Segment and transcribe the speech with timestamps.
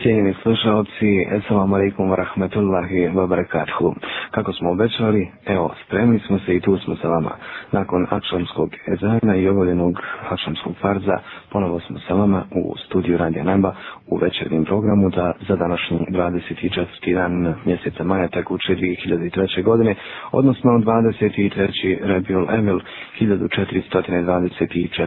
[0.00, 3.94] Cijenjeni slušalci, assalamu alaikum wa rahmatullahi wa barakatuhu.
[4.30, 7.30] Kako smo obećali, evo, spremni smo se i tu smo sa vama.
[7.72, 9.94] Nakon akšamskog ezana i obavljenog
[10.30, 11.18] akšamskog farza,
[11.50, 13.74] ponovo smo sa vama u studiju Radija Namba
[14.06, 16.84] u večernjem programu da za današnji 24.
[17.14, 19.30] dan mjeseca maja tekuće 2003.
[19.62, 19.94] godine,
[20.32, 21.70] odnosno 23.
[22.02, 22.80] Rebiul Emil
[23.20, 25.06] 1424.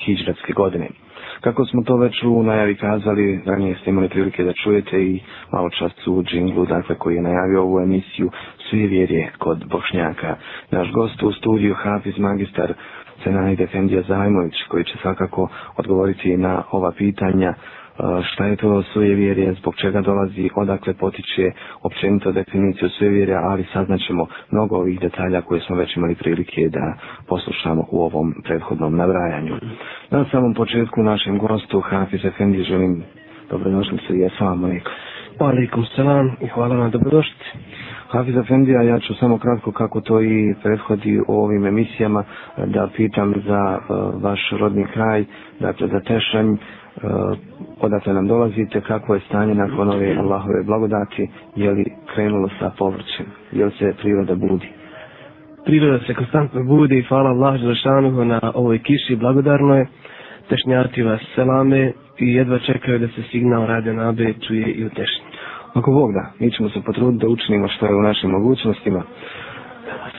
[0.00, 0.88] hijđratske godine.
[1.40, 5.20] Kako smo to već u najavi kazali, ranije ste imali prilike da čujete i
[5.52, 8.30] malo čas u džinglu, dakle, koji je najavio ovu emisiju
[8.70, 8.86] Svi
[9.38, 10.36] kod Bošnjaka.
[10.70, 12.72] Naš gost u studiju Hafiz Magistar
[13.22, 17.54] Cenani Defendija Zajmović, koji će svakako odgovoriti na ova pitanja e,
[18.24, 21.50] šta je to svoje vjerje, zbog čega dolazi, odakle potiče
[21.82, 26.94] općenito definiciju svoje ali saznaćemo mnogo ovih detalja koje smo već imali prilike da
[27.28, 29.54] poslušamo u ovom prethodnom nabrajanju.
[30.10, 33.02] Na samom početku našem gostu, Hafiz Efendi, želim
[33.50, 34.92] dobrodošli se i assalamu alaikum.
[35.38, 37.34] Alaikum salam i hvala vam dobrodošli.
[38.08, 42.24] Hafiz Efendija, ja ću samo kratko kako to i prethodi u ovim emisijama
[42.66, 45.24] da pitam za uh, vaš rodni kraj,
[45.60, 46.58] dakle za Tešanj, uh,
[47.80, 53.26] odakle nam dolazite, kako je stanje nakon ove Allahove blagodati, je li krenulo sa povrćem,
[53.52, 54.68] je li se priroda budi?
[55.64, 59.86] Priroda se konstantno budi i hvala Allah Želešanuhu na ovoj kiši blagodarno je.
[60.48, 64.88] Tešnjati vas selame i jedva čekaju da se signal radio na abe čuje i u
[64.90, 65.23] tešnji.
[65.74, 69.02] Ako Bog da, mi ćemo se potruditi da učinimo što je u našim mogućnostima.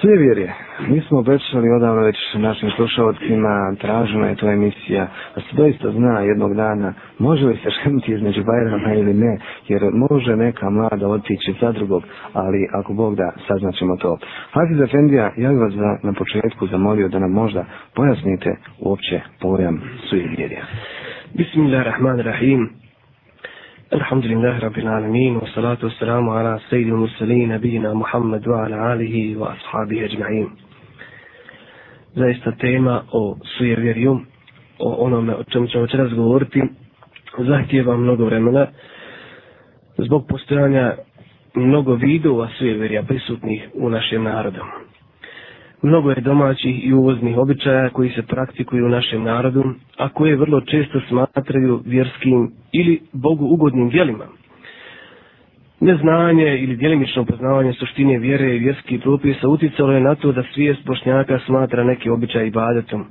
[0.02, 0.54] Sve vjerje,
[0.88, 6.20] mi smo obećali odavno već našim slušalcima, tražena je to emisija, da se doista zna
[6.20, 11.56] jednog dana, može li se šemiti između Bajrama ili ne, jer može neka mlada otići
[11.62, 14.18] za drugog, ali ako Bog da, saznaćemo to.
[14.52, 19.82] Hafiz Efendija, ja bih vas za, na početku zamolio da nam možda pojasnite uopće pojam
[20.10, 20.66] svih vjerja.
[21.34, 22.85] Bismillahirrahmanirrahim.
[23.93, 30.49] الحمد لله رب العالمين والصلاة والسلام على سيد المرسلين نبينا محمد وعلى آله وأصحابه أجمعين
[32.17, 34.21] zaista tema o sujevjerju,
[34.79, 36.63] o onome o čemu ćemo večeras govoriti,
[37.39, 38.67] zahtjeva mnogo vremena
[39.99, 40.95] zbog postojanja
[41.55, 44.61] mnogo vidova sujevjerja prisutnih u našem narodu.
[45.86, 49.64] Mnogo je domaćih i uvoznih običaja koji se praktikuju u našem narodu,
[49.98, 54.26] a koje vrlo često smatraju vjerskim ili Bogu ugodnim dijelima.
[55.80, 60.86] Neznanje ili djelimično poznavanje suštine vjere i vjerskih propisa uticalo je na to da svijest
[60.86, 63.06] bošnjaka smatra neki običaj ibadetom,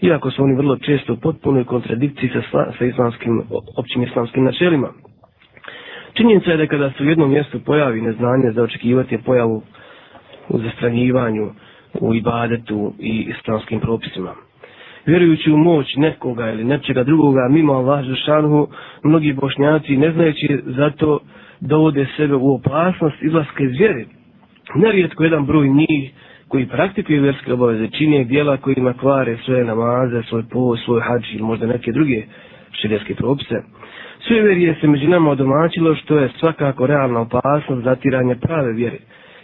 [0.00, 3.42] iako su oni vrlo često u potpunoj kontradikciji sa, sa islamskim,
[3.76, 4.88] općim islamskim načelima.
[6.14, 9.62] Činjenica je da kada se u jednom mjestu pojavi neznanje za očekivati pojavu
[10.48, 11.50] u zastranjivanju,
[12.00, 14.34] u ibadetu i islamskim propisima.
[15.06, 18.68] Vjerujući u moć nekoga ili nečega drugoga mimo Allah Žešanhu,
[19.04, 21.20] mnogi bošnjaci ne znajući zato
[21.60, 24.04] dovode sebe u opasnost izlaske iz vjere.
[24.74, 26.12] Nerijetko jedan broj njih
[26.48, 31.42] koji praktikuju vjerske obaveze čine dijela kojima kvare svoje namaze, svoj po, svoj hađ ili
[31.42, 32.22] možda neke druge
[32.72, 33.62] širijeske propise.
[34.26, 38.98] Sve vjerije se među nama odomačilo što je svakako realna opasnost zatiranja prave vjere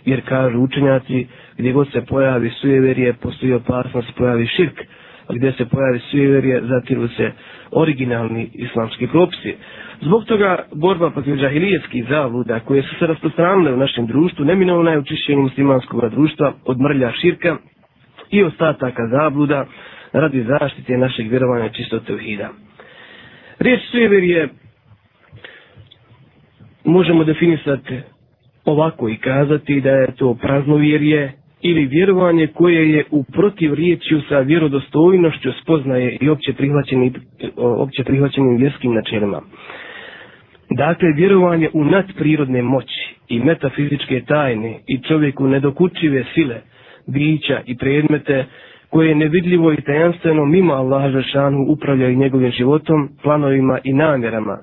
[0.06, 1.26] jer kažu učenjaci,
[1.58, 4.80] gdje god se pojavi sujeverje postoji opasnost pojavi širk,
[5.28, 7.32] a gdje se pojavi sujeverje zatiru se
[7.72, 9.54] originalni islamski propisi.
[10.00, 14.98] Zbog toga borba protiv džahilijetskih zavluda koje su se rasprostranile u našem društvu neminovna je
[14.98, 17.56] učišćenje muslimanskog društva od mrlja širka
[18.30, 19.66] i ostataka zabluda
[20.12, 22.48] radi zaštite našeg vjerovanja čistote uhida.
[23.58, 24.48] Riječ sujeverije
[26.84, 28.00] možemo definisati
[28.66, 31.32] ovako i kazati da je to praznovjerje
[31.62, 37.14] ili vjerovanje koje je u protiv riječju sa vjerodostojnošću spoznaje i opće prihvaćenim,
[37.56, 39.40] opće prihvaćenim vjerskim načelima.
[40.70, 46.56] Dakle, vjerovanje u nadprirodne moći i metafizičke tajne i čovjeku nedokučive sile,
[47.06, 48.44] bića i predmete
[48.90, 54.58] koje nevidljivo i tajanstveno mimo Allaha Žešanu upravljaju njegovim životom, planovima i namjerama,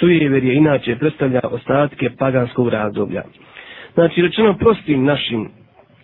[0.00, 3.22] sujever je inače predstavlja ostatke paganskog razdoblja.
[3.94, 5.48] Znači, rečeno prostim našim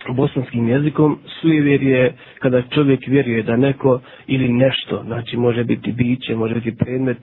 [0.08, 6.34] bosanskim jezikom, sujever je kada čovjek vjeruje da neko ili nešto, znači može biti biće,
[6.34, 7.16] može biti predmet,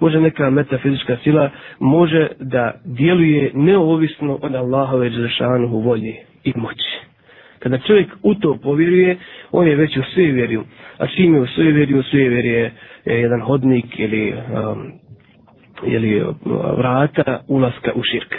[0.00, 1.50] može neka metafizička sila,
[1.80, 6.14] može da djeluje neovisno od Allahove Đelešanu volje
[6.44, 7.00] i moći.
[7.58, 9.16] Kada čovjek u to povjeruje,
[9.52, 10.64] on je već u sujeverju.
[10.98, 12.72] A čim je u sujeverju, sujever je
[13.04, 14.99] jedan hodnik ili um,
[15.84, 16.24] ili
[16.76, 18.34] vrata ulaska u širk.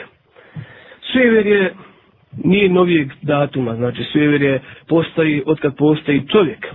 [1.11, 1.73] Svever je
[2.43, 6.67] nije novijeg datuma, znači svever je postoji od kad postoji čovjek.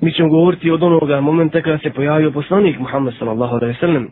[0.00, 4.08] Mi ćemo govoriti od onoga momenta kada se pojavio poslanik Muhammed sallallahu alaihi sallam.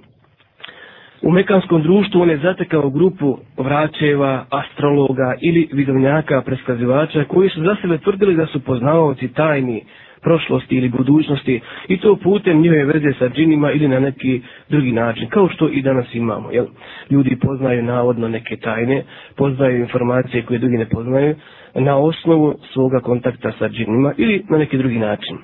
[1.23, 7.77] U mekanskom društvu on je zatekao grupu vraćeva, astrologa ili vidovnjaka, preskazivača koji su za
[7.83, 9.85] sebe tvrdili da su poznavaoci tajni
[10.23, 15.29] prošlosti ili budućnosti i to putem njihove veze sa džinima ili na neki drugi način,
[15.29, 16.51] kao što i danas imamo.
[16.51, 16.67] Jel?
[17.11, 19.05] Ljudi poznaju navodno neke tajne,
[19.37, 21.35] poznaju informacije koje drugi ne poznaju
[21.75, 25.37] na osnovu svoga kontakta sa džinima ili na neki drugi način.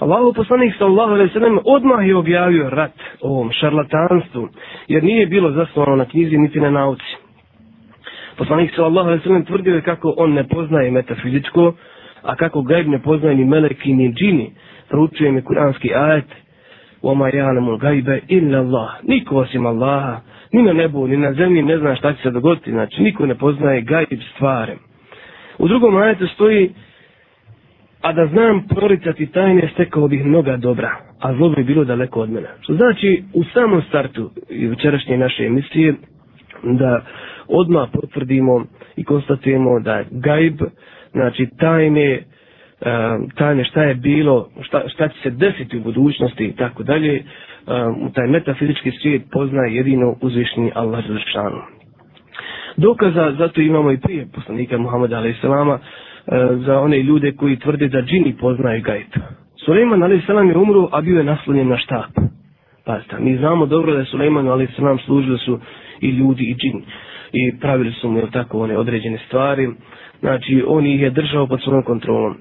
[0.00, 4.48] Allahu poslanik sallallahu alejhi ve sellem odmah je objavio rat ovom šarlatanstvu
[4.88, 7.16] jer nije bilo zasnovano na knjizi niti na nauci.
[8.36, 11.74] Poslanik sallallahu alejhi ve sellem tvrdio je kako on ne poznaje metafizičko,
[12.23, 14.51] a kako gajb ne poznaje ni meleki ni džini.
[14.89, 16.25] Proučuje mi kuranski ajet
[17.03, 20.21] وَمَا يَعْلَمُ الْغَيْبَ إِلَّا اللَّهِ Niko osim Allaha,
[20.53, 22.71] ni na nebu, ni na zemlji ne zna šta će se dogoditi.
[22.71, 24.73] Znači, niko ne poznaje gajb stvari.
[25.57, 26.69] U drugom ajetu stoji
[28.05, 32.29] a da znam proricati tajne, stekao bih mnoga dobra, a zlo bi bilo daleko od
[32.29, 32.47] mene.
[32.61, 34.29] Što znači, u samom startu
[34.69, 35.93] večerašnje naše emisije,
[36.63, 37.01] da
[37.47, 40.61] odmah potvrdimo i konstatujemo da gajb,
[41.12, 46.56] znači tajne, um, tajne šta je bilo, šta, šta će se desiti u budućnosti i
[46.56, 47.22] tako dalje,
[47.66, 51.60] um, u taj metafizički svijet poznaje jedino uzvišnji Allah Zršanu.
[52.76, 55.44] Dokaza, zato imamo i prije poslanika Muhammeda a.s.
[55.44, 55.78] Um,
[56.66, 59.06] za one ljude koji tvrde da džini poznaju gajb.
[59.64, 60.28] Suleiman a.s.
[60.28, 62.10] je umro, a bio je naslonjen na štap.
[62.84, 65.04] Pazite, mi znamo dobro da je Suleiman a.s.
[65.04, 65.60] služili su
[66.00, 66.82] i ljudi i džini.
[67.32, 69.70] I pravili su mu, tako, one određene stvari.
[70.20, 72.36] Znači, on ih je držao pod svojom kontrolom.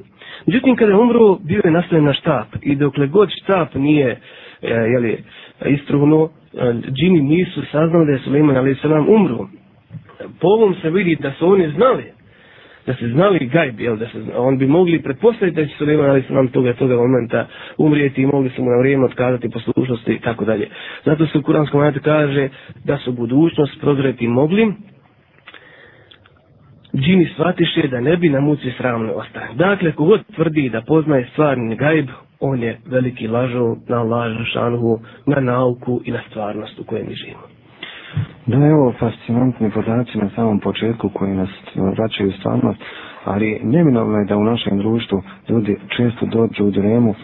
[0.45, 2.47] Međutim, kada je umro, bio je nastavljen na štap.
[2.61, 4.19] I dokle god štap nije,
[4.61, 5.23] e, jeli,
[5.65, 8.83] istruhnuo, e, džini nisu saznali da je Suleiman a.s.
[9.07, 9.47] umro.
[10.41, 12.03] Po ovom se vidi da su oni znali
[12.89, 16.23] da se znali gajb, jel, da se, on bi mogli pretpostaviti da će Suleiman ali
[16.29, 17.47] nam toga toga momenta
[17.77, 20.67] umrijeti i mogli su mu na vrijeme otkazati poslušnosti i tako dalje.
[21.05, 22.49] Zato se u kuranskom ajatu kaže
[22.85, 24.73] da su budućnost prozreti mogli,
[26.95, 29.49] džini shvatiše da ne bi na muci sramno ostane.
[29.55, 32.07] Dakle, kogod tvrdi da poznaje stvarni gajb,
[32.39, 37.15] on je veliki lažo na lažu šanhu, na nauku i na stvarnost u kojoj mi
[37.15, 37.41] živimo.
[38.45, 42.79] Da, evo fascinantni podaci na samom početku koji nas vraćaju stvarnost,
[43.23, 47.15] ali neminovno je da u našem društvu ljudi često dođu u dilemu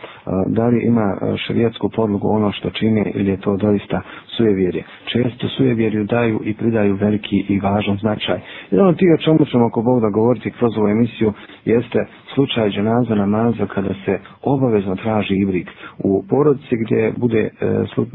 [0.48, 4.84] da li ima šarijetsku podlogu ono što čine ili je to doista sujevjerje.
[5.06, 8.40] Često sujevjerju daju i pridaju veliki i važan značaj.
[8.72, 11.34] Jedan od tih o čemu ćemo ako Bog da govoriti kroz ovu emisiju
[11.66, 12.06] jeste
[12.36, 15.70] slučaj dženaza namaza kada se obavezno traži ibrik
[16.00, 17.50] u porodici gdje bude e,
[17.94, 18.08] slu, e,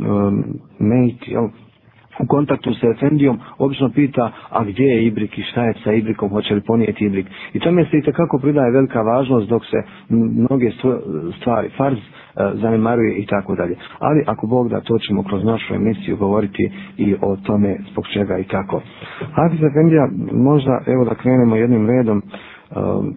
[0.78, 1.48] mejt, jel,
[2.22, 6.28] u kontaktu sa Efendijom, obično pita, a gdje je Ibrik i šta je sa Ibrikom,
[6.28, 7.26] hoće li ponijeti Ibrik.
[7.52, 9.76] I tome se i takako pridaje velika važnost dok se
[10.08, 10.70] mnoge
[11.40, 12.02] stvari, farz, e,
[12.54, 13.76] zanemaruje i tako dalje.
[13.98, 18.38] Ali ako Bog da, to ćemo kroz našu emisiju govoriti i o tome zbog čega
[18.38, 18.82] i kako.
[19.32, 23.14] Hafiz Efendija, možda evo da krenemo jednim redom um,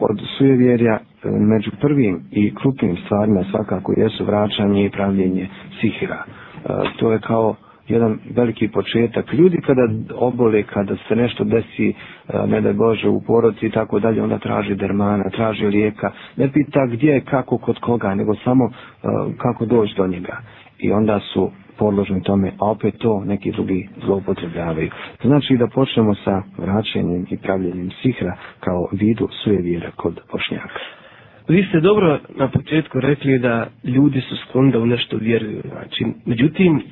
[0.00, 1.00] od sujevjerja e,
[1.30, 5.48] među prvim i krupnim stvarima svakako jesu vraćanje i pravljenje
[5.80, 6.24] sihira.
[6.24, 7.54] Uh, to je kao
[7.88, 9.32] jedan veliki početak.
[9.32, 11.94] Ljudi kada obole, kada se nešto desi, e,
[12.46, 16.12] ne da Bože, u porodici i tako dalje, onda traži dermana, traži lijeka.
[16.36, 18.70] Ne pita gdje je, kako, kod koga, nego samo e,
[19.38, 20.36] kako doći do njega.
[20.78, 24.90] I onda su podložni tome, a opet to neki drugi zloupotrebljavaju.
[25.22, 30.97] Znači da počnemo sa vraćanjem i pravljenjem sihra kao vidu sujevira kod pošnjaka.
[31.48, 35.62] Vi ste dobro na početku rekli da ljudi su skloni da u nešto vjeruju.
[35.68, 36.82] Znači, međutim, e,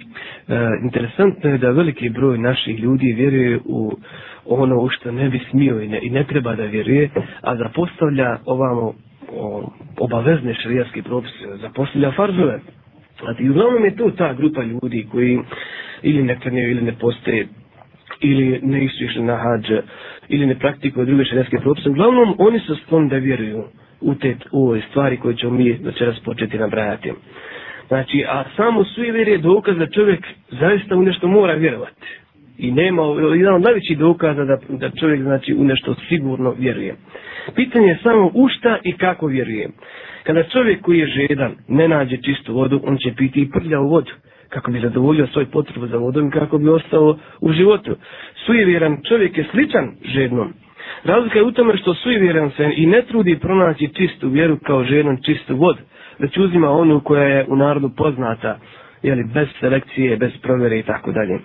[0.83, 3.93] interesantno je da veliki broj naših ljudi vjeruje u
[4.45, 7.11] ono u što ne bi smio i ne, i ne treba da vjeruje,
[7.41, 8.93] a zapostavlja ovamo
[9.33, 12.61] o, obavezne šarijaske propise, zapostavlja farzove.
[13.21, 15.39] Znači, uglavnom je to ta grupa ljudi koji
[16.03, 17.47] ili ne klanjaju ili ne postoje
[18.21, 19.83] ili ne išli na hađe
[20.29, 21.91] ili ne praktikuju druge šarijaske propise.
[21.91, 23.65] Uglavnom, oni su skloni da vjeruju
[24.01, 24.15] u
[24.53, 27.13] u ovoj stvari koje ćemo mi večeras početi nabrajati.
[27.89, 32.07] Znači, a samo sujevjer je dokaz da čovjek zaista u nešto mora vjerovati.
[32.59, 33.03] I nema,
[33.37, 36.95] jedan od najvećih dokaza da, da čovjek znači u nešto sigurno vjeruje.
[37.55, 39.69] Pitanje je samo u šta i kako vjeruje.
[40.23, 43.89] Kada čovjek koji je žedan ne nađe čistu vodu, on će piti i prlja u
[43.89, 44.11] vodu
[44.49, 47.97] kako bi zadovoljio svoj potrebu za vodom i kako bi ostao u životu.
[48.47, 50.53] Sujevjeran čovjek je sličan žednom.
[51.05, 55.17] Razlika je u tome što sujevjeran se i ne trudi pronaći čistu vjeru kao ženom
[55.23, 55.79] čistu vodu,
[56.19, 58.59] već uzima onu koja je u narodu poznata,
[59.03, 61.39] jeli, bez selekcije, bez provjere i tako dalje.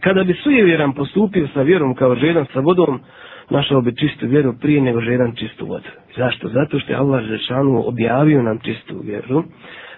[0.00, 3.00] Kada bi sujevjeran postupio sa vjerom kao žedan sa vodom,
[3.50, 5.88] našao bi čistu vjeru prije nego žedan čistu vodu.
[6.16, 6.48] Zašto?
[6.48, 9.44] Zato što je Allah Žešanu objavio nam čistu vjeru.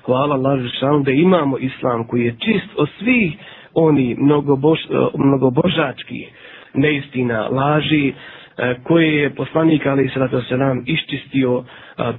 [0.04, 3.32] Hvala Allah Žešanu da imamo islam koji je čist od svih
[3.74, 4.78] oni mnogobož,
[5.18, 6.26] mnogobožački
[6.74, 8.12] neistina, laži,
[8.60, 11.64] E, koje je poslanik Ali Srata Selam iščistio e,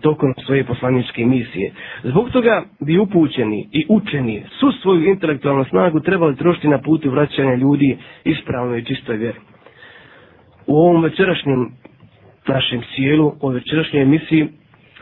[0.02, 1.72] tokom svoje poslaničke misije.
[2.04, 7.56] Zbog toga bi upućeni i učeni su svoju intelektualnu snagu trebali trošiti na putu vraćanja
[7.56, 9.38] ljudi ispravno i čistoj vjeri.
[10.68, 11.70] U ovom večerašnjem
[12.48, 14.48] našem sjelu, o večerašnjoj emisiji,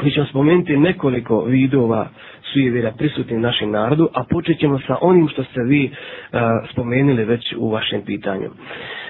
[0.01, 2.09] mi ćemo spomenuti nekoliko vidova
[2.43, 6.39] sujevira prisutni u našem narodu, a počet ćemo sa onim što ste vi uh,
[6.71, 8.49] spomenuli već u vašem pitanju.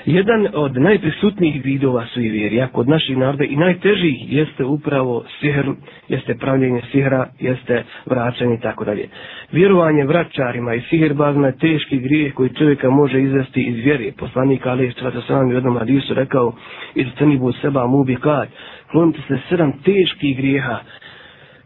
[0.06, 5.66] Jedan od najprisutnijih vidova sujevjerja kod naših naroda i najtežih jeste upravo sihr,
[6.08, 9.08] jeste pravljenje sihra, jeste vraćanje i tako dalje.
[9.52, 14.12] Vjerovanje vraćarima i sihirbazima je teški grijeh koji čovjeka može izvesti iz vjere.
[14.18, 16.54] Poslanik Ali Istrata sam u jednom radisu rekao
[16.96, 18.48] iz Crnibu seba mubi kad,
[18.92, 20.80] klonite se sedam teških grijeha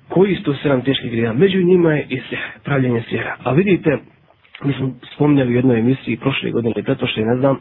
[0.09, 1.33] koji su to sedam teških grijeha?
[1.33, 3.35] Među njima je i sihr, pravljenje sihra.
[3.43, 3.97] A vidite,
[4.63, 7.57] mi smo spomnjali u jednoj emisiji prošle godine, pretošle, ne znam,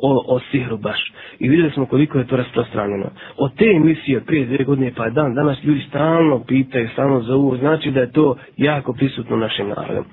[0.00, 1.12] o, o sihru baš.
[1.38, 3.06] I vidjeli smo koliko je to rasprostranjeno.
[3.36, 7.90] Od te emisije prije dvije godine pa dan danas ljudi stalno pitaju, stalno zovu, znači
[7.90, 10.04] da je to jako prisutno našem narodu.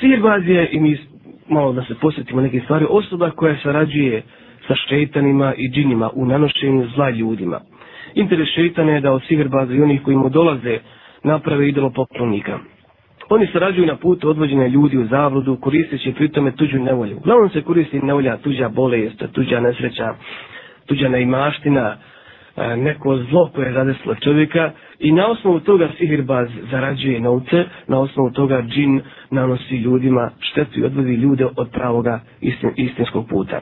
[0.00, 0.98] Sihirbaz je, i mi
[1.48, 4.22] malo da se posjetimo neke stvari, osoba koja sarađuje
[4.68, 7.60] sa šeitanima i džinima u nanošenju zla ljudima.
[8.14, 10.78] Interes šeitana je da od sihrbaza i onih koji mu dolaze
[11.24, 12.58] naprave idolo poklonika.
[13.34, 17.16] Oni sarađuju na putu odvođenja ljudi u zavludu, koristeći pritome tuđu nevolju.
[17.16, 20.14] Uglavnom se koristi nevolja, tuđa bolest, tuđa nesreća,
[20.86, 21.96] tuđa neimaština,
[22.56, 27.98] e, neko zlo koje je zadeslo čovjeka i na osnovu toga sihirbaz zarađuje novce, na
[28.00, 33.60] osnovu toga džin nanosi ljudima štetu i odvodi ljude od pravoga istin, istinskog puta.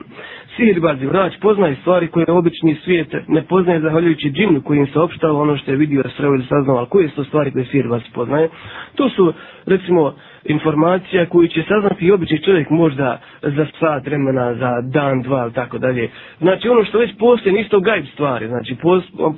[0.60, 4.98] Sihirbaz i vrać poznaje stvari koje obični svijet ne poznaje zahvaljujući džinu koji im se
[5.00, 8.02] opštao ono što je vidio, sreo ili saznao, ali koje su to stvari koje sihirbaz
[8.14, 8.48] poznaje?
[8.94, 9.32] To su,
[9.66, 10.14] recimo,
[10.44, 15.52] informacija koju će saznati i obični čovjek možda za sat vremena, za dan, dva ili
[15.52, 16.10] tako dalje.
[16.40, 18.76] Znači ono što već postoje nisto gajb stvari, znači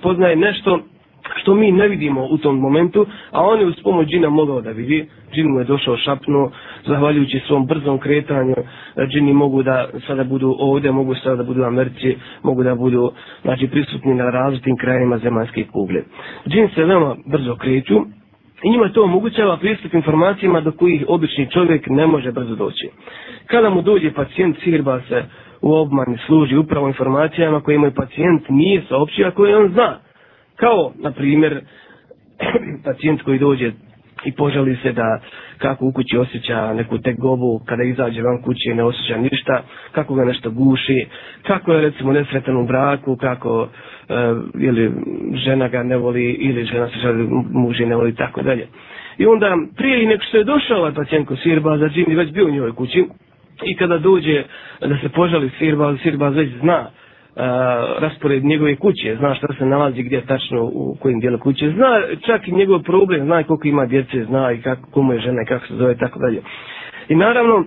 [0.02, 0.80] poznaje nešto
[1.36, 4.70] što mi ne vidimo u tom momentu, a on je uz pomoć džina mogao da
[4.70, 5.06] vidi.
[5.34, 6.50] Džin mu je došao šapno,
[6.86, 8.54] zahvaljujući svom brzom kretanju,
[8.96, 12.74] e, džini mogu da sada budu ovdje, mogu sada da budu u Americi, mogu da
[12.74, 13.12] budu
[13.42, 16.00] znači, prisutni na različitim krajima zemaljske kugle.
[16.48, 18.00] Džin se veoma brzo kreću,
[18.64, 22.88] I njima to omogućava pristup informacijama do kojih obični čovjek ne može brzo doći.
[23.46, 25.24] Kada mu dođe pacijent, sirba se
[25.62, 29.98] u obmani služi upravo informacijama koje imaju pacijent nije saopćio, a koje on zna.
[30.62, 31.60] Kao, na primjer,
[32.84, 33.72] pacijent koji dođe
[34.24, 35.20] i požali se da
[35.58, 40.24] kako u kući osjeća neku tegobu, kada izađe van kuće ne osjeća ništa, kako ga
[40.24, 41.06] nešto guši,
[41.42, 43.68] kako je recimo nesretan u braku, kako
[44.08, 44.14] e,
[44.60, 44.92] ili
[45.34, 48.66] žena ga ne voli ili žena se žali muži ne voli tako dalje.
[49.18, 52.32] I onda prije i nek što je došao ovaj pacijent ko sirba za džin već
[52.32, 53.04] bio u njoj kući
[53.64, 54.44] i kada dođe
[54.80, 56.86] da se požali sirba, sirba već zna
[57.98, 62.48] raspored njegove kuće, zna šta se nalazi gdje tačno u kojim dijelu kuće, zna čak
[62.48, 65.66] i njegov problem, zna koliko ima djece, zna i kako, komu je žena i kako
[65.66, 66.42] se zove, tako dalje.
[67.08, 67.64] I naravno, uh,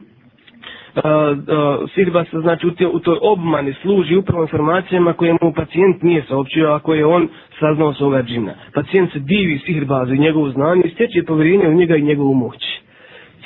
[0.97, 6.01] uh, sirba se znači u, te, u toj obmani služi upravo informacijama koje mu pacijent
[6.03, 7.27] nije saopćio, a koje on
[7.59, 8.53] saznao sa ovoga džina.
[8.73, 12.63] Pacijent se divi sihirbazu i njegovu znanje i stječe povjerenje u njega i njegovu moć.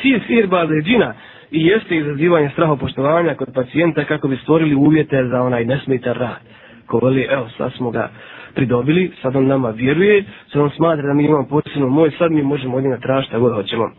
[0.02, 1.14] Cilj sihirbaza je džina
[1.52, 6.40] i jeste izazivanje strahopoštovanja kod pacijenta kako bi stvorili uvjete za onaj nesmetan rad.
[6.86, 8.10] Ko veli, evo, sad smo ga
[8.56, 12.44] pridobili, sad on nama vjeruje, sad on smatra da mi imamo posebno moj, sad mi
[12.44, 13.92] možemo od njega tražiti god hoćemo.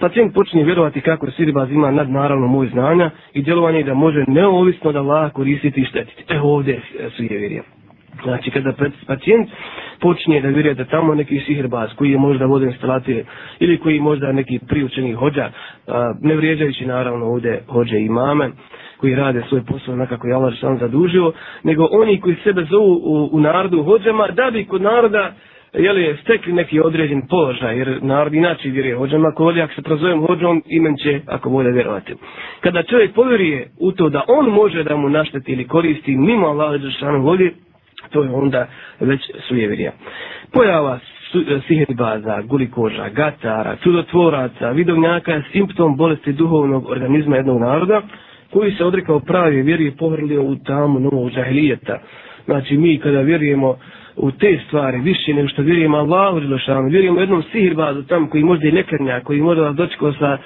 [0.00, 4.92] Pacijent počinje vjerovati kako je Siribaz ima nadnaravno moj znanja i djelovanje da može neovisno
[4.92, 6.24] da lako koristiti i štetiti.
[6.28, 6.80] Evo ovdje
[7.16, 7.77] su je vjerujem.
[8.22, 8.72] Znači, kada
[9.06, 9.48] pacijent
[10.00, 13.24] počinje da vjeruje da tamo neki sihirbaz koji je možda voden instalacije
[13.58, 15.50] ili koji možda neki priučeni hođa,
[16.20, 18.50] ne vrijeđajući naravno ovdje hođe i mame,
[19.00, 21.32] koji rade svoj posao nekako je Allah sam zadužio,
[21.62, 25.32] nego oni koji sebe zovu u, u narodu hođama, da bi kod naroda
[25.72, 30.26] jeli, stekli neki određen položaj, jer narod inače vjeruje hođama, ako volje, ako se prozovem
[30.26, 32.14] hođom, imen će, ako volje, vjerovati.
[32.60, 36.80] Kada čovjek povjeruje u to da on može da mu našteti ili koristi mimo Allah
[36.80, 37.52] Đeršanu volje,
[38.10, 38.66] to je onda
[39.00, 39.92] već sujevirija.
[40.52, 48.02] Pojava e, sihirbaza, gulikoža, gatara, čudotvoraca, vidovnjaka je simptom bolesti duhovnog organizma jednog naroda
[48.50, 51.98] koji se odrekao pravi vjeri i pohrlio u tamu novog džahilijeta.
[52.44, 53.76] Znači mi kada vjerujemo
[54.16, 58.68] u te stvari više nego što vjerujemo Allahu Đelešanu, vjerujemo jednom sihirbazu tam koji možda
[58.68, 60.38] i nekadnja, koji možda dočekao sa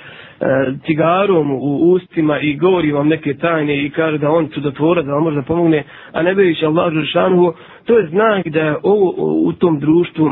[0.86, 5.22] cigarom u ustima i govori vam neke tajne i kaže da on čudotvora, da vam
[5.22, 7.52] može pomogne, a ne veriš Allah Žešanu,
[7.84, 9.14] to je znak da je ovo
[9.46, 10.30] u tom društvu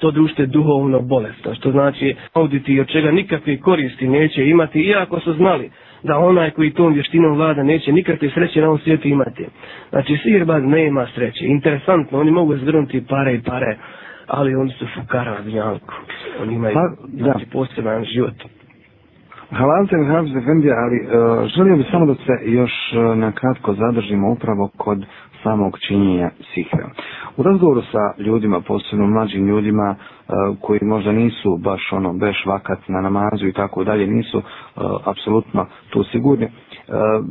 [0.00, 5.20] to društvo je duhovno bolestno, što znači auditi od čega nikakve koristi neće imati, iako
[5.20, 5.70] su znali
[6.02, 9.46] da onaj koji tom vještinom vlada neće nikakve sreće na ovom svijetu imati.
[9.90, 11.44] Znači, sihirbaz nema sreće.
[11.44, 13.76] Interesantno, oni mogu zgrnuti pare i pare,
[14.26, 15.94] ali oni su fukara na dnjanku.
[16.42, 18.34] Oni imaju pa, znači, poseban život.
[19.56, 20.30] Hvala te, Hrabs
[20.84, 25.04] ali uh, želio bih samo da se još uh, na kratko zadržimo upravo kod
[25.42, 26.88] samog činjenja sihra.
[27.36, 32.78] U razgovoru sa ljudima, posebno mlađim ljudima uh, koji možda nisu baš ono beš vakat
[32.88, 34.42] na namazu i tako dalje, nisu uh,
[35.04, 36.46] apsolutno tu sigurni.
[36.46, 37.24] Uh,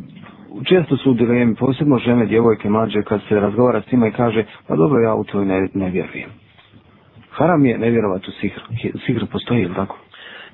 [0.65, 4.45] često su u dilemi, posebno žene, djevojke, mlađe, kad se razgovara s njima i kaže,
[4.67, 6.29] pa dobro, ja u to ne, ne vjerujem.
[7.31, 8.61] Haram je ne vjerovati u sihr.
[9.05, 10.00] Sihr postoji, ili tako?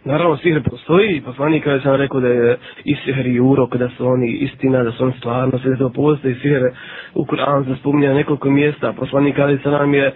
[0.08, 4.08] Naravno, sihr postoji poslanik kada sam rekao da je i sihr i urok, da su
[4.08, 6.62] oni istina, da su oni stvarno, sve to postoji sihr
[7.16, 8.94] u Kur'an se spominja nekoliko mjesta.
[8.94, 10.14] Poslanik kada sam nam je e,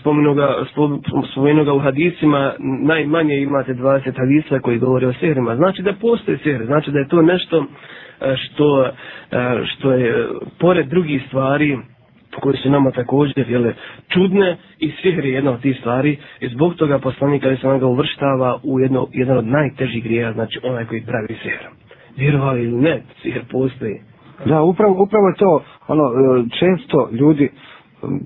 [0.00, 0.48] spomenuo ga,
[1.32, 5.56] spomenuo ga u hadisima, najmanje imate 20 hadisa koji govore o sihrima.
[5.56, 7.64] Znači da postoji sihr, znači da je to nešto
[8.20, 8.90] e, što, e,
[9.66, 10.28] što je
[10.60, 11.78] pored drugih stvari,
[12.40, 13.74] koje su nama također jele,
[14.08, 17.86] čudne i sihr je jedna od tih stvari i zbog toga poslanik ali sam ga
[17.86, 21.64] uvrštava u jedno, jedan od najtežih grijeha, znači onaj koji pravi sihr.
[22.16, 24.00] Vjerovali ili ne, sihr postoji.
[24.46, 27.50] Da, upravo, upravo to, ono, e, često ljudi,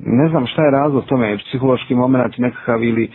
[0.06, 3.08] ne znam šta je razlog tome, psihološki moment nekakav ili e,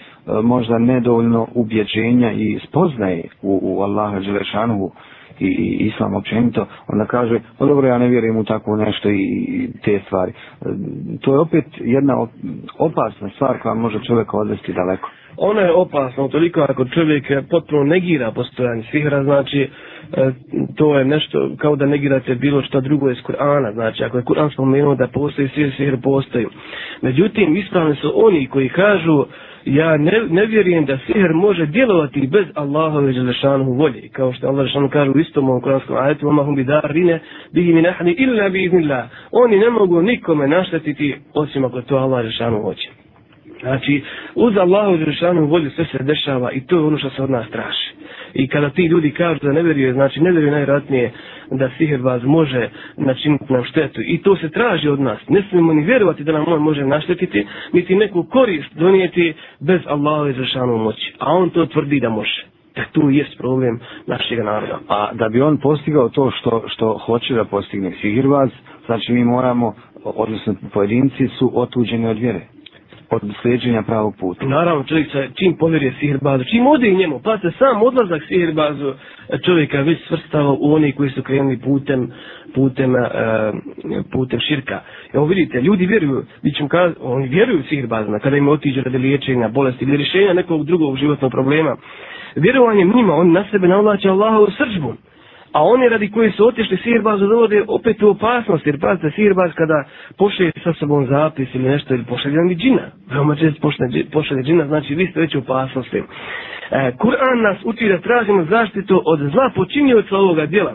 [0.43, 4.91] možda nedovoljno ubjeđenja i spoznaje u, u Allaha Đelešanu,
[5.39, 9.15] i, i islam općenito, onda kaže, pa dobro, ja ne vjerujem u takvo nešto i,
[9.15, 10.31] i te stvari.
[10.31, 10.65] E,
[11.21, 12.27] to je opet jedna
[12.79, 15.09] opasna stvar koja može čovjeka odvesti daleko.
[15.37, 19.69] Ona je opasna, toliko ako čovjek potpuno negira postojanje sihra, znači
[20.13, 20.31] e,
[20.75, 24.53] to je nešto kao da negirate bilo što drugo iz Kur'ana, znači ako je Kur'an
[24.53, 26.45] spomenuo da postoji sihr, sihr postoji.
[27.01, 29.25] Međutim, ispravni su oni koji kažu
[29.67, 34.09] ja ne, ne vjerujem da sihr može djelovati bez Allahove želešanu volje.
[34.11, 37.19] Kao što Allah želešanu kaže u istom ovom koranskom ajetu, oma hum bidarine,
[37.53, 39.05] bihi min ahni illa bi iznillah.
[39.31, 42.89] Oni ne mogu nikome naštetiti osim ako to Allah želešanu hoće.
[43.61, 44.03] Znači,
[44.35, 47.49] uz Allahu želešanu volju sve se dešava i to je ono što se od nas
[47.49, 47.87] traži.
[48.37, 51.11] I kada ti ljudi kažu da ne vjeruje, znači ne vjeruje najratnije
[51.51, 54.01] da sihirbaz može načiniti nam štetu.
[54.01, 55.19] I to se traži od nas.
[55.29, 60.33] Ne smijemo ni vjerovati da nam on može naštetiti, niti neku korist donijeti bez Allahove
[60.33, 61.13] zašanu moći.
[61.19, 62.45] A on to tvrdi da može.
[62.75, 64.79] Da tu je problem našeg naroda.
[64.87, 68.49] A da bi on postigao to što, što hoće da postigne sihirbaz,
[68.85, 69.73] znači mi moramo,
[70.03, 72.56] odnosno pojedinci su otuđeni od vjere
[73.09, 74.45] od sljeđenja pravog puta.
[74.45, 78.93] Naravno, čovjek sa, čim povjeruje sihirbazu, čim ode njemu, pa se sam odlazak sihirbazu
[79.45, 82.11] čovjeka već svrstao u oni koji su krenuli putem,
[82.55, 82.99] putem, uh,
[84.11, 84.79] putem širka.
[85.13, 89.47] Evo vidite, ljudi vjeruju, mi ćemo kaz, oni vjeruju sihirbazima kada im otiđe radi liječenja,
[89.47, 91.75] bolesti ili rješenja nekog drugog životnog problema.
[92.35, 94.93] Vjerovanjem njima, on na sebe navlače Allahovu srđbu.
[95.57, 99.83] A oni radi koji su otišli sihirbazu dovode opet u opasnost, jer pazite, sirbaz kada
[100.17, 103.61] pošle sa sobom zapis ili nešto, ili pošle jedan džina, veoma čest
[104.11, 105.97] pošle, džina, znači vi ste već u opasnosti.
[106.71, 110.73] E, Kur'an nas uči da tražimo zaštitu od zla počinjivca ovoga djela.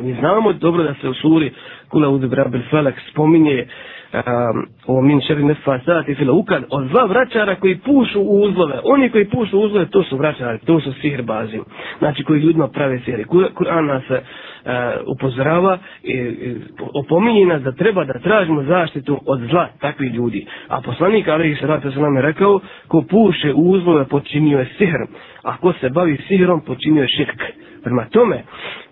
[0.00, 1.52] Mi znamo dobro da se u suri
[1.88, 3.66] Kula Uzibrabel Felak spominje
[4.12, 8.80] Ehm, o min šeri nefasati fil ukad, od dva vraćara koji pušu u uzlove.
[8.84, 11.58] Oni koji pušu u uzlove, to su vraćari, to su sihrbazi.
[11.98, 13.24] Znači, koji ljudima prave sihri.
[13.24, 14.16] Kur'an nas uh,
[15.06, 16.56] upozorava i, i
[16.94, 20.46] opominje nas da treba da tražimo zaštitu od zla takvih ljudi.
[20.68, 24.98] A poslanik Ali Israta se nam je rekao, ko puše u uzlove, počinio je sihr.
[25.42, 27.42] A ko se bavi sihrom, počinio je širk.
[27.82, 28.42] Prema tome,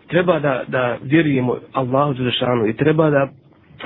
[0.08, 3.28] treba da, da vjerujemo Allahu Đelešanu i treba da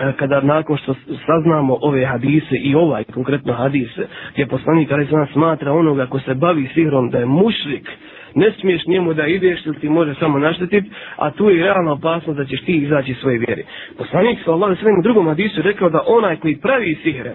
[0.01, 0.95] E, kada nakon što
[1.27, 6.35] saznamo ove hadise i ovaj konkretno hadise, gdje poslanik ali se smatra onoga ko se
[6.35, 7.89] bavi sihrom da je mušrik,
[8.35, 12.39] ne smiješ njemu da ideš ili ti može samo naštetiti, a tu je realna opasnost
[12.39, 13.65] da ćeš ti izaći svoje vjeri.
[13.99, 17.35] Poslanik sa Allah sve u drugom hadisu rekao da onaj koji pravi sihre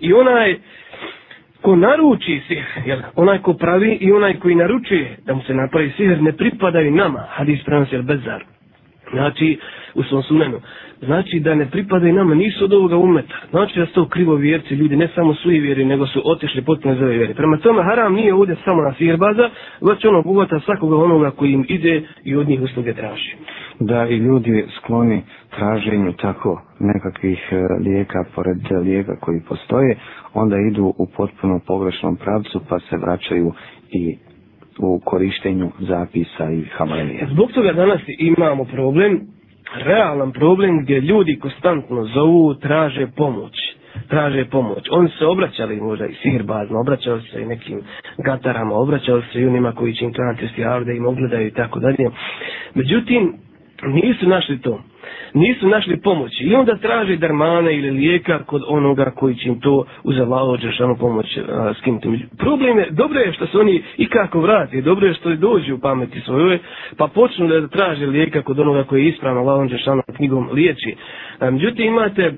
[0.00, 0.56] i onaj
[1.60, 5.90] ko naruči sihr, jel, onaj ko pravi i onaj koji naručuje da mu se napravi
[5.96, 8.53] sihr, ne pripadaju nama, hadis prenosi bezar.
[9.12, 9.58] Znači,
[9.94, 10.60] u svom sunenu
[11.04, 13.34] znači da ne pripada i nama, nisu od ovoga umeta.
[13.50, 16.62] Znači da su to krivo vjerci, ljudi ne samo su i vjeri, nego su otišli
[16.62, 17.34] potpuno iz ove vjeri.
[17.34, 21.64] Prema tome, haram nije ovdje samo na sirbaza, već ono bugata svakoga onoga koji im
[21.68, 23.36] ide i od njih usluge traži.
[23.80, 25.22] Da i ljudi skloni
[25.56, 29.96] traženju tako nekakvih e, lijeka pored lijeka koji postoje,
[30.34, 33.52] onda idu u potpuno pogrešnom pravcu pa se vraćaju
[33.90, 34.16] i
[34.78, 37.28] u korištenju zapisa i hamalenije.
[37.30, 39.20] Zbog toga danas imamo problem
[39.84, 43.52] realan problem gdje ljudi konstantno zovu, traže pomoć.
[44.08, 44.84] Traže pomoć.
[44.90, 47.80] Oni se obraćali možda i sihirbazno, obraćali se i nekim
[48.24, 51.80] gatarama, obraćali se i onima koji će im klanati stijavde i im ogledaju i tako
[51.80, 52.10] dalje.
[52.74, 53.34] Međutim,
[53.82, 54.80] nisu našli to
[55.34, 59.84] nisu našli pomoći i onda traže darmana ili lijeka kod onoga koji će im to
[60.04, 62.08] uz Allaho Đeršanu pomoć a, skinuti.
[62.38, 65.78] Problem je, dobro je što se oni i kako vrati, dobro je što dođu u
[65.78, 66.58] pameti svojoj,
[66.96, 70.94] pa počnu da traže lijeka kod onoga koji je ispravno Allaho Đeršanu knjigom liječi.
[71.38, 72.32] A, međutim, imate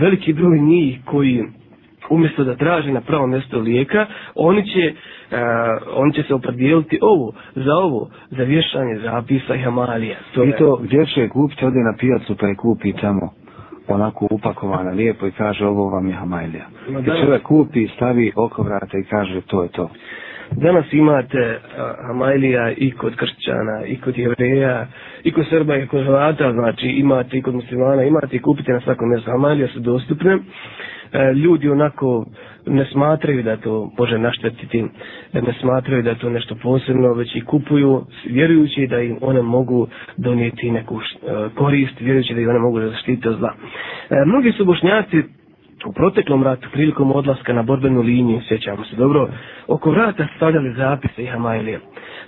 [0.00, 1.44] veliki broj njih koji
[2.10, 5.38] umjesto da traže na pravo mjesto lijeka, oni će, uh,
[5.94, 10.16] oni će se opredijeliti ovo, za ovo, za vješanje zapisa i hamalija.
[10.34, 13.30] To I to gdje će kupiti, ode na pijacu pa je kupi tamo
[13.88, 16.66] onako upakovana lijepo i kaže ovo vam je hamalija.
[16.88, 17.20] Danas...
[17.24, 19.90] čovjek kupi, stavi oko vrata i kaže to je to.
[20.50, 21.58] Danas imate
[22.16, 24.86] uh, i kod kršćana, i kod jevreja,
[25.24, 28.80] i kod srba, i kod hrvata, znači imate i kod muslimana, imate i kupite na
[28.80, 29.30] svakom mjestu.
[29.30, 30.34] Hamalija su dostupne.
[30.34, 30.42] Uh,
[31.12, 32.24] E, ljudi onako
[32.66, 34.82] ne smatraju da to može naštetiti,
[35.34, 40.70] ne smatraju da to nešto posebno, već i kupuju vjerujući da im one mogu donijeti
[40.70, 41.00] neku e,
[41.54, 43.52] korist, vjerujući da ih one mogu zaštiti od zla.
[44.10, 45.22] E, mnogi su bošnjaci
[45.86, 49.28] u proteklom ratu, prilikom odlaska na borbenu liniju, sjećamo se dobro,
[49.66, 51.80] oko vrata stavljali zapise i Hamajlije.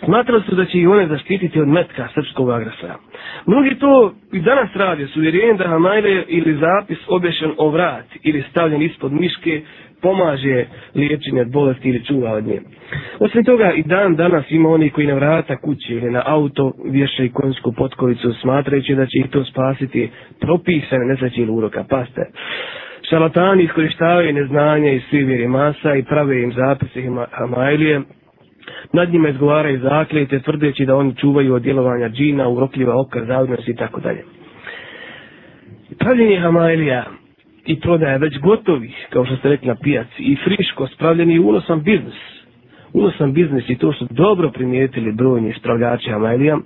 [0.05, 2.97] Smatrali su da će i one zaštititi od metka srpskog agresora.
[3.47, 8.45] Mnogi to i danas radi, su vjerujem da Hamajlije ili zapis obješen o vrat ili
[8.51, 9.63] stavljen ispod miške
[10.03, 12.61] pomaže liječenje od bolesti ili čuva od nje.
[13.19, 17.31] Osim toga, i dan danas ima oni koji na vrata kuće ili na auto vješaju
[17.33, 21.85] konjsku potkovicu smatrajući da će ih to spasiti propisane nesreće ili uroka.
[21.91, 22.23] Paste.
[23.11, 28.01] Šalatani iskoristavaju neznanje i svi vjeri masa i prave im zapise Hamailije.
[28.93, 33.77] Nad njima izgovaraju zakljete tvrdeći da oni čuvaju od djelovanja džina, urokljiva oka, zavodnosti i
[33.77, 34.25] tako dalje.
[35.99, 37.05] Pravljenje Hamailija
[37.67, 42.21] i prodaje već gotovih, kao što ste rekli na pijaci, i friško spravljeni unosan biznis.
[42.93, 46.59] Unosan biznis i to što dobro primijetili brojni spravljači Hamailija.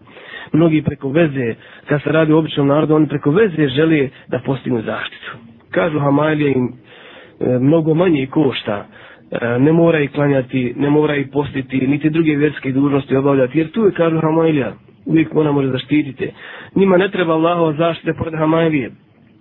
[0.53, 1.55] Mnogi preko veze,
[1.87, 6.53] kad se radi o običnom narodu, oni preko veze žele da postignu zaštitu kažu Hamalija
[6.53, 8.87] im e, mnogo manje košta,
[9.31, 13.71] e, ne mora i klanjati, ne mora i postiti, niti druge vjerske dužnosti obavljati, jer
[13.71, 14.73] tu je, kažu Hamailija,
[15.07, 16.31] uvijek ona može zaštititi.
[16.75, 18.91] Njima ne treba Allahova zaštite pored Hamailije.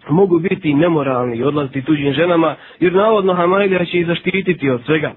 [0.09, 5.11] Mogu biti nemoralni i odlaziti tuđim ženama, jer navodno Hamailija će ih zaštititi od svega.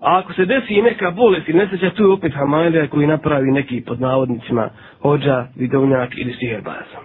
[0.00, 3.50] A ako se desi i neka bolest ili nesreća, tu je opet Hamailija koji napravi
[3.52, 4.68] neki pod navodnicima
[5.02, 7.02] hođa, vidovnjak ili siherbazom.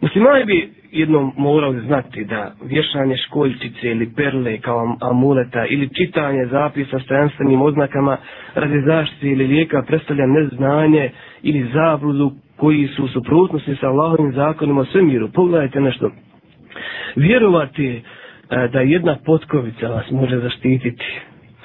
[0.00, 6.98] Muslimani bi jednom morao znati da vješanje školjčice ili perle kao amuleta ili čitanje zapisa
[6.98, 8.16] s transtvenim oznakama
[8.54, 11.10] radi zaštite ili lijeka predstavlja neznanje
[11.42, 15.28] ili zabludu koji su u suprotnosti sa Allahovim zakonima o svemiru.
[15.28, 16.10] Pogledajte nešto.
[17.16, 18.02] Vjerovati
[18.50, 21.04] e, da jedna potkovica vas može zaštititi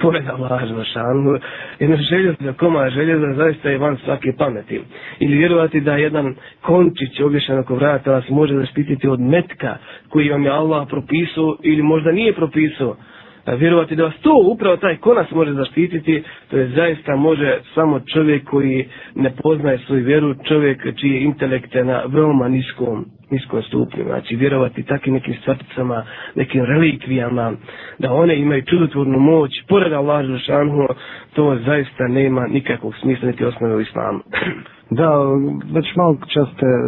[0.00, 1.38] pored Allaha Želešanu,
[1.78, 4.80] jedna željeza, koma željeza, zaista je van svake pameti.
[5.20, 9.76] Ili vjerovati da jedan končić obješan oko vrata vas može zaštititi od metka
[10.08, 12.96] koji vam je Allah propisao ili možda nije propisao.
[13.46, 18.44] Vjerovati da vas to upravo taj konas može zaštititi, to je zaista može samo čovjek
[18.44, 21.32] koji ne poznaje svoju vjeru, čovjek čiji
[21.72, 26.04] je na veoma niskom niskom stupnju, znači vjerovati takim nekim stvarticama,
[26.34, 27.52] nekim relikvijama,
[27.98, 30.86] da one imaju čudotvornu moć, pored Allah Žešanhu,
[31.34, 34.20] to zaista nema nikakvog smisla niti osnove u islamu.
[34.94, 35.10] Da,
[35.74, 36.78] već malo čas ste e,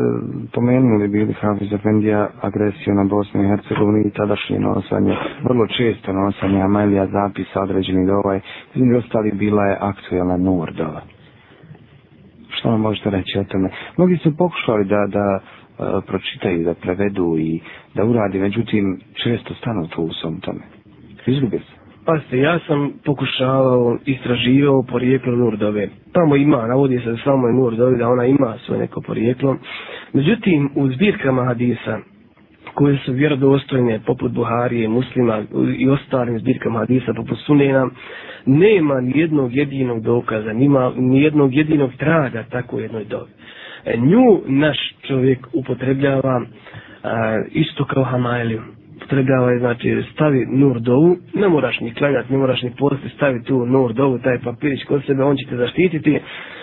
[0.52, 6.60] pomenuli bili Hafiz Efendija agresiju na Bosnu i Hercegovini i tadašnje nosanje, vrlo često nosanje
[6.62, 8.40] Amelija zapisa određenih dovaj, ovaj,
[8.74, 11.00] između ostali bila je aktuelna Nurdova.
[12.50, 13.68] Što vam možete reći o tome?
[13.96, 17.60] Mnogi su pokušali da, da uh, pročitaju, da prevedu i
[17.94, 20.60] da uradi, međutim često stanu tu u svom tome.
[21.26, 21.85] Izgubi se.
[22.06, 25.88] Pa ste, ja sam pokušavao, istraživao porijeklo Nurdove.
[26.12, 29.56] Tamo ima, navodi se samo je Nurdove, da ona ima svoje neko porijeklo.
[30.12, 31.98] Međutim, u zbirkama hadisa,
[32.74, 35.42] koje su vjerodostojne poput Buharije, muslima
[35.78, 37.88] i ostalim zbirkama hadisa poput Sunena,
[38.46, 43.30] nema ni jednog jedinog dokaza, nima ni jednog jedinog traga tako jednoj dobi.
[43.84, 46.42] E, nju naš čovjek upotrebljava
[47.02, 48.62] a, isto kao Hamailiju.
[49.06, 53.44] Upotrebljava je, znači, stavi nur dovu, ne moraš ni klanjati, ne moraš ni posti, stavi
[53.44, 56.20] tu nur dovu, taj papirić kod sebe, on će te zaštititi.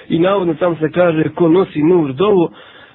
[0.09, 2.49] I navodno tamo se kaže, ko nosi nur dovu,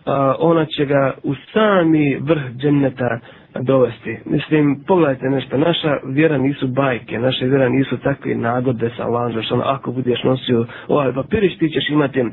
[0.04, 3.18] a, ona će ga u sami vrh dženneta
[3.60, 4.18] dovesti.
[4.24, 9.92] Mislim, pogledajte nešto, naša vjera nisu bajke, naše vjera nisu takve nagodbe sa Allahom, ako
[9.92, 12.24] budeš nosio ovaj papirić, ti ćeš imati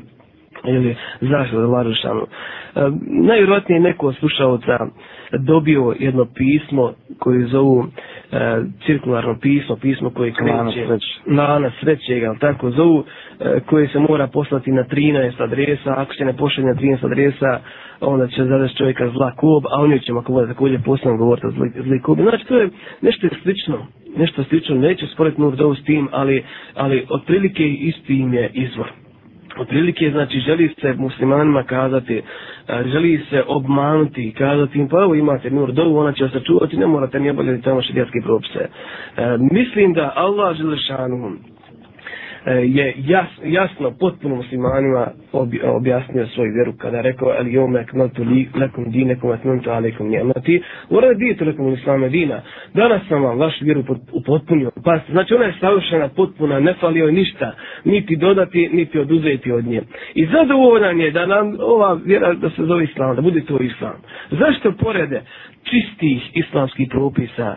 [0.64, 2.20] ili zašto da Larušanu.
[2.22, 4.86] E, najvjerojatnije neko od slušalca
[5.32, 7.84] dobio jedno pismo koje zovu
[8.32, 8.38] e,
[8.86, 10.86] cirkularno pismo, pismo koje kreće
[11.26, 13.04] na na sreće, ga tako zovu,
[13.40, 17.60] e, koje se mora poslati na 13 adresa, ako se ne pošalje na 13 adresa,
[18.00, 21.50] onda će zadati čovjeka zla kob, a on ćemo ako bude također posebno govoriti o
[21.50, 22.18] zli, zli kob.
[22.20, 22.68] Znači, to je
[23.02, 28.50] nešto slično, nešto slično, neću sporiti Nurdovu s tim, ali, ali otprilike isti im je
[28.54, 29.05] izvor
[29.58, 32.22] otprilike znači želi se muslimanima kazati e,
[32.84, 36.76] želi se obmanuti i kazati im pa evo imate nur dovu ona će vas sačuvati
[36.76, 38.58] ne morate ni obavljati tamo šedijatske propise.
[38.58, 38.68] E,
[39.52, 41.32] mislim da Allah želešanu
[42.46, 45.06] E, je jas, jasno potpuno muslimanima
[45.64, 50.62] objasnio svoju vjeru kada je rekao el jome ekmeltu li lekum dinekum etmentu alekum njemati
[50.90, 52.40] ura dijete lekum islame dina.
[52.74, 54.70] Danas sam vam vašu vjeru upotpunio.
[54.84, 57.52] Pa znači ona je savršena potpuna ne falio ništa
[57.84, 59.82] niti dodati niti oduzeti od nje.
[60.14, 63.96] I zadovoljan je da nam ova vjera da se zove islam da bude to islam.
[64.30, 65.22] Zašto porede?
[65.70, 67.56] Čistih islamskih propisa, a,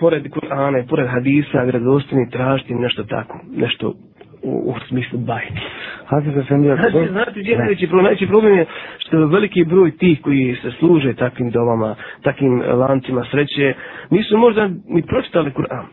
[0.00, 3.94] pored Kur'ana i pored hadisa, vredostini tražiti nešto tako, nešto
[4.42, 5.60] u, u smislu bajti.
[6.06, 6.76] Hazir sam ja...
[6.76, 8.04] Znači, znate, gdje najveći problem?
[8.04, 8.66] Najveći problem je
[8.98, 13.74] što veliki broj tih koji se služe takvim domama, takvim lancima sreće,
[14.10, 15.84] nisu možda ni pročitali Kur'an.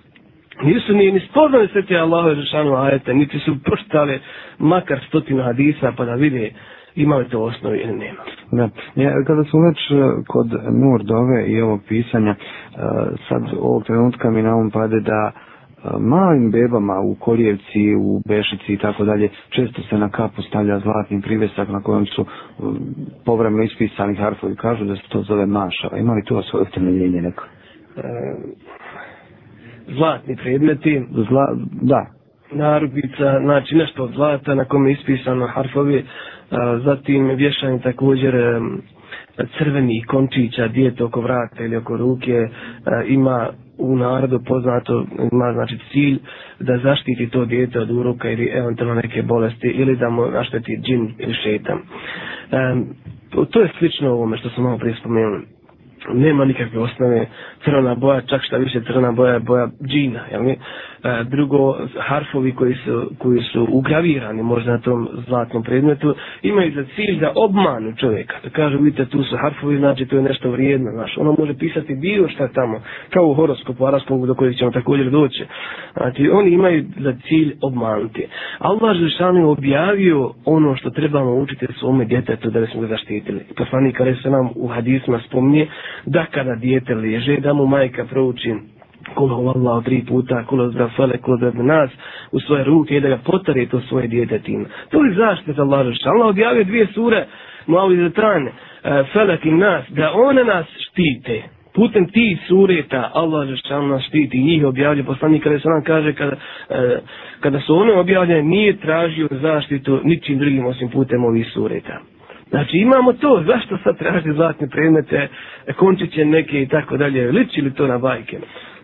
[0.63, 4.19] Nisu ni, ni spoznali sve te Allahove žešanu ajete, niti su pročitali
[4.57, 6.51] makar stotinu hadisa pa da vide
[6.95, 8.21] ima li to osnovi ili nema.
[8.51, 8.69] Da.
[8.95, 12.35] Ja, kada su već e, kod Nur dove i ovog pisanja, e,
[13.29, 18.73] sad ovog trenutka mi na ovom pade da e, malim bebama u kolijevci, u bešici
[18.73, 22.25] i tako dalje, često se na kapu stavlja zlatni privesak na kojem su
[23.25, 24.55] povremeno ispisani harfovi.
[24.55, 25.97] Kažu da se to zove mašava.
[25.97, 27.43] Ima li to svoje temeljenje neko?
[29.87, 31.01] Zlatni predmeti.
[31.29, 32.05] Zla, da.
[32.51, 36.05] Narubica, znači nešto od zlata na kome je ispisano harfovi
[36.79, 38.35] zatim vješanje također
[39.57, 42.49] crveni končića dijete oko vrata ili oko ruke e,
[43.07, 46.19] ima u narodu poznato ima znači cilj
[46.59, 51.13] da zaštiti to dijete od uroka ili eventualno neke bolesti ili da mu našteti džin
[51.17, 51.77] ili šetan.
[53.51, 55.45] To je slično ovome što sam malo prije spomenuli
[56.07, 57.27] nema nikakve osnove
[57.63, 60.57] crvena boja, čak šta više crvena boja je boja džina, jel mi?
[61.03, 66.85] E, drugo, harfovi koji su, koji su ugravirani možda na tom zlatnom predmetu, imaju za
[66.95, 68.35] cilj da obmanu čovjeka.
[68.43, 71.17] Da kažu, vidite, tu su harfovi, znači to je nešto vrijedno, znaš.
[71.17, 75.45] Ono može pisati bilo šta tamo, kao u horoskopu, araskom, do kojeg ćemo također doći.
[75.97, 78.27] Znači, oni imaju za cilj obmanuti.
[78.59, 83.39] Allah Žešanu je objavio ono što trebamo učiti svome djetetu da bismo ga zaštitili.
[83.57, 85.67] Poslanik, kada se nam u hadisma spomnije
[86.05, 88.55] da kada dijete leže, da mu majka prouči
[89.15, 91.89] kula u Allah tri puta, kula za fele, kula za nas
[92.31, 94.65] u svoje ruke i da ga potare to svoje djete tim.
[94.89, 96.11] To je zaštita za Allah Žešan.
[96.11, 97.25] Allah objavio dvije sure,
[97.67, 98.51] malo iz etrane,
[98.83, 101.43] e, felek i nas, da one nas štite.
[101.73, 104.43] Putem ti sureta Allah Žešan nas štiti.
[104.43, 106.35] Njih objavlja poslanik kada se nam kaže kada,
[106.69, 106.99] e,
[107.39, 111.99] kada su one objavljene nije tražio zaštitu ničim drugim osim putem ovih sureta.
[112.49, 115.27] Znači imamo to, zašto sad traži zlatne predmete,
[115.67, 118.39] e, končiće neke i tako dalje, liči li to na bajke?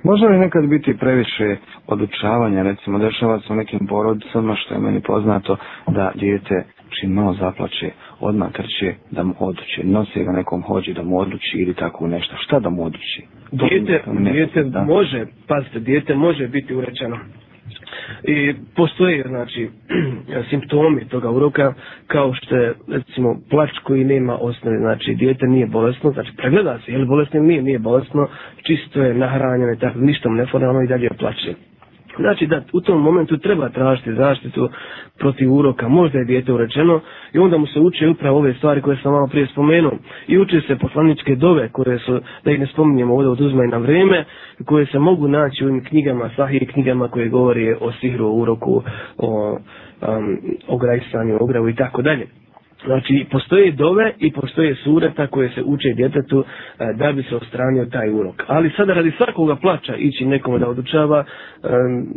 [0.06, 1.56] Može li nekad biti previše
[1.88, 7.34] odučavanja, recimo dešava se u nekim porodicama, što je meni poznato, da dijete čim malo
[7.34, 7.90] zaplače,
[8.20, 12.36] odmah trče da mu oduči, nosi ga nekom hođi da mu odluči ili tako nešto,
[12.38, 13.22] šta da mu odluči?
[13.52, 17.18] Dijete, dijete može, pazite, dijete može biti urečeno
[18.24, 19.70] I postoje, znači,
[20.50, 21.74] simptomi toga uroka,
[22.08, 26.92] kao što je, recimo, plač koji nema osnove, znači, dijete nije bolesno, znači, pregleda se,
[26.92, 28.28] je li bolesno ili nije, nije bolesno,
[28.64, 31.54] čisto je nahranjeno i tako, ništa mu neformalno i dalje plače.
[32.18, 34.70] Znači da u tom momentu treba tražiti zaštitu
[35.18, 37.02] protiv uroka, možda je dijete urečeno
[37.34, 39.92] i onda mu se uče upravo ove stvari koje sam malo prije spomenuo.
[40.28, 44.26] I uče se poslaničke dove koje su, da ih ne spominjemo ovdje oduzmaj na vreme,
[44.66, 48.84] koje se mogu naći u ovim knjigama, sahir knjigama koje govori o sihru, o uroku,
[49.18, 49.58] o
[50.02, 52.28] um, ograjsanju, ogravu i tako dalje.
[52.86, 56.44] Znači, postoje dove i postoje sureta koje se uče djetetu
[56.80, 58.44] e, da bi se ostranio taj urok.
[58.48, 61.20] Ali sada radi svakoga plaća ići nekome da odučava,
[61.64, 61.68] e,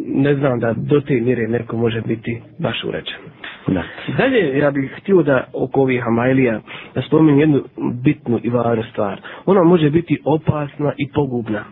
[0.07, 3.19] ne znam da do te mire neko može biti baš urečen.
[3.67, 3.83] Da.
[4.19, 6.61] Dalje, ja bih htio da oko ovih Hamajlija
[6.95, 7.63] da spominjem jednu
[8.05, 9.21] bitnu i važnu stvar.
[9.47, 11.65] Ona može biti opasna i pogubna.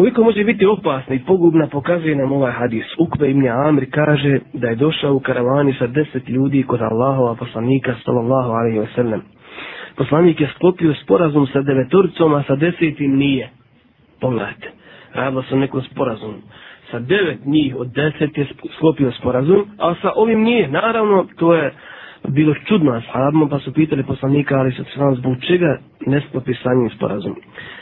[0.00, 2.84] Koliko može biti opasna i pogubna pokazuje nam ovaj hadis.
[2.98, 7.94] Ukve ibn Amir kaže da je došao u karavani sa deset ljudi kod Allahova poslanika
[8.04, 9.22] sallallahu alaihi wa sallam.
[9.96, 13.50] Poslanik je sklopio sporazum sa devetoricom, a sa desetim nije.
[14.20, 14.70] Pogledajte.
[15.14, 16.38] Radilo se o nekom sporazumu.
[16.90, 20.68] sa devet njih od deset je sklopio sporazum, a sa ovim nije.
[20.68, 21.74] Naravno, to je
[22.28, 26.74] bilo čudno ashabima, pa su pitali poslanika, ali se sam zbog čega ne sklopi sa
[26.74, 27.36] njim sporazum.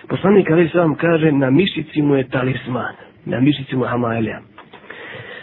[0.08, 4.40] Poslanik, ali se kaže, na mišici mu je talisman, na mišici mu je.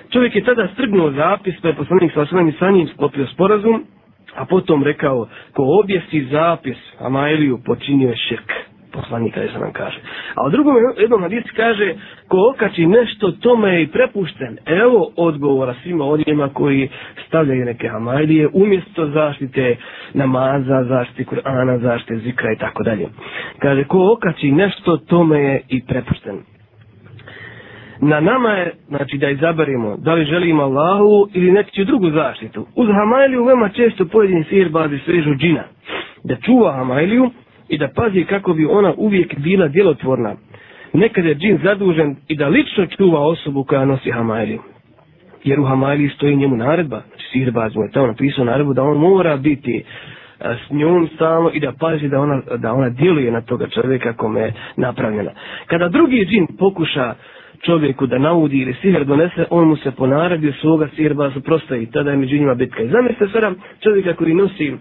[0.10, 3.84] Čovjek je tada strgnuo zapis, pa je poslanik sa svojim sa njim sklopio sporazum,
[4.36, 8.65] a potom rekao, ko objesi zapis hamaeliju počinio je širk
[8.96, 10.00] poslanika je nam kaže.
[10.36, 11.94] A u drugom jednom hadisu kaže,
[12.28, 14.58] ko okači nešto, tome je i prepušten.
[14.66, 16.90] Evo odgovora svima onima koji
[17.28, 19.76] stavljaju neke hamajdije umjesto zaštite
[20.14, 23.08] namaza, zaštite Kur'ana, zaštite zikra i tako dalje.
[23.60, 26.36] Kaže, ko okači nešto, tome je i prepušten.
[28.02, 32.68] Na nama je, znači, da izaberimo da li želimo Allahu ili neću drugu zaštitu.
[32.76, 35.64] Uz Hamajliju veoma često pojedini sirbazi svežu džina.
[36.24, 37.32] Da čuva Hamajliju,
[37.70, 40.36] i da pazi kako bi ona uvijek bila djelotvorna.
[40.94, 44.62] Nekad je džin zadužen i da lično čuva osobu koja nosi hamajliju.
[45.44, 48.98] Jer u hamajliji stoji njemu naredba, znači sirbaz mu je tamo napisao naredbu da on
[48.98, 49.84] mora biti e,
[50.68, 54.40] s njom stalno i da pazi da ona, da ona djeluje na toga čovjeka kome
[54.42, 55.32] je napravljena.
[55.68, 57.14] Kada drugi džin pokuša
[57.62, 61.86] čovjeku da naudi ili sihr donese, on mu se po naredbi svoga sirba suprostavi.
[61.86, 62.84] Tada je među njima bitka.
[62.84, 64.74] I zamislite sada čovjeka koji nosi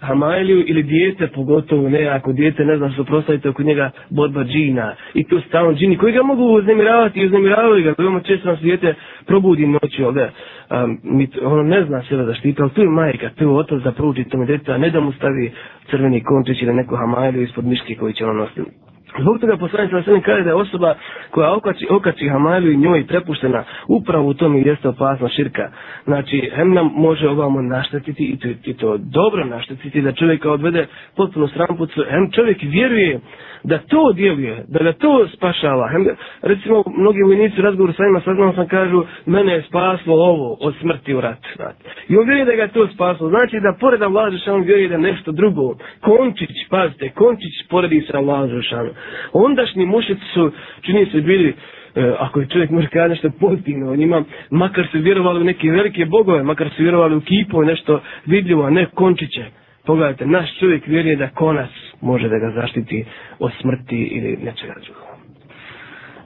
[0.00, 5.24] Hamailiju ili dijete, pogotovo ne, ako dijete ne zna suprostaviti oko njega borba džina i
[5.24, 8.94] tu stalno džini koji ga mogu uznemiravati i uznemiravaju ga, veoma često nas dijete
[9.26, 10.30] probudi noći ovdje,
[10.70, 13.82] um, mi, ono ne zna sebe da štiti, ali tu je majka, tu je otac
[13.82, 15.52] da prouči tome djeta, a ne da mu stavi
[15.90, 18.85] crveni končić ili neku Hamailiju ispod miške koji će ono nositi.
[19.20, 20.94] Zbog toga poslanik sa sve kaže da je osoba
[21.30, 25.70] koja okači, okači hamalju i njoj prepuštena upravo u tom i jeste opasna širka.
[26.04, 30.86] Znači, hem nam može ovamo naštetiti i to, i to dobro naštetiti da čovjeka odvede
[31.16, 32.04] potpuno srampucu.
[32.10, 33.20] Hem čovjek vjeruje
[33.64, 35.88] da to djeluje, da ga to spašava.
[35.88, 36.06] Hem,
[36.42, 40.74] recimo, mnogi vojnici u razgovoru sa njima saznam sam kažu, mene je spaslo ovo od
[40.80, 41.42] smrti u rat.
[41.56, 41.78] Znači.
[42.08, 43.28] I on vjeruje da ga to spaslo.
[43.28, 45.74] Znači da pored Allah Žešanu vjeruje da nešto drugo.
[46.00, 48.90] Končić, pazite, Končić poredi sa Allah Žešanu.
[49.32, 51.54] Ondašnji mušici su, čini se, bili
[51.94, 54.18] e, ako je čovjek može kada nešto pozitivno o njima,
[54.50, 58.70] makar su vjerovali u neke velike bogove, makar su vjerovali u kipu, nešto vidljivo, a
[58.70, 59.44] ne končiće.
[59.84, 63.04] Pogledajte, naš čovjek vjeruje da konac može da ga zaštiti
[63.38, 65.06] od smrti ili nečega drugog.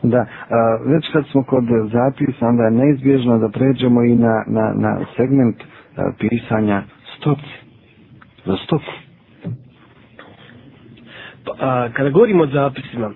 [0.02, 0.26] Da, a,
[0.86, 5.56] već kad smo kod zapisa, onda je neizbježno da pređemo i na, na, na segment
[5.96, 6.82] a, pisanja
[7.16, 7.54] stopci.
[8.46, 9.09] Za stopci.
[11.44, 13.10] Pa, a, kada govorimo o zapisima,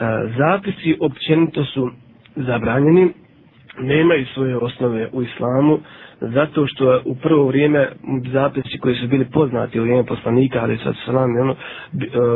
[0.00, 1.90] a, zapisi općenito su
[2.36, 3.12] zabranjeni,
[3.78, 5.78] nemaju svoje osnove u islamu,
[6.22, 7.88] zato što u prvo vrijeme
[8.32, 11.56] zapisi koji su bili poznati u vrijeme poslanika, ali sad salam, ono, e,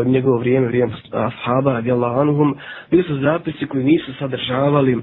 [0.09, 2.55] njegovo vrijeme, vrijeme ashaba, radijallahu anuhum,
[2.91, 4.99] bili su zapisi koji nisu sadržavali, e,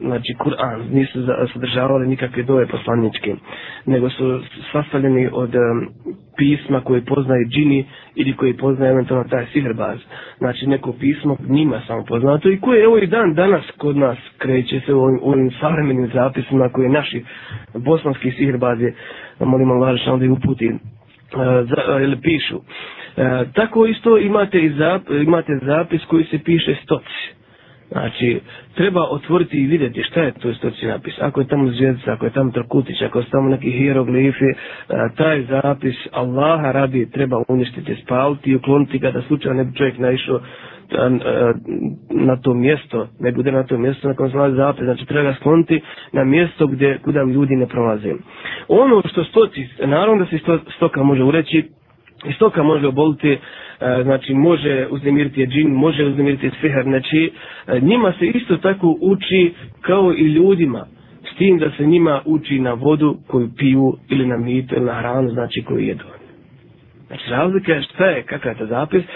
[0.00, 1.18] znači, Kur'an, nisu
[1.52, 3.34] sadržavali nikakve dove poslaničke,
[3.86, 4.40] nego su
[4.72, 5.58] sastavljeni od e,
[6.36, 9.98] pisma koje poznaje džini ili koji poznaje eventualno taj sihrbaz.
[10.38, 14.80] Znači neko pismo njima samo poznato i koje evo i dan danas kod nas kreće
[14.86, 17.24] se u ovim, ovim savremenim zapisima koje naši
[17.74, 18.92] bosanski sihrbazi,
[19.40, 20.78] molim Allah što onda i uputi, uh,
[21.40, 22.60] za, e, ili pišu.
[23.16, 27.40] E, tako isto imate, i zap, imate zapis koji se piše stoci.
[27.90, 28.40] Znači,
[28.74, 31.14] treba otvoriti i vidjeti šta je to stoci napis.
[31.20, 34.54] Ako je tamo zvijezda, ako je tamo trkutić, ako je tamo neki hieroglifi, e,
[35.16, 39.98] taj zapis Allaha radi treba uništiti, spaliti i ukloniti ga da slučajno ne bi čovjek
[39.98, 40.40] naišao
[42.10, 45.30] na to mjesto, ne bude na to mjesto na kojem se nalazi zapis, znači treba
[45.30, 45.80] ga skloniti
[46.12, 48.12] na mjesto gdje kuda ljudi ne prolaze.
[48.68, 50.38] Ono što stoci, naravno da se
[50.76, 51.64] stoka može ureći,
[52.24, 53.38] i stoka može oboliti,
[54.02, 57.32] znači može uznemiriti džin, može uznemiriti sihar, znači
[57.82, 60.86] njima se isto tako uči kao i ljudima,
[61.34, 64.94] s tim da se njima uči na vodu koju piju ili na mito ili na
[64.94, 66.04] hranu, znači koju jedu.
[67.10, 69.02] Znači razlika je šta je, kakav je to zapis.
[69.02, 69.08] E,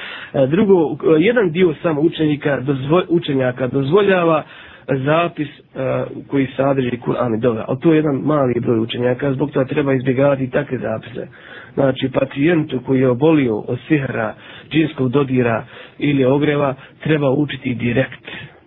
[0.46, 4.42] drugo, e, jedan dio samo učenika, dozvo, učenjaka dozvoljava
[4.88, 5.82] zapis uh,
[6.28, 7.64] koji sadrži Kur'an i Dove.
[7.68, 11.26] Ali to je jedan mali broj učenjaka, zbog toga treba izbjegavati takve zapise
[11.74, 14.34] znači pacijentu koji je obolio od sihra,
[14.70, 15.64] džinskog dodira
[15.98, 18.24] ili ogreva, treba učiti direkt,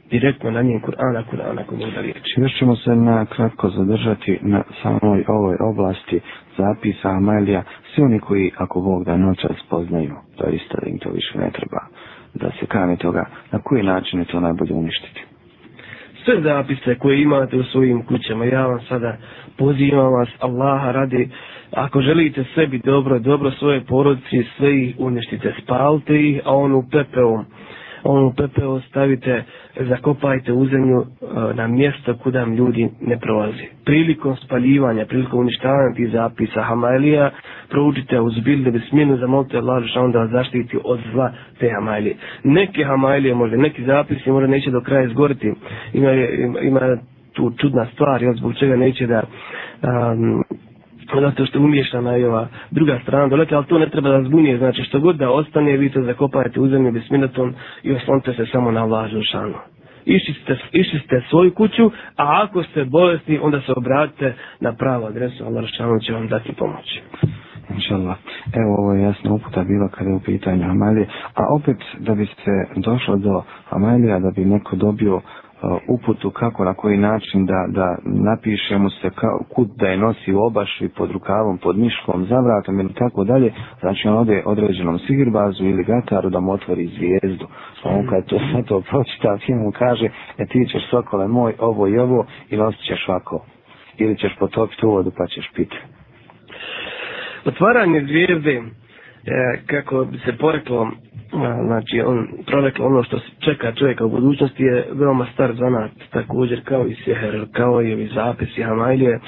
[0.10, 1.30] direktno na njen Kur'an, ako
[1.66, 2.34] koji može da riječi.
[2.38, 6.19] Još ćemo se na kratko zadržati na samoj ovoj oblasti
[6.58, 7.63] zapisa Amelija.
[7.98, 11.37] Svi oni koji, ako Bog da noćas poznaju, to je isto da im to više
[11.37, 11.79] ne treba,
[12.33, 15.21] da se kane toga, na koji način je to najbolje uništiti?
[16.25, 19.17] Sve zapise koje imate u svojim kućama, ja vam sada
[19.58, 21.29] pozivam vas, Allaha radi,
[21.71, 27.45] ako želite sebi dobro, dobro svoje porodici, sve ih uništite, spalite ih, a onu pepelom,
[28.08, 29.43] onu pepeo stavite,
[29.79, 33.63] zakopajte u zemlju e, na mjesto kuda ljudi ne prolazi.
[33.85, 37.31] Prilikom spaljivanja, prilikom uništavanja tih zapisa Hamailija,
[37.69, 42.15] proučite uz bilde bisminu, zamolite Allah da onda vas zaštiti od zla te Hamailije.
[42.43, 45.53] Neke Hamailije možda, neki zapisi možda neće do kraja izgoriti.
[45.93, 46.97] Ima, ima, ima
[47.33, 50.43] tu čudna stvar, jel, zbog čega neće da um,
[51.15, 54.83] zato što umješana je ova druga strana dolete, ali to ne treba da zbunije, znači
[54.83, 57.53] što god da ostane, vi to zakopajete u zemlju bisminatom
[57.83, 59.53] i oslonite se samo na Allah Želšanu.
[60.71, 65.63] Išli ste, svoju kuću, a ako ste bolesni, onda se obratite na pravu adresu, Allah
[65.65, 66.99] Želšanu će vam dati pomoć.
[67.75, 68.17] Inšallah.
[68.53, 71.08] Evo, ovo je jasna uputa bila kada je u pitanju Amalije.
[71.35, 75.21] A opet, da bi se došlo do Amalija, da bi neko dobio
[75.62, 79.97] Uh, uputu kako, na koji način da, da napiše mu se kao, kut da je
[79.97, 84.43] nosi u obašvi pod rukavom, pod miškom, za vratom ili tako dalje, znači on ode
[84.45, 87.47] određenom sigirbazu ili gataru da mu otvori zvijezdu.
[87.83, 90.05] On kad to sve to pročita, film mu kaže,
[90.37, 93.45] e ti ćeš sokole moj, ovo i ovo, i nosit ćeš ovako.
[93.97, 95.77] Ili ćeš potopiti u vodu pa ćeš piti.
[97.45, 98.62] Otvaranje zvijezde,
[99.28, 100.92] E, kako bi se poreklo,
[101.65, 106.88] znači on proreklo ono što čeka čovjeka u budućnosti je veoma star zanat, također kao
[106.88, 109.19] i Seher, kao i ovi zapisi Hamajlije,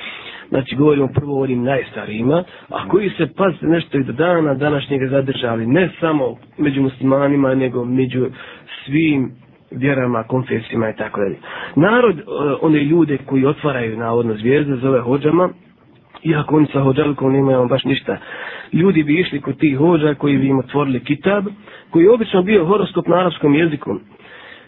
[0.50, 5.08] znači govorimo prvo o onim najstarijima, a koji se pazite, nešto i do dana današnjega
[5.08, 8.30] zadržali, ne samo među muslimanima, nego među
[8.86, 9.32] svim
[9.72, 11.38] vjerama, konfesijima i tako dalje.
[11.76, 12.24] Narod, e,
[12.62, 15.50] one ljude koji otvaraju navodno zvijezde, zove hođama,
[16.24, 18.18] iako oni sa hođalikom nemaju baš ništa.
[18.74, 21.46] Ljudi bi išli kod tih hođa koji bi im otvorili kitab,
[21.90, 23.96] koji je obično bio horoskop na arabskom jeziku.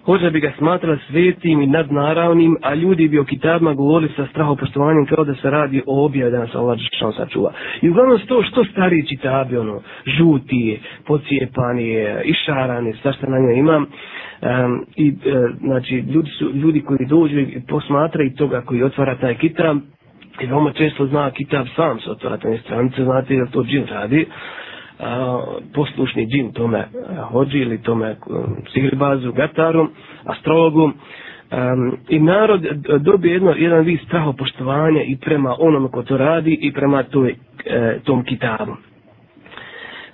[0.06, 5.06] Hođa bi ga smatrala svetim i nadnaravnim, a ljudi bi o kitabima govorili sa strahopoštovanjem
[5.06, 7.52] kao da se radi o objavi da nas Allah Žešan sačuva.
[7.82, 9.82] I uglavnom to što stariji kitabi, ono,
[10.18, 13.86] žuti, pocijepani, išarani, sva što na njoj imam,
[14.42, 15.14] Um, I, e,
[15.60, 19.78] znači, ljudi, su, ljudi koji dođu i posmatraju toga koji otvara taj kitab,
[20.40, 24.26] I veoma često zna kitab sam sa otvara stranice, znate da to džin radi,
[25.00, 25.42] a,
[25.74, 26.86] poslušni džin tome e,
[27.22, 28.16] hođi ili tome e,
[28.74, 29.88] sigribazu, gataru,
[30.26, 30.84] astrologu.
[31.52, 32.62] Um, I narod
[33.00, 38.00] dobije jedno, jedan vid strahopoštovanja i prema onom ko to radi i prema toj, e,
[38.04, 38.76] tom kitabu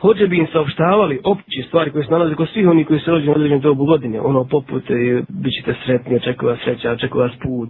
[0.02, 3.30] hoće bi im saopštavali opće stvari koje se nalaze kod svih oni koji se rođeni
[3.30, 4.94] u određenom dobu godine, ono poput, e,
[5.30, 7.70] bit ćete sretni, očekuje vas sreća, očekuje vas put,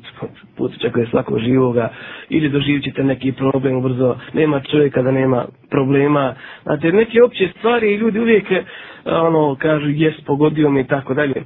[0.58, 1.90] put očekuje svako živoga,
[2.30, 7.94] ili doživit ćete neki problem brzo, nema čovjeka da nema problema, znate, neke opće stvari
[7.94, 8.64] i ljudi uvijek, e,
[9.06, 11.44] ono, kažu, jes, pogodio mi i tako dalje.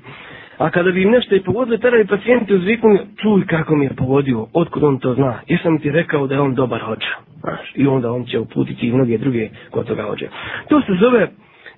[0.61, 3.95] A kada bi im nešto i pogodili, tada bi pacijenti uzviknuli, čuj kako mi je
[3.95, 7.13] pogodio, otkud on to zna, jesam ti rekao da je on dobar hođa.
[7.39, 10.27] Znaš, I onda on će uputiti i mnoge druge kod toga hođe.
[10.69, 11.27] To se zove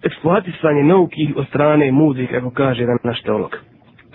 [0.03, 3.57] eksploatisanje nauki od strane mudri, kako kaže jedan naš teolog.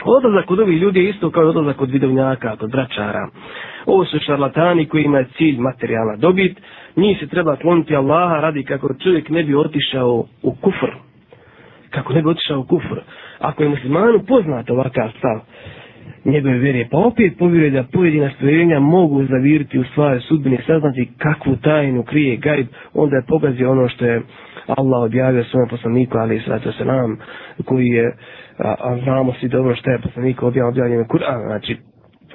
[0.04, 3.28] Odlazak kod ovih ljudi je isto kao odlazak kod vidovnjaka, kod bračara.
[3.86, 6.60] Ovo su šarlatani koji imaju cilj materijalna dobit.
[6.96, 10.90] Njih se treba kloniti Allaha radi kako čovjek ne bi otišao u kufr.
[11.90, 13.00] Kako ne bi otišao u kufr.
[13.38, 15.40] Ako je muslimanu poznat ovakav stav,
[16.24, 21.56] njegove vjere, pa opet povjeruje da pojedina stvorenja mogu zaviriti u svoje sudbine, saznati kakvu
[21.56, 24.22] tajnu krije gajb, onda je pogazio ono što je
[24.66, 27.18] Allah objavio svojom poslaniku, ali i sada se nam,
[27.64, 28.16] koji je,
[28.58, 31.76] a, a znamo svi dobro što je poslaniku objavio objavljeno Kur'an, znači,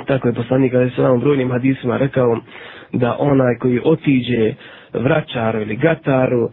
[0.07, 2.37] tako je poslanik, ali se nam brojnim hadisima rekao
[2.93, 4.53] da onaj koji otiđe
[4.93, 6.49] vraćaru ili gataru,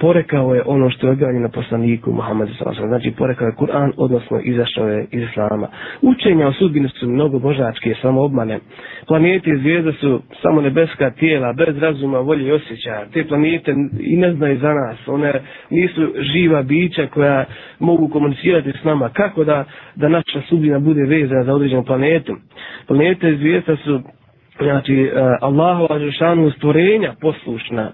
[0.00, 4.88] porekao je ono što je objavljeno poslaniku Muhammedu sallallahu znači porekao je Kur'an, odnosno izašao
[4.88, 5.68] je iz Islama.
[6.02, 8.58] Učenja o sudbini su mnogo božačke, samo obmane.
[9.06, 13.06] Planete i zvijezde su samo nebeska tijela, bez razuma, volje i osjećaja.
[13.12, 15.32] Te planete i ne znaju za nas, one
[15.70, 17.44] nisu živa bića koja
[17.78, 19.08] mogu komunicirati s nama.
[19.08, 19.64] Kako da,
[19.96, 22.36] da naša sudbina bude vezana za određenu planetu?
[22.86, 24.00] Planete i zvijezde su
[24.62, 25.10] znači,
[25.40, 27.92] Allahova žešanu stvorenja poslušna,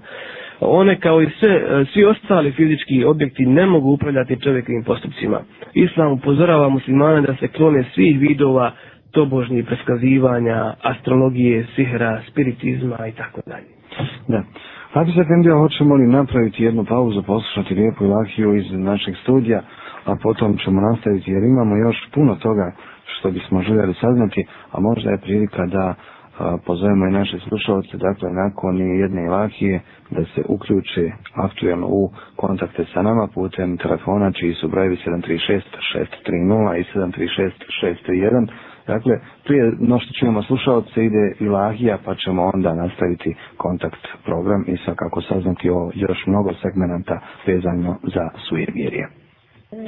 [0.61, 5.41] one kao i sve, e, svi ostali fizički objekti ne mogu upravljati čovjekovim postupcima.
[5.75, 8.73] Islam upozorava muslimane da se klone svih vidova
[9.13, 13.67] tobožnjih preskazivanja, astrologije, sihra, spiritizma i tako dalje.
[14.29, 14.43] Da.
[14.93, 19.63] Hvala se, Fendija, hoćemo li napraviti jednu pauzu, poslušati lijepu ilahiju iz našeg studija,
[20.05, 22.73] a potom ćemo nastaviti jer imamo još puno toga
[23.07, 25.95] što bismo željeli saznati, a možda je prilika da
[26.67, 29.81] pozovemo i naše slušalce, dakle, nakon jedne ilahije,
[30.11, 32.03] da se uključe aktualno u
[32.37, 35.61] kontakte sa nama putem telefona, čiji su brojevi 736-630
[36.77, 38.47] i 736-631.
[38.87, 39.13] Dakle,
[39.45, 45.21] prije no što čujemo slušalce, ide ilahija, pa ćemo onda nastaviti kontakt program i svakako
[45.23, 48.67] saznati o još mnogo segmenta vezano za suje.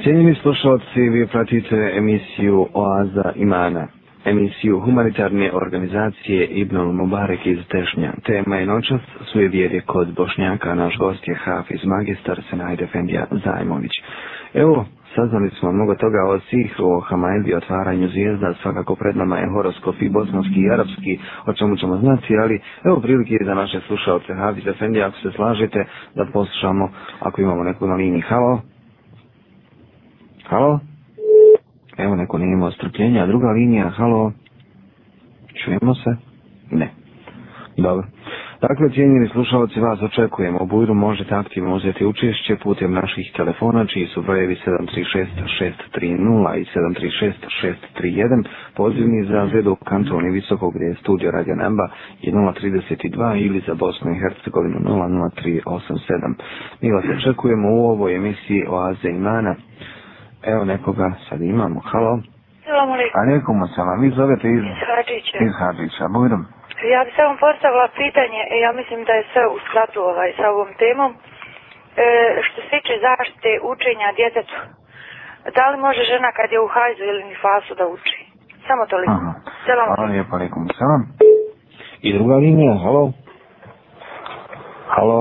[0.03, 3.87] Cijenjeni slušalci, vi pratite emisiju Oaza Imana,
[4.25, 8.13] emisiju humanitarne organizacije Ibn Mubarek iz Tešnja.
[8.25, 9.01] Tema je noćas
[9.31, 13.91] svoje vjere kod Bošnjaka, naš gost je Hafiz, magistar Senajde Fendija Zajmović.
[14.53, 19.49] Evo, saznali smo mnogo toga o Sihru, o Hamajdi, otvaranju zvijezda, svakako pred nama je
[19.49, 24.33] horoskop i bosanski i arapski, o čemu ćemo znati, ali evo prilike za naše slušalce
[24.33, 26.89] Hafiz Efendija, ako se slažete, da poslušamo
[27.19, 28.21] ako imamo neku na liniji.
[28.21, 28.61] Halo?
[30.45, 30.79] Halo?
[31.99, 33.25] Evo, neko nije imao strpljenja.
[33.25, 34.31] Druga linija, halo?
[35.55, 36.15] Čujemo se?
[36.71, 36.89] Ne.
[37.77, 38.03] Dobro.
[38.61, 40.59] Dakle, cijenjeni slušalci, vas očekujemo.
[40.61, 45.25] U Bujru možete aktivno uzeti učešće putem naših telefona, čiji su brojevi 736-630
[46.55, 46.65] i
[48.01, 48.43] 736-631,
[48.75, 51.89] pozivni za Zedu kantoni Visokog gdje je studio Radio Nemba
[52.21, 56.33] je 032 ili za Bosnu i Hercegovinu 00387.
[56.81, 59.55] Mi vas očekujemo u ovoj emisiji Oaze Imana.
[60.43, 61.79] Evo nekoga sad imamo.
[61.81, 62.19] Halo.
[62.65, 63.21] Salam alaikum.
[63.21, 64.01] Alaikum salam.
[64.01, 64.63] Vi zovete iz...
[64.63, 65.37] Iz Hadžića.
[65.47, 66.05] Iz Hadžića.
[66.09, 66.41] Bujrom.
[66.93, 70.45] Ja bi samo postavila pitanje, e, ja mislim da je sve u skladu ovaj, sa
[70.49, 71.11] ovom temom.
[71.97, 72.07] E,
[72.45, 74.57] što se tiče zaštite učenja djetetu,
[75.55, 78.17] da li može žena kad je u hajzu ili nifasu da uči?
[78.67, 79.11] Samo toliko.
[79.13, 79.31] Aha.
[79.65, 80.11] Salam Hvala alaikum.
[80.13, 80.35] lijepo.
[80.35, 81.01] Alaikum salam.
[82.01, 82.73] I druga linija.
[82.83, 83.03] Halo.
[84.95, 85.19] Halo.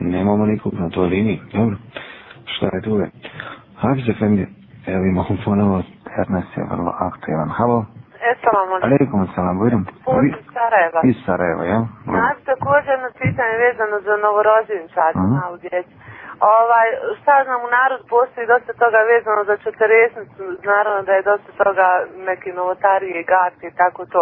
[0.00, 1.40] Nemamo nikog na toj liniji.
[1.52, 1.76] Dobro.
[2.54, 2.92] Šta je tu?
[3.82, 4.44] Hafiz Efendi.
[4.86, 5.76] Evo imamo ponovo.
[6.22, 7.48] Ernest je vrlo aktivan.
[7.58, 7.78] Halo.
[8.34, 8.88] Assalamu alaikum.
[8.90, 9.56] Alaikum salam.
[9.58, 9.82] Bujrom.
[10.04, 11.00] Put iz Sarajeva.
[11.10, 11.80] Iz Sarajeva, ja?
[12.12, 15.32] Znači, također jedno pitanje vezano za novorođenčad Mhm.
[15.38, 15.94] na u djeci.
[16.58, 16.88] Ovaj,
[17.18, 20.42] šta znam, u narod postoji dosta toga vezano za četiresnicu,
[20.72, 21.86] naravno da je dosta toga
[22.30, 24.20] neke novotarije i garke i tako to.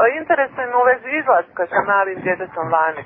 [0.00, 3.02] O, Interesuje me u vezi izlaska sa malim djetetom vani.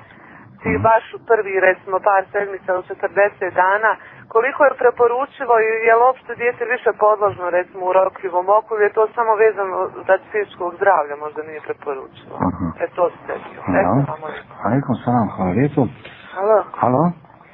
[0.65, 3.91] Ti baš u prvi, recimo, par sedmica u 40 dana,
[4.33, 8.89] koliko je preporučivo i je li uopšte dijete više podložno, recimo, u rokljivom oku, je
[8.97, 12.35] to samo vezano za psihičkog zdravlja, možda nije preporučivo.
[12.49, 12.67] Mhm.
[12.83, 13.33] E, to ste.
[13.61, 14.27] Assalamu
[14.65, 14.93] alaikum.
[15.05, 15.27] Salam.
[15.35, 15.81] Hvala lijepo.
[16.35, 16.59] Halo.
[16.81, 17.03] Halo.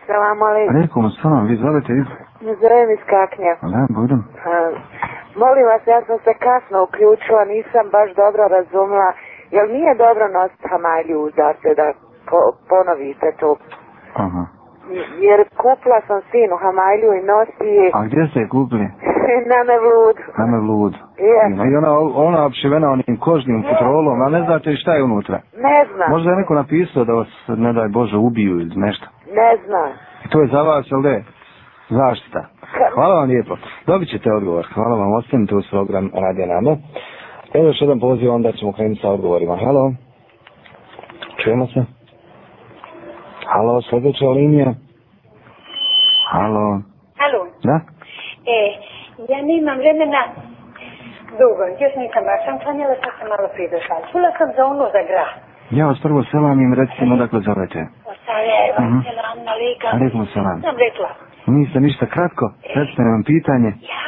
[0.07, 0.75] Salam alaikum.
[0.75, 1.43] Alaikum salam.
[1.51, 2.07] Vi zovete iz...
[2.61, 3.53] Zovem iz Kaknja.
[3.73, 4.21] Da, Bujrom.
[4.45, 4.51] A,
[5.43, 9.11] molim vas, ja sam se kasno uključila, nisam baš dobro razumela.
[9.55, 11.87] Jel nije dobro nositi hamalju za se da
[12.31, 13.55] po, ponovite to?
[14.15, 14.43] Aha.
[15.27, 18.87] Jer kupila sam sinu hamalju i nosi je A gdje ste je kupili?
[19.51, 20.23] na Mevludu.
[20.37, 20.93] Na me lud.
[21.29, 25.39] Je, I ona, ona opšivena onim kožnim futrolom, a ne znate šta je unutra.
[25.57, 29.05] ne znam, Možda je neko napisao da vas, ne daj Bože, ubiju ili nešto.
[29.35, 29.89] ne znam.
[30.25, 31.23] I to je za vas, jel de?
[31.89, 32.45] Zaštita.
[32.93, 33.57] Hvala vam lijepo.
[33.87, 34.67] Dobit ćete odgovor.
[34.73, 36.77] Hvala vam, ostanite uz program Radio Namo.
[37.53, 39.57] Evo još jedan poziv, onda ćemo krenuti sa odgovorima.
[39.65, 39.91] Halo?
[41.43, 42.00] Čujemo se?
[43.51, 44.69] Halo, sljedeća linija?
[46.31, 46.65] Halo?
[47.25, 47.77] Alo, Da?
[48.57, 48.59] e,
[49.31, 50.21] ja nemam vremena
[51.39, 53.95] dugo, još nisam baš sam klanjala, sad sam malo prije došla.
[54.11, 55.31] Čula sam za ono za grah.
[55.71, 57.79] Ja vas prvo selam im recimo dakle zovete.
[58.09, 58.99] O Sarajeva, Mhm.
[59.07, 59.87] selam alika.
[59.95, 60.57] Alaikum selam.
[60.61, 61.09] Sam rekla,
[61.47, 62.45] Niste ništa kratko,
[62.75, 63.69] recite vam pitanje.
[63.93, 64.03] ja,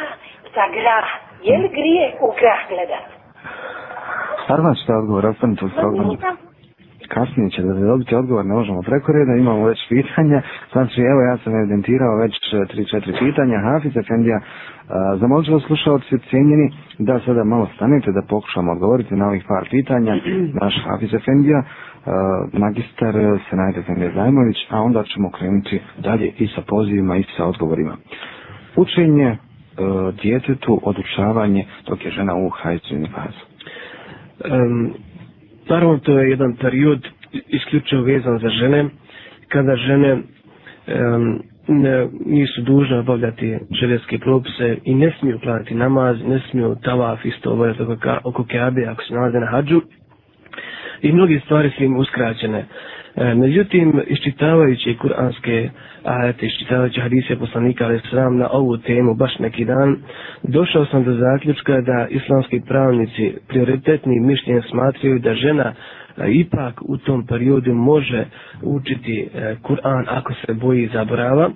[0.55, 1.07] za grah,
[1.43, 3.05] je li grije u grah gledat?
[4.43, 6.07] Stvarno ćete odgovor, ostanite Ma program.
[6.07, 6.35] nisam.
[7.13, 10.41] Kasnije ćete da dobiti odgovor, ne možemo preko reda, imamo već pitanja.
[10.71, 13.57] Znači, evo ja sam evidentirao već 3-4 pitanja.
[13.59, 16.67] Hafiz Efendija, a, zamolit ću vas slušalci cijenjeni
[16.99, 20.13] da sada malo stanete da pokušamo odgovoriti na ovih par pitanja.
[20.61, 21.65] Naš Hafiz Efendija, a,
[22.53, 23.13] magistar
[23.49, 27.95] Senajt Efendija Zajmović, a onda ćemo krenuti dalje i sa pozivima i sa odgovorima.
[28.75, 29.37] Učenje e,
[30.23, 33.43] djetetu, odučavanje dok je žena u hajcu fazu.
[34.45, 34.93] Um,
[35.65, 37.07] naravno, to je jedan period
[37.47, 38.85] isključivo vezan za žene,
[39.47, 41.39] kada žene um,
[41.69, 47.51] ne, nisu dužne obavljati šerijske propise i ne smiju klanjati namaz, ne smiju tavaf isto
[47.51, 49.81] obavljati oko, ka- oko Keabe ako se nalaze na hađu
[51.01, 52.65] i mnogi stvari su im uskraćene.
[53.15, 55.69] E, međutim, iščitavajući kuranske
[56.05, 59.95] ajete, iščitavajući hadise poslanika ali sram na ovu temu baš neki dan,
[60.43, 65.73] došao sam do zaključka da islamski pravnici prioritetni mišljenje smatraju da žena
[66.29, 68.25] ipak u tom periodu može
[68.63, 71.49] učiti e, Kur'an ako se boji zaborava,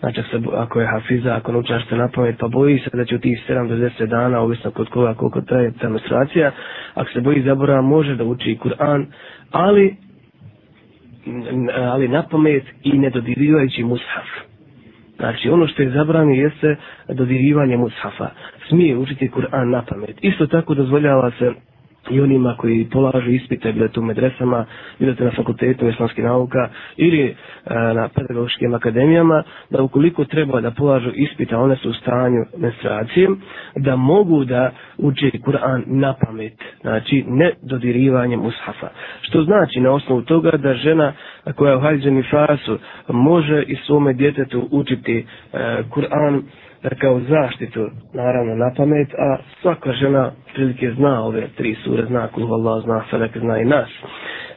[0.00, 2.90] Znači, ako se, ako je hafiza, ako ne učaš se na pamet, pa boji se
[2.92, 6.52] da će u tih 7 do 10 dana, ovisno kod koga koliko traje ta menstruacija,
[6.94, 9.06] ako se boji zaborava, može da uči Kur'an,
[9.50, 9.96] ali
[11.74, 14.26] ali na pamet i ne dodirivajući mushaf.
[15.16, 16.76] Znači, ono što je zabrano jeste
[17.08, 18.28] dodirivanje mushafa.
[18.68, 20.16] Smije učiti Kur'an na pamet.
[20.22, 21.52] Isto tako dozvoljava se
[22.10, 24.66] i onima koji polažu ispite, bilo to u medresama,
[24.98, 27.34] bilo to na fakultetu islamskih nauka ili e,
[27.94, 33.28] na pedagoškim akademijama, da ukoliko treba da polažu ispita, one su u stanju menstruacije,
[33.76, 38.88] da mogu da uče Kur'an na pamet, znači ne dodirivanjem ushafa.
[39.20, 41.12] Što znači na osnovu toga da žena
[41.54, 42.78] koja je u hađeni fasu
[43.08, 45.18] može i svome djetetu učiti
[45.52, 45.58] e,
[45.90, 46.42] Kur'an
[46.94, 52.52] kao zaštitu, naravno na pamet, a svaka žena prilike zna ove tri sure, zna kuhu
[52.52, 53.88] Allah, zna Felek, zna i nas.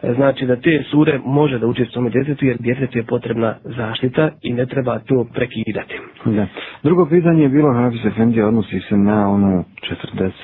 [0.03, 4.29] E, znači da te sure može da uči svome djetetu, jer djetetu je potrebna zaštita
[4.41, 5.95] i ne treba to prekidati.
[6.25, 6.47] Da.
[6.83, 9.63] Drugo pitanje je bilo, Hafiz Efendi, odnosi se na ono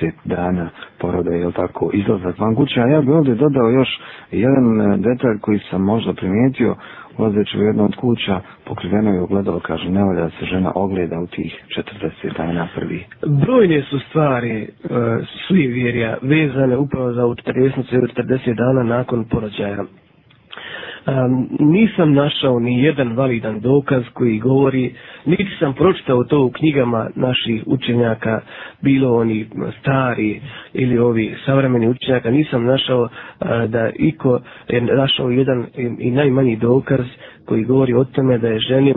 [0.00, 0.68] 40 dana
[0.98, 3.88] poroda, je tako, izlazak van kuće, a ja bih ovdje dodao još
[4.32, 6.76] jedan e, detalj koji sam možda primijetio,
[7.18, 11.26] ulazeći u jednu od kuća, pokriveno je ogledalo, kaže, ne da se žena ogleda u
[11.26, 11.64] tih
[12.22, 13.04] 40 dana prvi.
[13.26, 14.68] Brojne su stvari e,
[15.48, 19.84] svi vjerja vezane upravo za 40 40 dana nakon porođaja.
[21.08, 24.94] Um, nisam našao ni jedan validan dokaz koji govori,
[25.26, 28.40] niti sam pročitao to u knjigama naših učenjaka,
[28.82, 29.46] bilo oni
[29.80, 30.40] stari
[30.72, 33.08] ili ovi savremeni učenjaka, nisam našao uh,
[33.68, 37.06] da iko je našao jedan i, i najmanji dokaz
[37.46, 38.94] koji govori o tome da je ženi e,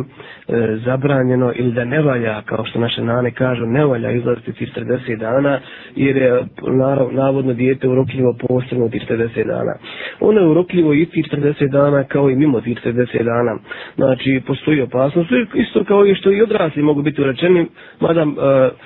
[0.86, 5.18] zabranjeno ili da ne valja, kao što naše nane kažu, ne valja izlaziti tih 40
[5.18, 5.60] dana,
[5.96, 9.74] jer je narav, navodno dijete urokljivo posebno tih 40 dana.
[10.20, 13.58] Ono je urokljivo i tih 40 dana kao i mimo tih 40 dana.
[13.96, 17.66] Znači, postoji opasnost, isto kao i što i odrasli mogu biti urečeni,
[18.00, 18.26] mada e,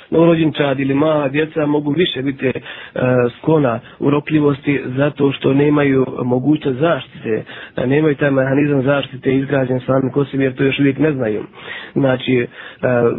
[0.09, 2.53] novorođenčad ili mala djeca mogu više biti e,
[3.37, 7.43] sklona urokljivosti zato što nemaju mogućnost zaštite,
[7.85, 11.43] nemaju taj mehanizam zaštite izgleda izgrađen sami ko se jer to još uvijek ne znaju.
[11.93, 12.47] Znači, e,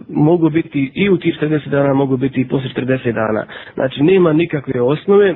[0.09, 3.45] mogu biti i u tih 40 dana, mogu biti i posle 40 dana.
[3.75, 5.35] Znači, nema nikakve osnove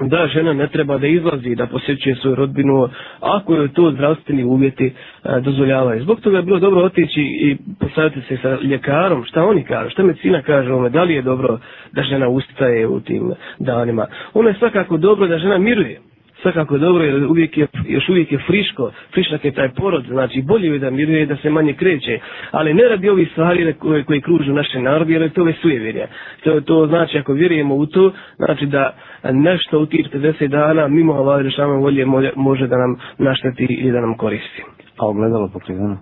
[0.00, 2.88] da žena ne treba da izlazi da posjećuje svoju rodbinu
[3.20, 4.92] ako je to zdravstveni uvjeti e,
[5.40, 6.02] dozvoljavaju.
[6.02, 10.02] Zbog toga je bilo dobro otići i postaviti se sa ljekarom, šta oni kažu, šta
[10.02, 11.58] medicina kaže ome, da li je dobro
[11.92, 14.06] da žena ustaje u tim danima.
[14.34, 16.00] Ono je svakako dobro da žena miruje
[16.42, 20.66] svakako dobro jer uvijek je, još uvijek je friško, frišak je taj porod, znači bolje
[20.66, 22.18] je da miruje da se manje kreće,
[22.50, 26.08] ali ne radi ovih stvari koje, koje kružu naše narodi, jer to je sujevirje.
[26.44, 28.96] To, to znači ako vjerujemo u to, znači da
[29.32, 34.00] nešto u tih 50 dana mimo Allah rešavamo volje može da nam našteti ili da
[34.00, 34.62] nam koristi.
[34.96, 35.98] A ogledalo pokriveno?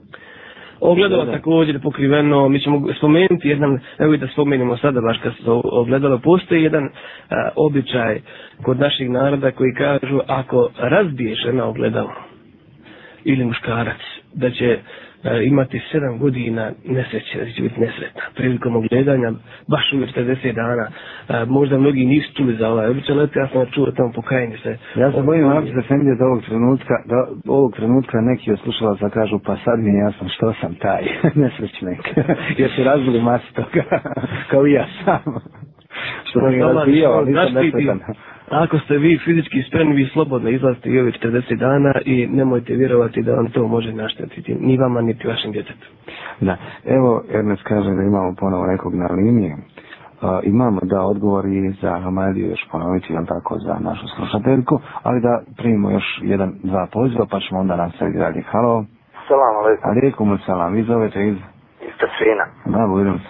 [0.80, 1.36] Ogledalo da, da.
[1.36, 6.18] također pokriveno, mi ćemo spomenuti jedan, evo i da spomenemo sada baš kad se ogledalo,
[6.18, 6.84] postoji jedan
[7.30, 8.20] a, običaj
[8.62, 12.12] kod naših naroda koji kažu ako razbiješ na ogledalo
[13.24, 14.00] ili muškarac,
[14.34, 14.78] da će e,
[15.46, 18.22] imati sedam godina nesreće, da će biti nesretna.
[18.34, 19.32] Prilikom ogledanja,
[19.66, 20.86] baš uvijek 40 dana,
[21.28, 24.76] e, možda mnogi nisu čuli za ovaj običaj, ali ja sam čuo tamo pokajanje se.
[24.96, 27.16] Ja sam bojim ako se fendio do ovog trenutka, do
[27.52, 31.02] ovog trenutka neki od slušalaca kažu, pa sad mi je jasno što sam taj
[31.42, 32.02] nesrećnik,
[32.60, 33.84] jer su razbili masu toga,
[34.50, 35.34] kao i ja sam.
[36.24, 38.00] što sam ga razbijao, nisam nesretan.
[38.50, 43.22] Ako ste vi fizički spremni, vi slobodno izlazite i ovih 40 dana i nemojte vjerovati
[43.22, 45.86] da vam to može naštetiti, ni vama, niti vašim djetetu.
[46.40, 49.52] Da, evo Ernest kaže da imamo ponovo nekog na liniji.
[49.52, 55.42] Uh, imamo da odgovori za Hamadiju još ponoviti, jel tako, za našu slušateljku, ali da
[55.56, 58.42] primimo još jedan, dva poziva, pa ćemo onda nastaviti dalje.
[58.42, 58.84] Halo.
[59.28, 59.90] Salam alaikum.
[59.90, 61.36] Alaikum salam, vi zovete iz?
[61.88, 62.44] Iz Tasvina.
[62.64, 63.20] Da, budem.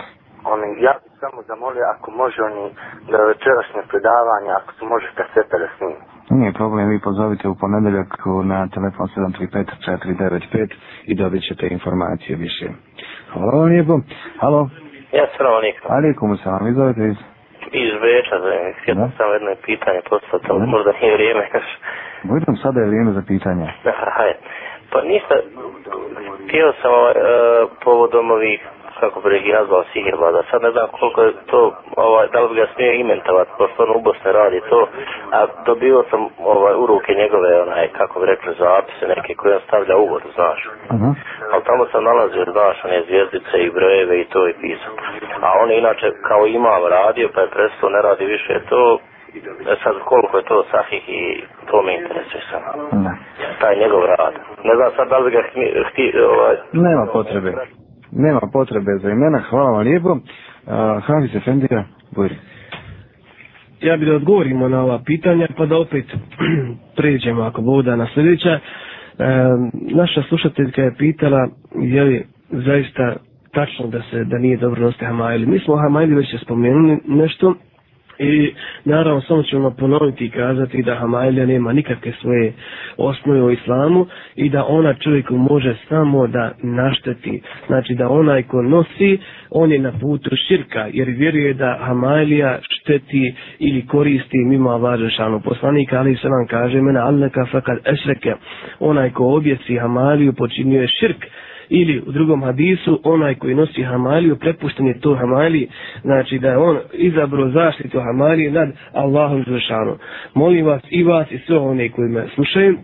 [0.45, 2.65] Oni, ja samo zamolio ako može oni
[3.11, 5.99] da večerašnje predavanje, ako se može kaseta da snimi.
[6.31, 8.11] Nije problem, vi pozovite u ponedeljak
[8.53, 10.75] na telefon 735-495
[11.11, 12.67] i dobit ćete informacije više.
[13.33, 13.95] Hvala vam lijepo.
[14.43, 14.61] Halo.
[15.19, 15.87] Ja, salam alaikum.
[15.99, 17.19] Alaikum salam, vi zovete iz?
[17.85, 18.37] Iz Beča,
[18.79, 21.45] htio sam jedno pitanje postaviti, ali možda nije vrijeme.
[22.31, 23.67] Budem, sada je vrijeme za pitanje.
[23.93, 24.39] Aha, hajde.
[24.93, 25.35] Pa nista,
[26.45, 28.61] htio sam ovaj, uh, povodom ovih
[29.01, 30.41] kako bi ih nazvao sihirbada.
[30.51, 31.61] Sad ne znam koliko je to,
[31.97, 34.81] ovaj, da li bi ga smio imentovati, pošto on ubosne radi to,
[35.37, 36.21] a dobio sam
[36.53, 40.61] ovaj, u ruke njegove, onaj, kako bi rekli, zapise neke koje on stavlja uvod, znaš.
[40.67, 41.13] Uh -huh.
[41.53, 44.95] Ali tamo sam nalazio, znaš, one zvijezdice i brojeve i to i pisao.
[45.45, 48.99] A on inače kao imam radio, pa je prestao, ne radi više to,
[49.73, 52.63] E sad koliko je to sahih i to me interesuje sam.
[53.03, 53.11] Ne.
[53.61, 54.35] Taj njegov rad.
[54.65, 55.43] Ne znam sad da li ga
[55.91, 56.57] htio, ovaj...
[56.73, 57.53] Nema potrebe
[58.13, 60.11] nema potrebe za imena, hvala vam lijepo.
[60.11, 60.21] Uh,
[61.03, 62.35] Hafiz Efendija, bujri.
[63.81, 66.05] Ja bih da odgovorimo na ova pitanja, pa da opet
[66.97, 68.51] pređemo ako boda na sljedeća.
[68.51, 68.61] E,
[69.95, 73.17] naša slušateljka je pitala je li zaista
[73.53, 75.47] tačno da se da nije dobro nositi hamajli.
[75.47, 77.55] Mi smo hamajli već spomenuli nešto
[78.19, 78.55] I
[78.85, 82.53] naravno samo ćemo ponoviti i kazati da Hamailija nema nikakve svoje
[82.97, 84.07] osnove u islamu
[84.37, 87.43] i da ona čovjeku može samo da našteti.
[87.67, 89.19] Znači da onaj ko nosi,
[89.51, 95.99] on je na putu širka jer vjeruje da Hamailija šteti ili koristi mimo važešanu poslanika,
[95.99, 98.35] ali se nam kaže mena alleka fakad ešreke.
[98.81, 101.25] Onaj ko objesi počinio počinjuje širk
[101.69, 105.69] ili u drugom hadisu onaj koji nosi hamaliju prepušten je to hamaliji
[106.03, 109.97] znači da je on izabro zaštitu hamalije nad Allahom zvršanu
[110.35, 112.77] molim vas i vas i sve one koji me slušaju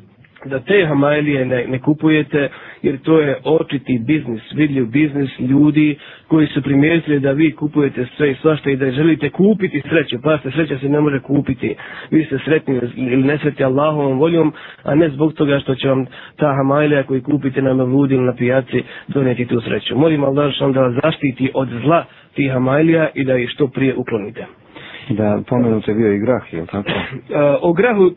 [0.47, 2.49] da te hamajlije ne, ne kupujete
[2.83, 5.97] jer to je očiti biznis, vidljiv biznis ljudi
[6.29, 10.39] koji su primijetili da vi kupujete sve i svašta i da želite kupiti sreću, pa
[10.39, 11.75] se sreća se ne može kupiti,
[12.11, 16.55] vi ste sretni ili nesretni Allahovom voljom, a ne zbog toga što će vam ta
[16.55, 19.99] hamajlija koji kupite na mevludi ili na pijaci donijeti tu sreću.
[19.99, 24.47] Molim Allah da vas zaštiti od zla tih hamajlija i da ih što prije uklonite.
[25.11, 26.91] Da pomenute bio i grah, je li tako?
[27.69, 28.11] o grahu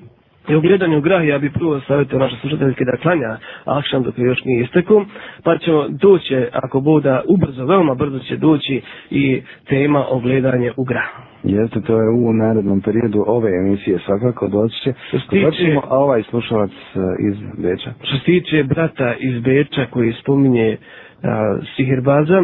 [0.50, 4.44] I u gledanju grah ja bih prvo savjetio naše slušateljske da klanja akšan dok još
[4.46, 5.06] nije isteku,
[5.44, 10.84] pa ćemo doći, ako bude ubrzo, veoma brzo će doći i tema o gledanje u
[10.84, 11.10] grah.
[11.44, 14.94] Jeste, to je u narednom periodu ove emisije svakako doći će.
[15.20, 15.36] Što.
[15.90, 17.94] A ovaj slušalac e, iz Beča?
[18.04, 21.30] Što se tiče brata iz Beča koji spominje uh,
[21.76, 22.44] Sihirbaza,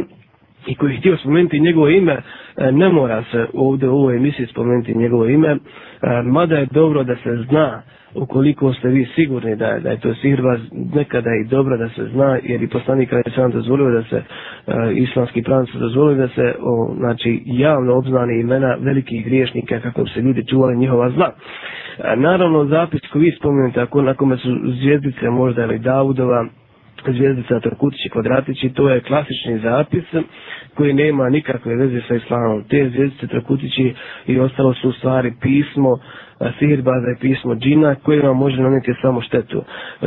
[0.68, 2.18] i koji je htio spomenuti njegovo ime,
[2.58, 5.58] e, ne mora se ovdje u ovoj emisiji spomenuti njegovo ime, e,
[6.24, 7.82] mada je dobro da se zna
[8.16, 10.58] ukoliko ste vi sigurni da, da je to sihrba,
[10.94, 14.04] nekada je i dobro da se zna, jer i poslanik kada je sam dozvolio da
[14.04, 14.24] se, e,
[14.94, 20.46] islamski pravnic dozvolio da se o, znači, javno obznane imena velikih griješnika kako se ljudi
[20.46, 21.32] čuvali njihova zla.
[22.00, 26.46] E, naravno, zapis koji vi spomenute, ako na kome su zvijezdice možda ili Davudova,
[27.08, 30.04] zvijezdica Trokutići kvadratići, to je klasični zapis
[30.76, 32.64] koji nema nikakve veze sa islamom.
[32.64, 33.94] Te zvijezdice Trokutići
[34.28, 35.98] i ostalo su u stvari pismo
[36.52, 39.64] sihirbaza i pismo džina koje vam može naneti samo štetu.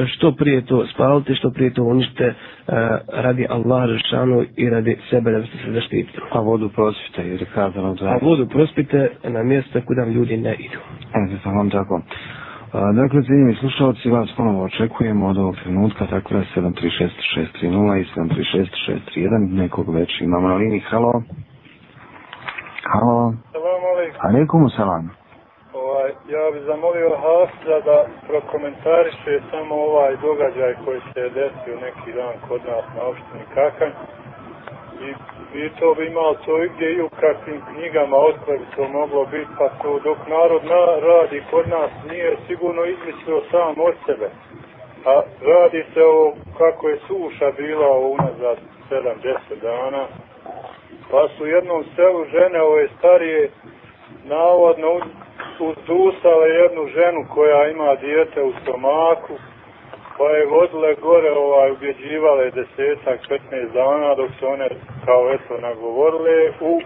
[0.07, 2.35] Što prije to spalite, što prije to unište
[3.15, 6.27] radi Allah Žešanu i radi sebe da biste se zaštitili.
[6.31, 8.07] A vodu prospite jer je kazano da...
[8.07, 10.79] A vodu prospite na mjesto kuda ljudi ne idu.
[11.15, 12.03] Evo sam vam tako.
[12.77, 18.07] Dakle, cijenjeni slušalci, vas ponovo očekujemo od ovog trenutka, dakle, 736-630 i
[19.17, 20.81] 736-631, nekog već imamo na liniji.
[20.81, 21.23] Halo?
[22.93, 23.35] Halo?
[23.53, 24.21] Salam alaikum.
[24.29, 25.11] Alaikum salam.
[25.73, 27.99] Ovaj, ja bih zamolio Hafza da
[28.29, 33.95] prokomentariše samo ovaj događaj koji se desio neki dan kod nas na opštini Kakanj.
[35.07, 35.09] I
[35.55, 39.69] I to bi imao to gdje i u kakvim knjigama otkle to moglo biti, pa
[39.69, 44.31] to dok narod na, radi kod nas nije sigurno izmislio sam od sebe.
[45.05, 48.59] A radi se o kako je suša bila unazad
[48.91, 50.07] 7-10 dana.
[51.11, 53.51] Pa su jednom selu žene ove starije
[54.25, 55.01] navodno
[55.61, 59.35] uzdusale jednu ženu koja ima dijete u stomaku
[60.19, 64.69] pa je vodile gore, ovaj, ubjeđivale desetak, 15 dana, dok se one,
[65.05, 66.81] kao eto, nagovorile, u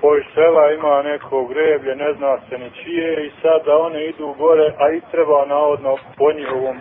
[0.00, 4.34] poj sela ima neko greblje, ne zna se ni čije, i sad da one idu
[4.38, 6.76] gore, a i treba navodno po njihovom,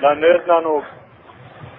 [0.00, 0.82] na neznanog,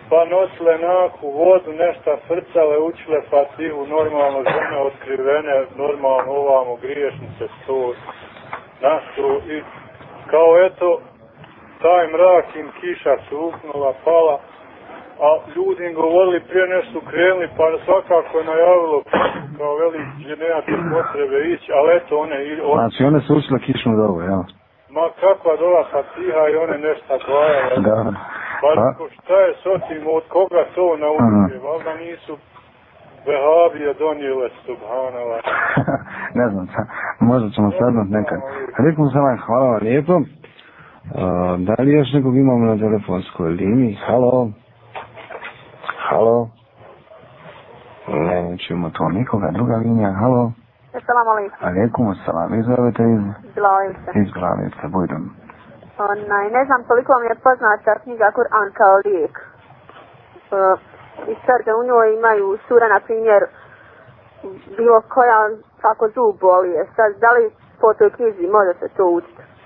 [0.09, 7.93] pa nosile naku vodu, nešto frcale, učile fatihu, normalno žene otkrivene, normalno ovamo griješnice, sto,
[8.81, 9.61] našu, i
[10.29, 11.01] kao eto,
[11.81, 14.35] taj mrak im kiša su uknula, pala,
[15.25, 18.97] a ljudi im govorili prije nešto krenuli, pa svakako je najavilo
[19.57, 19.99] kao veli
[20.43, 22.37] nekakve potrebe ići, ali eto one...
[22.69, 22.77] On...
[22.79, 24.43] Znači one su učile kišnu dobu, jel?
[24.95, 27.75] Ma kakva dola fatiha i one nešto dvajale.
[27.87, 27.97] Da.
[28.61, 29.05] Pa, pa?
[29.15, 32.33] šta je s otim, od koga to naučuje, valjda nisu
[33.27, 35.39] Vehabije donijele, subhanala.
[36.39, 36.67] ne znam,
[37.19, 38.39] možda ćemo sadnat nekad.
[38.85, 40.13] Rekom sam vam, hvala vam lijepo.
[41.67, 43.97] Da li još nekog imamo na telefonskoj liniji?
[44.07, 44.49] Halo?
[46.09, 46.49] Halo?
[48.07, 49.49] Ne, nećemo to nikoga.
[49.51, 50.51] Druga linija, halo?
[50.99, 51.57] Assalamu alaikum.
[51.69, 52.59] Alaikum assalam.
[52.59, 53.23] Izvavite iz...
[53.59, 54.07] Glavice.
[54.21, 55.23] Iz glavice, bujdom.
[55.97, 59.33] Onaj, ne znam koliko mi je poznata knjiga Kur'an kao lijek.
[59.39, 60.79] Uh,
[61.31, 63.41] I sad u njoj imaju sura, na primjer,
[64.77, 65.39] bilo koja
[65.81, 66.71] kako zub boli.
[66.95, 67.43] Sad, da li
[67.81, 69.56] po toj knjizi može se to učiti?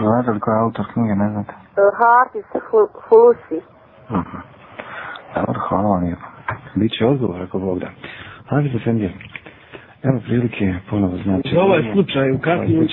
[0.00, 1.52] Znate li koja je autor knjige, ne znate?
[2.00, 2.44] Hafiz
[3.08, 3.58] Hulusi.
[4.10, 4.40] Uh -huh.
[5.34, 6.22] Dobro, hvala vam lijepo.
[6.74, 7.86] Biće odgovor, ako Bog da.
[8.48, 9.10] Hafiz Efendija,
[10.02, 11.50] evo prilike ponovo znači...
[11.54, 12.86] Za ovaj slučaj u kaknju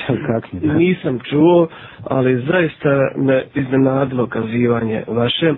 [0.63, 1.67] nisam čuo,
[2.03, 5.53] ali zaista me iznenadilo kazivanje vaše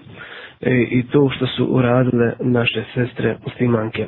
[0.61, 4.07] e, i to što su uradile naše sestre muslimanke.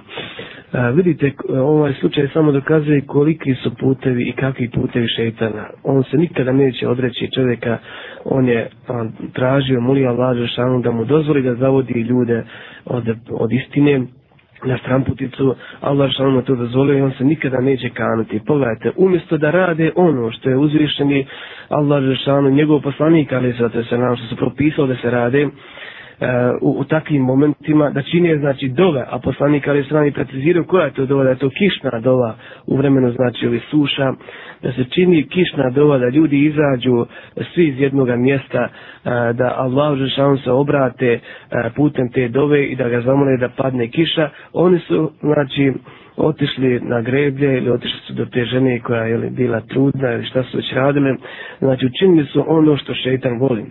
[0.76, 5.66] A, vidite, ovaj slučaj samo dokazuje koliki su putevi i kakvi putevi šeitana.
[5.84, 7.78] On se nikada neće odreći čovjeka,
[8.26, 12.44] on je a, tražio, molio Allah Žešanu da mu dozvoli da zavodi ljude
[12.86, 14.02] od, od istine,
[14.64, 18.40] na stramputicu, Allah što mu to dozvolio i on se nikada neće kanuti.
[18.40, 21.26] Pogledajte, umjesto da rade ono što je uzvišeni
[21.70, 23.54] Allah Žešanu, njegov poslanik, ali
[23.90, 25.48] se nam što su propisao da se rade,
[26.20, 26.28] E,
[26.62, 30.94] u, u takvim momentima da čini znači dove, a poslanik ali strani precizirao koja je
[30.94, 32.36] to dova, da je to kišna dova
[32.68, 34.14] u vremenu znači ovi suša,
[34.64, 37.06] da se čini kišna dova, da ljudi izađu
[37.54, 38.70] svi iz jednog mjesta, e,
[39.34, 41.20] da Allah Žešan se obrate e,
[41.76, 45.74] putem te dove i da ga zamole da padne kiša, oni su znači
[46.18, 50.44] otišli na greblje ili otišli su do te žene koja je bila trudna ili šta
[50.44, 51.16] su već radile,
[51.60, 53.66] znači učinili su ono što šeitan voli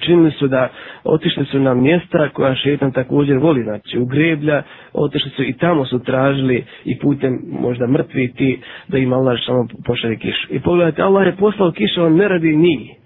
[0.00, 0.68] činili su da
[1.04, 5.84] otišli su na mjesta koja šetan također voli, znači u greblja, otišli su i tamo
[5.84, 10.46] su tražili i putem možda mrtvi ti da im Allah samo pošalje kišu.
[10.50, 12.98] I pogledajte, Allah je poslao kišu, on ne radi njih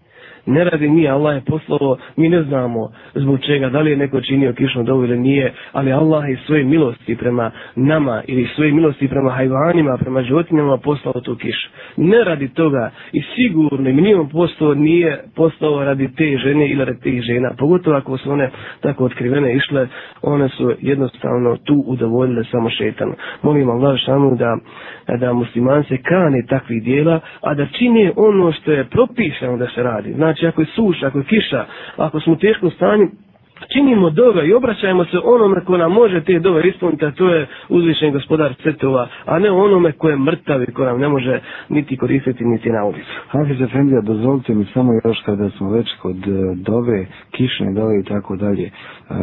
[0.47, 4.21] ne radi mi, Allah je poslao, mi ne znamo zbog čega, da li je neko
[4.21, 9.09] činio kišnu dovu ili nije, ali Allah je svoje milosti prema nama ili svoje milosti
[9.09, 11.69] prema hajvanima, prema životinjama poslao tu kišu.
[11.97, 17.01] Ne radi toga i sigurno i minimum posto nije poslao radi te žene ili radi
[17.01, 19.89] tih žena, pogotovo ako su one tako otkrivene išle,
[20.23, 23.13] one su jednostavno tu udovoljile samo šetanu.
[23.43, 24.57] Molim Allah šanu da,
[25.09, 29.83] da musliman se kane takvih dijela, a da čini ono što je propisano da se
[29.83, 30.13] radi.
[30.13, 31.65] Znači ako je suša, ako je kiša,
[31.97, 33.09] ako smo u teškom stanju,
[33.69, 37.47] činimo dove i obraćajmo se onome ko nam može te dove ispuniti, a to je
[37.69, 41.97] uzvišen gospodar cetova, a ne onome ko je mrtav i ko nam ne može niti
[41.97, 43.11] koristiti, niti na ulicu.
[43.29, 48.05] Hafiz Efendija, dozvolite mi samo još kada smo već kod e, dove, kišne dove i
[48.05, 48.65] tako dalje.
[48.65, 48.71] E,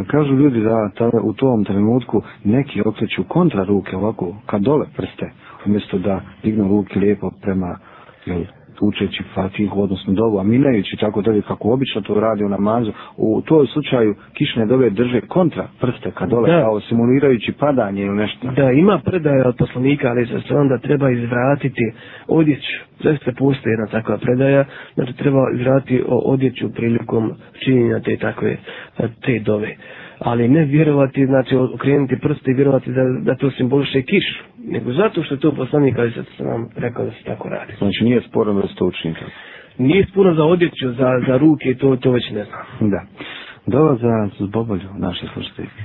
[0.08, 5.32] kažu ljudi da ta, u tom trenutku neki okreću kontra ruke ovako, kad dole prste,
[5.66, 7.78] umjesto da dignu ruke lijepo prema
[8.26, 8.44] jel,
[8.82, 13.42] učeći fatihu, odnosno dovu, a minajući tako dalje kako obično to radi u namazu, u
[13.42, 16.62] toj slučaju kišne dove drže kontra prste kad dole, da.
[16.62, 18.48] kao simulirajući padanje ili nešto.
[18.52, 21.92] Da, ima predaja od poslanika, ali sve onda treba izvratiti
[22.28, 22.80] odjeću.
[23.04, 24.66] Zaista postoji jedna takva predaja,
[24.96, 27.32] znači treba izvratiti odjeću prilikom
[27.66, 28.58] činjenja te takve
[29.26, 29.76] te dove
[30.20, 35.24] ali ne vjerovati, znači okrenuti prste i vjerovati da, da to simboliše kiš, nego zato
[35.24, 37.74] što je to poslanik, ali se nam rekao da se tako radi.
[37.78, 39.16] Znači nije sporo da se to učini
[39.78, 42.90] Nije sporo za odjeću, za, za ruke, to, to već ne znam.
[42.92, 43.02] Da.
[43.66, 45.82] Dova za zbobolju naše slušateljke.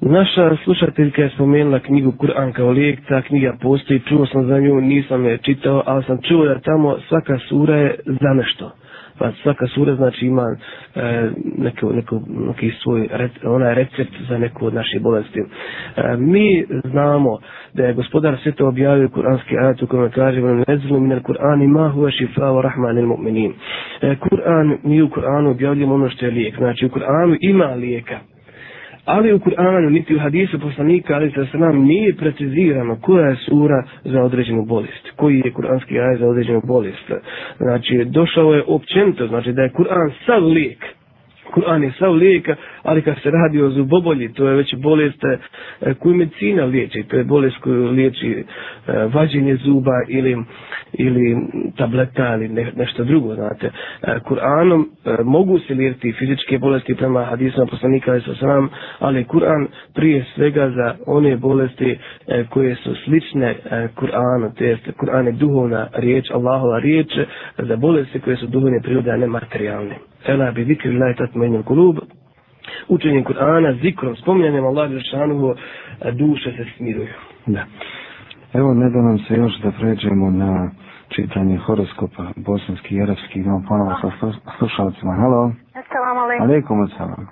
[0.00, 4.80] Naša slušateljka je spomenula knjigu Kur'an kao lijek, ta knjiga postoji, čuo sam za nju,
[4.80, 8.70] nisam je čitao, ali sam čuo da tamo svaka sura je za nešto
[9.20, 10.56] pa svaka sura znači ima
[10.94, 13.08] e, neko, neko, neki svoj
[13.44, 15.40] onaj recept za neku od naših bolesti.
[15.40, 15.46] E,
[16.16, 17.38] mi znamo
[17.74, 21.92] da je gospodar sve to objavio kuranski ajat u kojem kaže nezlu minel Kur'an ma
[21.94, 23.52] huwa šifa wa rahman lil mu'minin.
[24.00, 26.56] E, Kur'an, mi u Kur'anu objavljamo ono što je lijek.
[26.56, 28.18] Znači u Kur'anu ima lijeka.
[29.12, 33.84] Ali u Kur'anu, niti u hadisu poslanika, ali sa nam nije precizirano koja je sura
[34.04, 35.10] za određenu bolest.
[35.16, 37.10] Koji je kur'anski aj za određenu bolest.
[37.58, 40.99] Znači, došao je općenito, znači da je Kur'an sav lijek.
[41.50, 45.38] Kur'an je sav lijeka, ali kad se radi o zubobolji, to je već bolest e,
[45.94, 48.44] koju medicina liječi, to je bolest koju liječi e,
[49.06, 50.36] vađenje zuba ili,
[50.92, 51.36] ili
[51.76, 53.66] tableta ili ne, nešto drugo, znate.
[53.66, 53.72] E,
[54.20, 54.84] Kur'anom
[55.24, 60.94] mogu se liječiti fizičke bolesti prema hadisama poslanika sa sasram, ali Kur'an prije svega za
[61.06, 61.98] one bolesti
[62.48, 63.54] koje su slične
[63.96, 67.08] Kur'anu, to jest Kur'an je duhovna riječ, Allahova riječ,
[67.58, 70.09] za bolesti koje su duhovne prirode, a ne materijalne.
[70.26, 71.96] Ela bi zikri laj tatmenju kulub,
[72.88, 75.54] učenjem Kur'ana, zikrom, spominjanjem Allah Žešanuhu,
[76.12, 77.14] duše se smiruju.
[77.46, 77.64] Da.
[78.54, 80.70] Evo, ne da nam se još da pređemo na
[81.08, 83.38] čitanje horoskopa bosanski i arabski.
[83.38, 84.10] Imamo ponovo sa
[84.58, 85.12] slušalcima.
[85.22, 85.52] Halo.
[85.82, 86.44] Assalamu alaikum.
[86.46, 87.24] Alaikum assalam.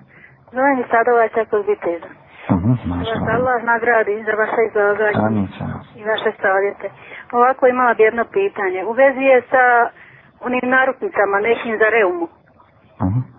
[0.54, 2.10] Zovem iz Sadovaca kod Viteza.
[2.56, 3.34] Mhm, maša Allah.
[3.36, 5.18] Allah nagradi za vaše izlaganje.
[5.26, 5.46] Amin,
[6.00, 6.86] I vaše savjete.
[7.38, 8.80] Ovako imala bi jedno pitanje.
[8.90, 9.64] U vezi je sa
[10.46, 12.26] onim naruknicama nekim za reumu.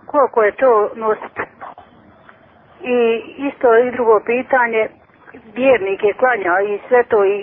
[0.06, 1.42] Koliko je to nositi?
[2.94, 2.98] I
[3.48, 4.82] isto i drugo pitanje,
[5.54, 7.34] vjernik je klanja i sve to i,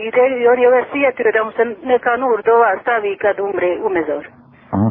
[0.41, 1.63] i on je ove sjetio da mu se
[1.93, 4.23] neka nur dova stavi kad umre u mezor.
[4.75, 4.89] Aha.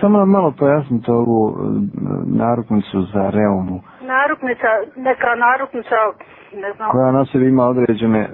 [0.00, 1.54] Samo nam malo pojasnite ovu e,
[2.42, 3.80] naruknicu za reumu.
[4.14, 5.96] Naruknica, neka naruknica,
[6.62, 6.90] ne znam.
[6.90, 8.28] Koja na sebi ima određene...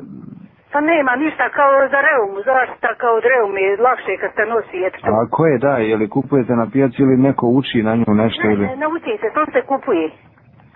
[0.77, 4.79] Pa nema ništa kao za reumu, zaštita kao od reumu je lakše kad se nosi.
[4.87, 4.99] Eto.
[5.19, 8.43] A koje da, je li kupujete na pijaci ili neko uči na nju nešto?
[8.47, 8.67] Ne, ili...
[8.67, 10.07] ne, ne uči se, to se kupuje.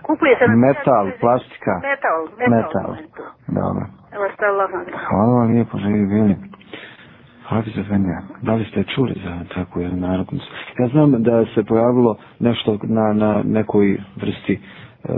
[0.07, 1.73] Kupuje se na Metal, plastika.
[1.89, 2.59] Metal, metal.
[2.61, 2.91] metal.
[3.59, 3.83] Dobro.
[4.15, 4.69] Evo šta Allah.
[5.09, 6.35] Hvala vam lijepo, živi bili.
[7.49, 10.51] Hafiz Efendija, da li ste čuli za takvu jednu narodnost?
[10.79, 14.55] Ja znam da se pojavilo nešto na, na nekoj vrsti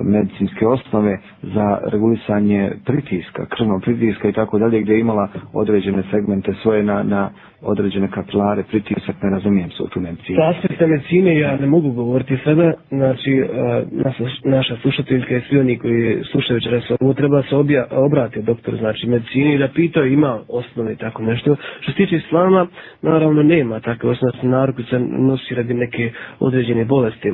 [0.03, 6.53] medicinske osnove za regulisanje pritiska, krvnog pritiska i tako dalje, gdje je imala određene segmente
[6.61, 7.29] svoje na, na
[7.61, 10.37] određene kapilare, pritisak, ne razumijem se u tu medicinu.
[10.37, 13.45] Sa aspekta medicine ja ne mogu govoriti sada, znači e,
[13.91, 18.77] naša, naša slušateljka i svi oni koji slušaju večeras ovo treba se obja, obrati doktor
[18.77, 21.55] znači medicini i da pitao ima osnove tako nešto.
[21.81, 22.67] Što se tiče islama,
[23.01, 27.27] naravno nema takve osnove, naravno se nosi radi neke određene bolesti.
[27.29, 27.33] E,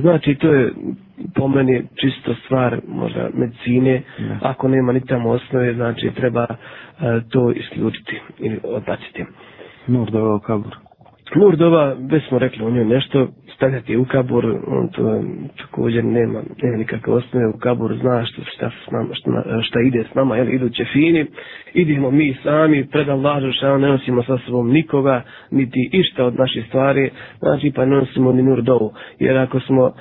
[0.00, 0.70] znači to je
[1.34, 4.38] po meni čisto stvar možda medicine, ne.
[4.42, 6.56] ako nema ni tamo osnove, znači treba uh,
[7.30, 9.24] to isključiti ili odbaciti.
[9.86, 10.76] Nurdova u kabur.
[11.34, 15.22] Nurdova, već smo rekli o njoj nešto, stavljati u kabur, on to
[15.60, 20.04] također nema, nema nikakve osnove u kabur, zna što, šta, s nama, šta, šta ide
[20.12, 21.26] s nama, jel, idu fini,
[21.74, 26.62] idemo mi sami, pred Allahom, šta ne nosimo sa sobom nikoga, niti išta od naše
[26.68, 29.92] stvari, znači pa ne nosimo ni Nurdovu, jer ako smo,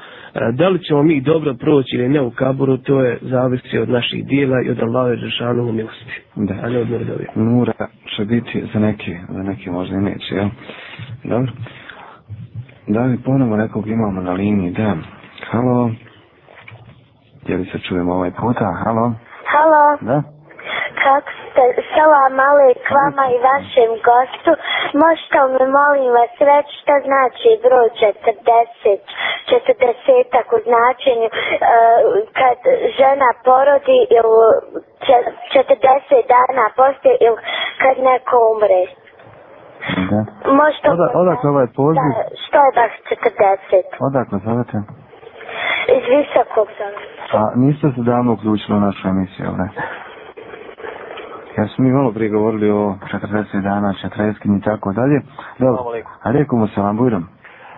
[0.54, 4.26] da li ćemo mi dobro proći ili ne u kaburu, to je zavisi od naših
[4.26, 6.54] dijela i od Allahove Žešanu milosti, da.
[6.64, 7.26] a ne od Nurdovi.
[7.36, 10.50] Nura će biti za neki, za neki možda i neće, jel?
[11.24, 11.52] Dobro.
[12.88, 14.72] Da li ponovo nekog imamo na liniji?
[14.72, 14.96] Da.
[15.52, 15.90] Halo.
[17.48, 18.66] Je li se čujemo ovaj puta?
[18.84, 19.06] Halo.
[19.54, 19.98] Halo.
[20.02, 20.24] Da.
[21.04, 21.64] Kako ste?
[21.96, 24.52] Salam alejk vama i vašem gostu.
[25.04, 28.98] Možete mi molim vas reći šta znači broj 40?
[29.50, 31.36] 40 u značenju uh,
[32.40, 32.60] kad
[33.00, 34.42] žena porodi ili
[35.54, 37.40] 40 dana poslije ili
[37.82, 39.03] kad neko umre.
[40.12, 40.22] Da.
[40.62, 40.86] Možda...
[40.94, 42.10] Oda, odakle ovaj poziv?
[42.18, 44.08] Da, što je baš 40?
[44.08, 44.78] Odakle zovete?
[45.96, 47.00] Iz visokog zove.
[47.40, 49.68] A niste se davno uključili u našu emisiju, ne?
[51.58, 55.18] Ja smo mi malo prije govorili o 40 dana, 40 i tako dalje.
[55.60, 55.82] Dobro,
[56.24, 57.24] a rekom mu se vam bujrom.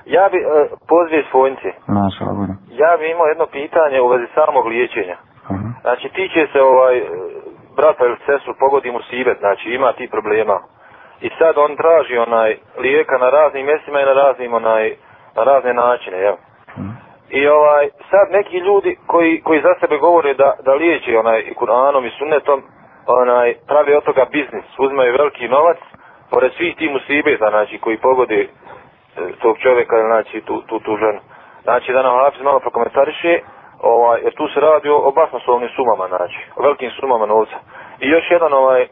[0.05, 0.51] Ja bi, uh,
[0.91, 1.69] poziv svojnici.
[1.87, 2.57] Naša, bujrom.
[2.83, 5.17] Ja bi imao jedno pitanje u vezi samog liječenja.
[5.49, 5.71] Uh -huh.
[5.81, 6.95] Znači, tiče se ovaj,
[7.77, 10.57] brata ili sestru, pogodi mu sibet, znači ima ti problema.
[11.21, 14.95] I sad on traži onaj lijeka na raznim mjestima i na raznim onaj,
[15.35, 16.33] na razne načine, jel?
[16.33, 16.91] Uh-huh.
[17.29, 22.07] I ovaj, sad neki ljudi koji, koji za sebe govore da, da liječi onaj Kur'anom
[22.07, 22.63] i sunnetom,
[23.07, 25.77] onaj, pravi od toga biznis, uzmaju veliki novac,
[26.31, 28.47] pored svih ti musibeta, znači, koji pogode e,
[29.41, 31.19] tog čovjeka, znači, tu, tu, tu ženu.
[31.63, 33.39] Znači, da nam Hafiz malo prokomentariše,
[33.81, 37.57] ovaj, jer tu se radi o, o basnoslovnim sumama, znači, o velikim sumama novca.
[37.99, 38.87] I još jedan, ovaj,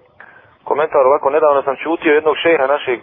[0.64, 3.00] komentar ovako, nedavno sam čutio jednog šeha našeg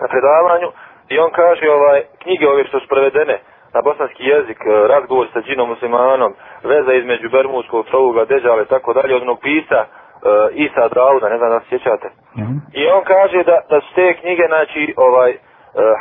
[0.00, 0.68] na predavanju,
[1.08, 3.38] i on kaže, ovaj, knjige ove što su prevedene,
[3.74, 6.34] na bosanski jezik, e, razgovor sa džinom muslimanom,
[6.64, 11.50] veza između Bermudskog, Trovuga, Deđale, tako dalje, od onog pisa, uh, Isa Dauda, ne znam
[11.50, 12.08] da se sjećate.
[12.08, 12.58] Mm -hmm.
[12.72, 15.38] I on kaže da, da su te knjige, znači, ovaj, uh,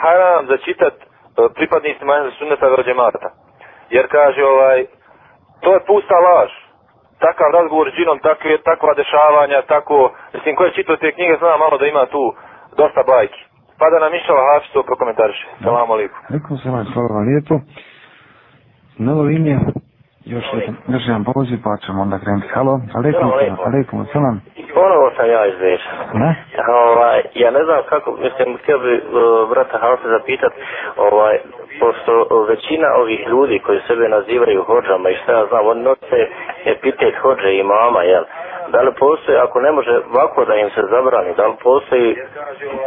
[0.01, 3.29] haram za čitat uh, pripadnicima Sunneta Verođemata.
[3.89, 4.85] Jer kaže, ovaj,
[5.61, 6.51] to je pusta laž.
[7.19, 11.57] Takav razgovor s džinom, takve, takva dešavanja, tako, mislim, ko je čitao te knjige, zna
[11.57, 12.33] malo da ima tu
[12.77, 13.41] dosta bajki.
[13.79, 15.45] Pa da nam išao Hafiz to prokomentariše.
[15.63, 16.19] Salamu alaikum.
[16.35, 17.55] Rekao sam vam, hvala vam lijepo.
[18.97, 19.59] Novo linija,
[20.25, 22.47] još jedan, još jedan poziv, pa ćemo onda krenuti.
[22.47, 23.31] Halo, alaikum
[23.67, 24.41] alaikum salam.
[24.73, 25.81] Ponovo sam ja izveš.
[26.13, 26.35] Ne?
[26.67, 30.53] Ovaj, ja ne znam kako, mislim, htio bi uh, brata Halsa zapitat,
[30.97, 31.35] ovaj,
[31.79, 32.11] pošto
[32.49, 36.19] većina ovih ljudi koji sebe nazivaju hođama i šta ja znam, oni nose
[36.65, 38.23] epitet hođe i mama, jel?
[38.71, 42.15] Da li postoji, ako ne može ovako da im se zabrani, da li postoji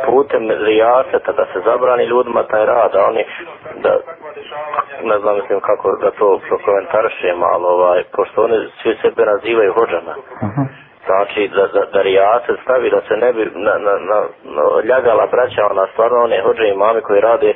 [0.07, 3.25] putem rijaseta da se zabrani ljudima taj rad, da oni,
[3.83, 3.93] da,
[5.11, 10.15] ne znam mislim kako da to prokomentarišem, ali ovaj, pošto oni svi sebe nazivaju hođama.
[10.19, 10.67] Uh -huh.
[11.09, 14.19] Znači da, da, da rijase stavi da se ne bi na, na, na,
[14.57, 17.51] na ljagala braća ona stvarno one hođe i mame koji rade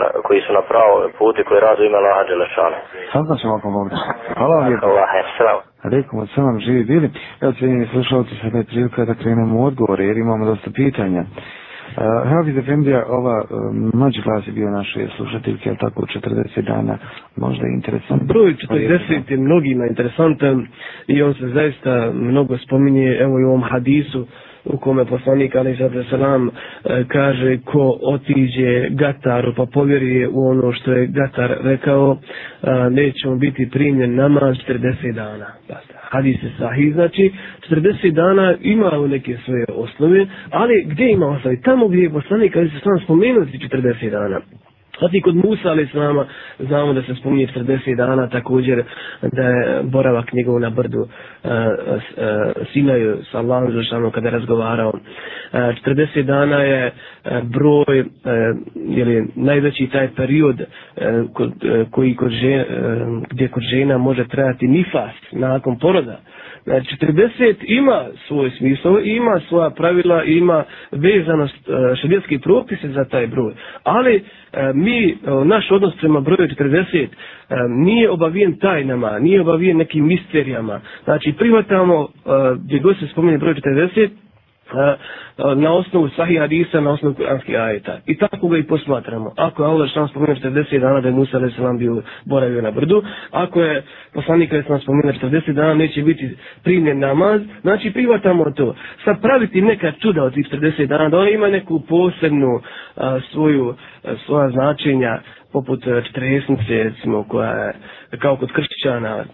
[0.00, 2.78] na, koji su na pravom puti koji rade ime Laha Đelešana.
[3.12, 3.96] Sad da ćemo pomoći.
[4.38, 4.86] Hvala vam lijepo.
[4.86, 5.60] Allah, salam.
[5.94, 7.08] Rekom od sam živi bili.
[7.42, 11.22] Evo cijenjeni slušalci sada je prilika da krenemo u odgovore jer imamo dosta pitanja.
[11.98, 13.48] Uh, Hafiz Efendija, ova uh,
[13.94, 16.98] mlađi glas je bio naše slušateljke, ali tako 40 dana,
[17.36, 18.22] možda je interesant.
[18.22, 20.66] Broj 40 je mnogima interesantan
[21.06, 24.26] i on se zaista mnogo spominje, evo i u ovom hadisu,
[24.64, 26.50] u kome poslanik Ali Zadre Salam
[27.08, 32.16] kaže ko otiđe Gataru pa povjeruje u ono što je Gatar rekao
[32.62, 35.46] a, neće mu biti primljen namaz 40 dana.
[35.68, 35.97] Basta.
[36.10, 37.32] Hadis je sahih, znači
[37.70, 41.60] 40 dana ima neke svoje osnove, ali gdje ima osnovi?
[41.62, 44.40] Tamo gdje je poslanik Ali se sam spomenuti 40 dana.
[45.00, 46.26] Zatim kod Musa, ali znamo,
[46.58, 48.82] znamo da se spominje 40 dana, također
[49.22, 51.08] da je boravak njegov na brdu uh,
[51.44, 51.52] uh,
[52.72, 54.88] Sinaju sa Allahom Žešanu kada je razgovarao.
[54.88, 54.98] Uh,
[55.52, 56.92] 40 dana je
[57.24, 58.06] uh, broj, uh,
[58.88, 60.66] jeli, najveći taj period uh,
[61.32, 66.20] kod, uh, koji kod žena, uh, gdje kod žena može trajati nifas nakon poroda.
[66.64, 73.52] Znači, 40 ima svoj smisao, ima svoja pravila, ima vezanost uh, propise za taj broj.
[73.84, 74.14] Ali
[74.52, 77.06] e, mi, e, naš odnos prema broju 40
[77.68, 80.80] nije obavijen tajnama, nije obavijen nekim misterijama.
[81.04, 82.08] Znači, prihvatamo
[82.64, 84.08] gdje god se spominje broj 40,
[85.56, 87.98] na osnovu sahih hadisa, na osnovu kuranskih ajeta.
[88.06, 89.32] I tako ga i posmatramo.
[89.36, 91.54] Ako je Allah što spomenuo 40 dana da je Musa a.s.
[91.54, 93.82] se bio boravio na brdu, ako je
[94.14, 94.68] poslanik a.s.
[94.68, 98.74] nam spomenuo 40 dana neće biti primljen namaz, znači prihvatamo to.
[99.04, 102.60] Sad praviti neka čuda od tih 40 dana, da ona ima neku posebnu
[102.96, 105.20] a, svoju, a, svoja značenja,
[105.52, 107.72] poput e, četiresnice, recimo, koja je
[108.18, 108.67] kao kod kršćana,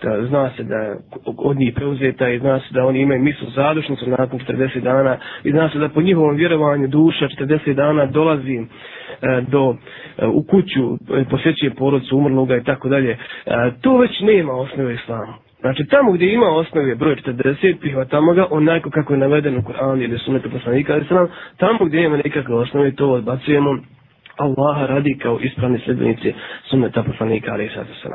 [0.02, 0.96] da zna se da
[1.38, 5.50] od njih preuzeta i zna se da oni imaju mislu zadušnicu nakon 40 dana i
[5.50, 8.64] zna se da po njihovom vjerovanju duša 40 dana dolazi e,
[9.48, 9.76] do
[10.18, 10.84] e, u kuću,
[11.16, 13.18] e, posjećuje porodcu umrloga i tako dalje.
[13.80, 15.32] To već nema osnove islamu.
[15.60, 20.02] Znači, tamo gdje ima osnove broj 40, prihvatamo ga onako kako je navedeno u Koranu
[20.02, 21.04] ili sunetu poslanika, ali
[21.56, 23.78] tamo gdje ima nekakve osnove, to odbacujemo
[24.36, 28.08] Allaha radi kao ispravni sljedbenici sunneta poslanika ali sad se.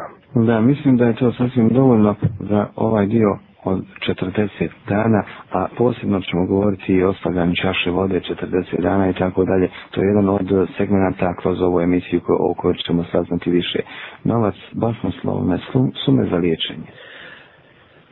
[0.46, 6.22] Da, mislim da je to sasvim dovoljno za ovaj dio od 40 dana, a posebno
[6.22, 9.70] ćemo govoriti i o ostavljanju čaše vode 40 dana i tako dalje.
[9.92, 13.80] To je jedan od segmenta kroz ovu emisiju o kojoj ćemo saznati više.
[14.24, 15.58] Novac, basnoslovne
[16.06, 16.86] sume za liječenje.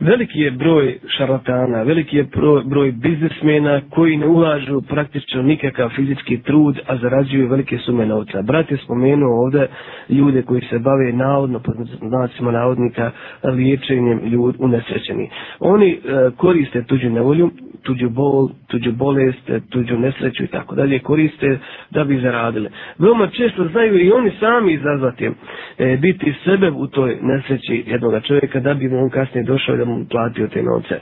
[0.00, 6.42] Veliki je broj šarlatana, veliki je broj, broj biznismena koji ne ulažu praktično nikakav fizički
[6.42, 8.42] trud, a zarađuju velike sume novca.
[8.42, 9.66] Brat je spomenuo ovde
[10.08, 13.10] ljude koji se bave navodno, pod znacima navodnika,
[13.44, 15.30] liječenjem ljud unesrećeni.
[15.60, 15.98] Oni e,
[16.36, 17.50] koriste tuđu nevolju,
[17.82, 21.58] tuđu bol, tuđu bolest, tuđu nesreću i tako dalje, koriste
[21.90, 22.70] da bi zaradile.
[22.98, 25.30] Veoma često znaju i oni sami izazvati
[25.78, 29.84] e, biti sebe u toj nesreći jednog čovjeka da bi mu on kasnije došao da
[29.84, 30.94] mu platio te novce.
[30.94, 31.00] E,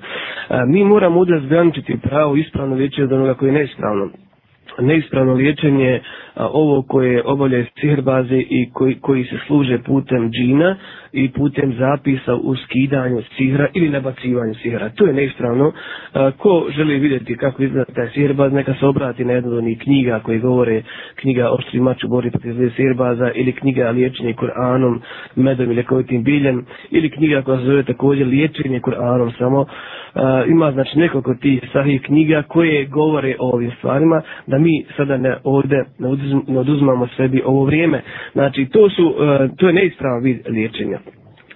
[0.66, 4.09] mi moramo udaz zgraničiti pravo ispravno liječenje od onoga koji je neispravno
[4.81, 6.01] neispravno liječenje
[6.35, 10.77] a, ovo koje obavljaju sihirbaze i koji, koji se služe putem džina
[11.12, 14.88] i putem zapisa u skidanju sihra ili nabacivanju sihra.
[14.88, 15.72] To je neispravno.
[16.14, 19.78] E, ko želi vidjeti kako izgleda taj sihirbaz, neka se obrati na jednu od onih
[19.78, 20.82] knjiga koje govore
[21.14, 24.98] knjiga Oštri mač u borbi protiv zve sihirbaza ili knjiga liječenje Kur'anom,
[25.36, 29.66] medom ili ljekovitim biljem ili knjiga koja se zove također liječenje Kur'anom samo.
[30.14, 35.16] E, ima znači nekoliko tih sahih knjiga koje govore o ovim stvarima da mi sada
[35.16, 36.09] ne ovde ne,
[36.59, 38.02] oduzmamo sebi ovo vrijeme.
[38.32, 40.98] Znači, to su, e, to je neispravan vid liječenja.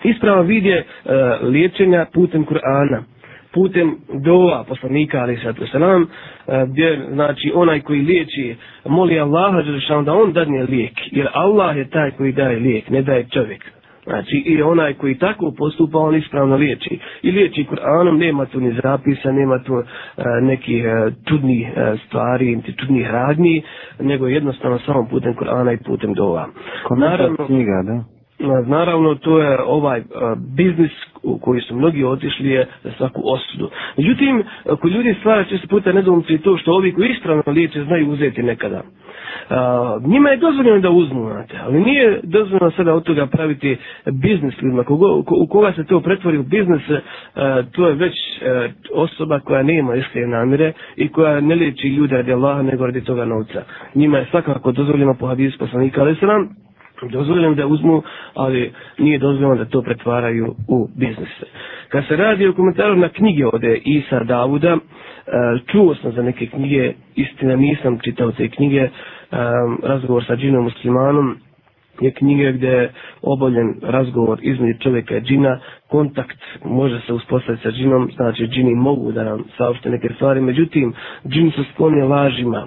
[0.04, 1.12] Ispravan vid je uh,
[1.48, 3.02] liječenja putem Kur'ana
[3.52, 6.06] putem dova poslanika ali sad se nam
[6.66, 9.62] gdje znači onaj koji liječi moli Allaha
[10.04, 13.64] da on dadne lijek jer Allah je taj koji daje lijek ne daje čovjek
[14.04, 16.98] Znači, i onaj koji tako postupa, on ispravno liječi.
[17.22, 19.84] I liječi Kur'anom, nema tu ni zapisa, nema tu uh,
[20.42, 23.62] nekih uh, čudnih uh, stvari, niti čudnih radnji,
[24.00, 26.46] nego jednostavno samo putem Kur'ana i putem dova.
[26.96, 28.19] Naravno, knjiga, da?
[28.40, 30.04] Ehm, naravno, to je ovaj eh,
[30.56, 30.90] biznis
[31.22, 33.70] u koji su mnogi otišli je za svaku osudu.
[33.96, 38.10] Međutim, eh, ako ljudi stvara često puta nedomoći to što ovi koji ispravno liječe znaju
[38.10, 38.82] uzeti nekada.
[39.50, 39.56] Uh,
[40.06, 43.76] njima je dozvoljeno da uzmu, znate, ali nije dozvoljeno sada od toga praviti
[44.12, 44.84] biznis ljudima.
[44.84, 46.96] Kogo, ko, u koga se to pretvori u biznis, uh,
[47.72, 52.32] to je već uh, osoba koja nema iskrije namire i koja ne liječi ljude radi
[52.32, 53.62] Allaha nego radi toga novca.
[53.94, 56.48] Njima je svakako dozvoljeno po hadisu poslanika, ali se nam
[57.02, 58.02] dozvoljeno da uzmu,
[58.34, 61.46] ali nije dozvoljeno da to pretvaraju u biznise.
[61.88, 64.78] Kad se radi o komentaru na knjige ode Isa Davuda, e,
[65.66, 68.90] čuo sam za neke knjige, istina nisam čitao te knjige, e,
[69.82, 71.36] razgovor sa džinom muslimanom,
[72.00, 75.58] je knjiga gdje je oboljen razgovor između čovjeka i džina,
[75.88, 80.92] kontakt može se uspostaviti sa džinom, znači džini mogu da nam saopšte neke stvari, međutim,
[81.28, 82.66] džini su skloni lažima,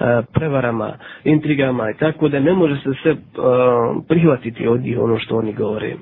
[0.00, 0.92] E, prevarama,
[1.24, 3.16] intrigama i tako da ne može se sve e,
[4.08, 5.88] prihvatiti od njih ono što oni govore.
[5.90, 5.96] E,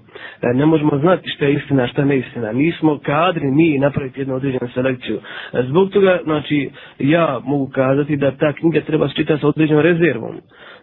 [0.55, 2.53] ne možemo znati šta je istina, šta ne istina.
[2.53, 5.19] Mi smo kadri, mi napraviti jednu određenu selekciju.
[5.69, 10.37] Zbog toga, znači, ja mogu kazati da ta knjiga treba čitati sa određenom rezervom.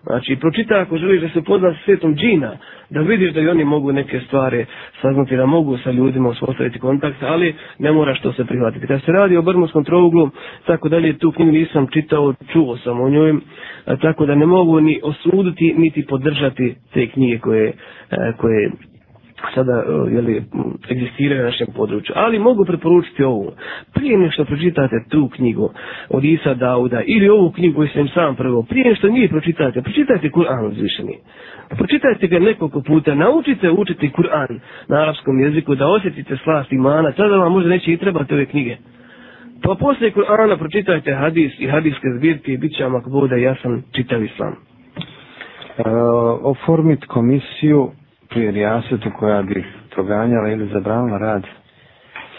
[0.04, 2.58] Znači, pročita ako želiš da se pozna sa svetom džina,
[2.90, 4.66] da vidiš da i oni mogu neke stvari
[5.02, 8.88] saznati, da mogu sa ljudima uspostaviti kontakt, ali ne moraš to se prihvatiti.
[8.88, 10.30] Kad se radi o Brmunskom trouglu,
[10.66, 13.34] tako dalje, tu knjigu nisam čitao, čuo sam o njoj,
[14.02, 17.74] tako da ne mogu ni osuditi, niti podržati te knjige koje, e,
[18.38, 18.72] koje
[19.56, 20.44] sada e, jeli,
[20.92, 22.14] egzistiraju na našem području.
[22.18, 23.52] Ali mogu preporučiti ovu.
[23.94, 25.70] Prije nešto pročitate tu knjigu
[26.10, 30.30] od Isa Dauda ili ovu knjigu koju sam sam prvo, prije nešto nije pročitate, pročitajte
[30.30, 31.16] Kur'an uzvišeni.
[31.70, 37.38] Pročitajte ga nekoliko puta, naučite učiti Kur'an na arapskom jeziku, da osjetite slast imana, tada
[37.38, 38.78] vam možda neće i trebati ove knjige.
[39.64, 43.82] Pa poslije Kur'ana pročitajte hadis i hadiske zbirke i bit će vam ako bude jasan
[43.92, 44.54] čitav islam.
[45.78, 45.82] E,
[46.44, 47.92] oformit komisiju
[48.30, 51.44] pri rijasetu koja bi proganjala ili zabranila rad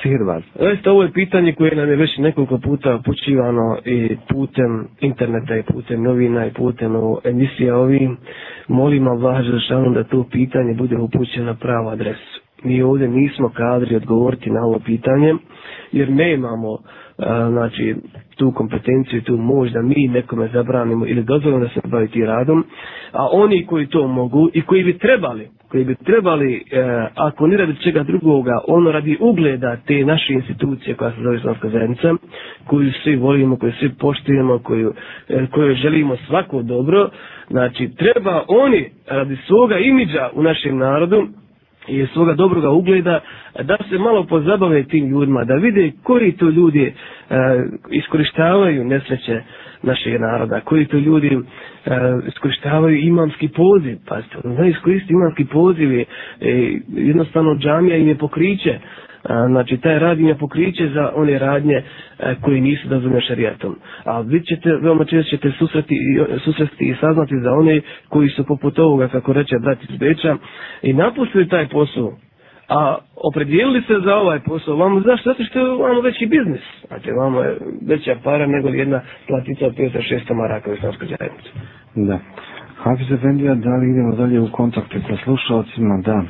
[0.02, 0.42] sihirbaz?
[0.54, 5.62] Zaista ovo je pitanje koje nam je već nekoliko puta počivano i putem interneta i
[5.62, 6.92] putem novina i putem
[7.24, 8.16] emisija ovim.
[8.68, 12.40] Molim Allah Žešanu da to pitanje bude upućeno na pravu adresu.
[12.64, 15.34] Mi ovdje nismo kadri odgovoriti na ovo pitanje
[15.92, 16.78] jer ne imamo
[17.50, 17.94] znači
[18.36, 22.64] tu kompetenciju, tu moć da mi nekome zabranimo ili dozvolimo da se bavi ti radom,
[23.12, 26.82] a oni koji to mogu i koji bi trebali, koji bi trebali, e,
[27.14, 31.68] ako ne radi čega drugoga, ono radi ugleda te naše institucije koja se zove Islamska
[31.68, 32.14] zajednica,
[32.66, 34.92] koju svi volimo, koju svi poštujemo, koju,
[35.28, 37.08] e, koju želimo svako dobro,
[37.50, 41.26] znači treba oni radi svoga imidža u našem narodu,
[41.90, 43.20] i svoga dobroga ugleda,
[43.56, 46.92] da se malo pozabave tim ljudima, da vide koji to ljudi e,
[47.90, 49.40] iskorištavaju nesreće
[49.82, 51.40] našeg naroda, koji to ljudi e,
[52.28, 56.04] iskorištavaju imamski poziv, pa ste, ono, iskoristi imamski poziv je
[56.40, 58.78] e, jednostavno džamija im je pokriće,
[59.48, 63.76] znači, taj rad im je pokriće za one radnje e, koji nisu dozvoljene šarijatom.
[64.04, 65.96] A vi ćete, veoma često ćete susreti,
[66.44, 70.36] susreti i saznati za one koji su poput ovoga, kako reče brat iz Beča,
[70.82, 72.12] i napustili taj posao,
[72.68, 75.30] a opredijelili se za ovaj posao, vam zašto?
[75.30, 76.60] Zato što je vamo veći biznis.
[76.88, 77.56] Znači, vam je
[77.86, 81.50] veća para nego jedna platica od 500-600 maraka u islamskoj zajednici.
[81.94, 82.18] Da.
[82.76, 86.00] Hafiz Efendija, da li idemo dalje u kontakte sa slušalcima?
[86.04, 86.22] Da.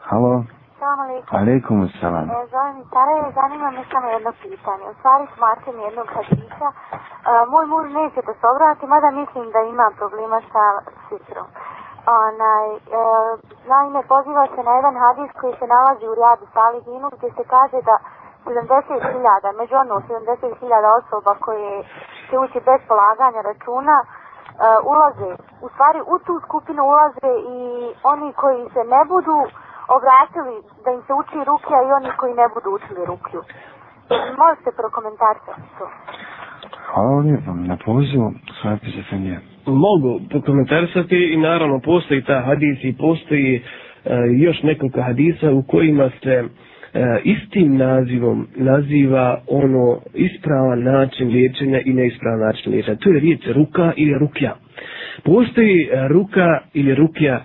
[0.00, 0.44] Halo?
[0.82, 1.38] Assalamu alaikum.
[1.38, 2.26] Alaikum assalam.
[2.30, 4.84] E, zovem iz Sarajeva, zanima me samo jedno pitanje.
[4.90, 6.68] U stvari smatram jednog hadisa.
[6.72, 6.74] E,
[7.52, 10.64] moj muž neće da se obrati, mada mislim da ima problema sa
[11.08, 11.46] sitrom.
[12.26, 13.02] Onaj, e,
[13.72, 17.78] naime, poziva se na jedan hadis koji se nalazi u Rijadu Salihinu, gdje se kaže
[17.88, 17.96] da
[18.44, 21.84] 70.000, među ono 70.000 osoba koje
[22.30, 24.12] će ući bez polaganja računa, uh,
[24.92, 25.30] ulaze,
[25.64, 27.60] u stvari u tu skupinu ulaze i
[28.02, 29.38] oni koji se ne budu
[29.96, 30.54] obratili
[30.84, 33.40] da im se uči rukija i oni koji ne budu učili rukiju.
[34.42, 35.86] Možete prokomentarisati to?
[36.92, 38.26] Hvala lijepo na pozivu,
[38.60, 38.78] sve
[39.10, 39.36] fenije.
[39.86, 43.64] Mogu prokomentarisati i naravno postoji ta hadis i postoji uh,
[44.46, 46.50] još nekoliko hadisa u kojima se uh,
[46.94, 52.96] E, istim nazivom naziva ono ispravan način liječenja i neispravan način liječenja.
[52.96, 54.54] To je riječ ruka ili rukja.
[55.24, 57.42] Postoji e, ruka ili rukja e,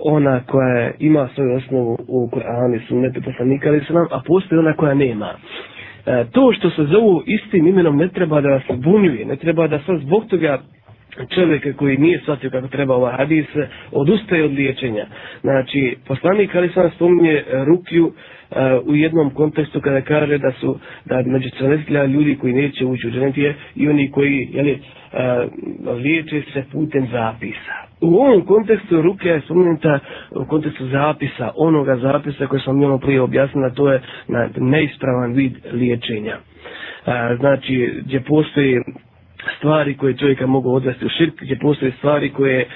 [0.00, 4.72] ona koja ima svoju osnovu u Koranu i sunnetu poslanika ali nam, a postoji ona
[4.72, 5.30] koja nema.
[6.06, 9.78] E, to što se zovu istim imenom ne treba da vas bunjuje, ne treba da
[9.78, 10.58] sad zbog toga
[11.34, 13.46] čovjeka koji nije shvatio kako treba ovaj hadis,
[13.92, 15.06] odustaje od liječenja.
[15.40, 18.12] Znači, poslanik ali sam spominje rukju uh,
[18.52, 23.08] Eh, u jednom kontekstu kada kaže da su da među 40.000 ljudi koji neće ući
[23.08, 24.70] u dženetije i oni koji jeli,
[25.12, 25.46] eh,
[25.92, 27.74] liječe se putem zapisa.
[28.00, 29.98] U ovom kontekstu ruke je spomenuta
[30.30, 35.52] u kontekstu zapisa, onoga zapisa koje sam njemu prije objasnila, to je na neispravan vid
[35.72, 36.36] liječenja.
[37.06, 38.80] Eh, znači, gdje postoji
[39.58, 42.66] stvari koje čovjeka mogu odvesti u širk, gdje postoje stvari koje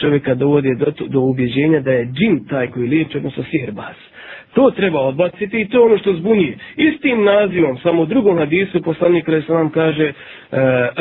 [0.00, 4.11] čovjeka dovode do, do ubjeđenja da je džin taj koji liječi, odnosno sihirbaz.
[4.54, 6.58] To treba odbaciti i to je ono što zbunije.
[6.76, 10.12] Istim nazivom, samo u drugom hadisu, poslanik kada se vam kaže e,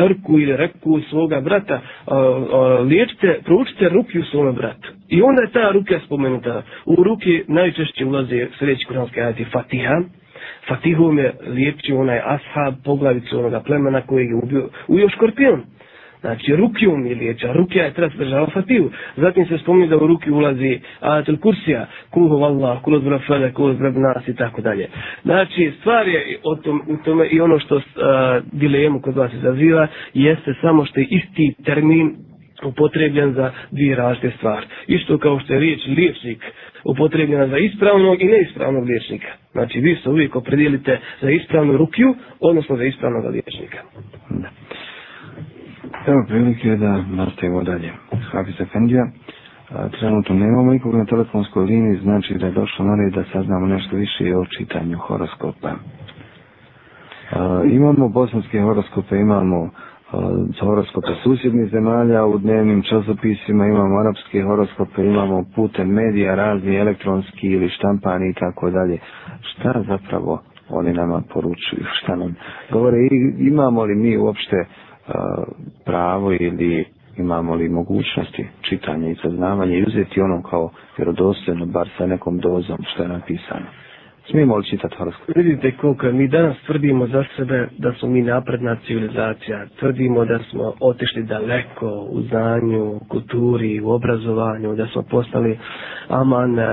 [0.08, 4.92] Rku ili Reku svoga brata, e, e, liječite, proučite ruki u svome bratu.
[5.10, 6.62] I onda je ta ruka spomenuta.
[6.86, 10.02] U ruke najčešće ulaze sljedeći kuranski ajati Fatiha,
[10.68, 15.64] Fatihom je liječio onaj ashab poglavicu onoga plemena koji je ubio, ujo škorpion.
[16.22, 18.92] Znači, rukijom je liječa, rukija je treba država fatiju.
[19.18, 24.28] Zatim se spominje da u ruki ulazi Atel Kursija, Kulhu Vallah, fele, Zbrafele, Kulhu Zbrabnas
[24.28, 24.88] i tako dalje.
[25.24, 27.82] Znači, stvar je o tom, u tome i ono što uh,
[28.52, 32.16] dilemu kod vas izaziva, jeste samo što je isti termin
[32.66, 34.66] upotrebljen za dvije različite stvari.
[34.88, 36.44] Isto kao što je riječ liječnik
[36.86, 39.28] upotrebljena za ispravnog i neispravnog liječnika.
[39.52, 43.78] Znači vi se uvijek opredijelite za ispravnu rukiju, odnosno za ispravnog liječnika.
[46.08, 47.92] Evo prilike da nastavimo dalje.
[48.32, 49.08] Hafiz Efendija,
[50.00, 53.96] trenutno nemamo nikog na telefonskoj liniji, znači da je došlo na red da saznamo nešto
[53.96, 55.72] više o čitanju horoskopa.
[57.72, 59.70] Imamo bosanske horoskope, imamo
[60.62, 67.70] horoskope susjednih zemalja, u dnevnim časopisima imamo arapske horoskope, imamo putem medija razni elektronski ili
[67.70, 68.98] štampani i tako dalje.
[69.42, 72.36] Šta zapravo oni nama poručuju, šta nam
[72.72, 73.10] govore i
[73.40, 74.91] imamo li mi uopšte uh,
[75.86, 76.86] pravo ili
[77.18, 82.78] imamo li mogućnosti čitanja i saznavanja i uzeti ono kao vjerodostojno, bar sa nekom dozom
[82.84, 83.66] što je napisano.
[84.26, 85.36] Smijemo li čitati horoskop?
[85.36, 89.66] Vidite koliko mi danas tvrdimo za sebe da smo mi napredna civilizacija.
[89.80, 95.60] Tvrdimo da smo otišli daleko u znanju, kulturi, u obrazovanju, da smo postali
[96.10, 96.66] aman uh,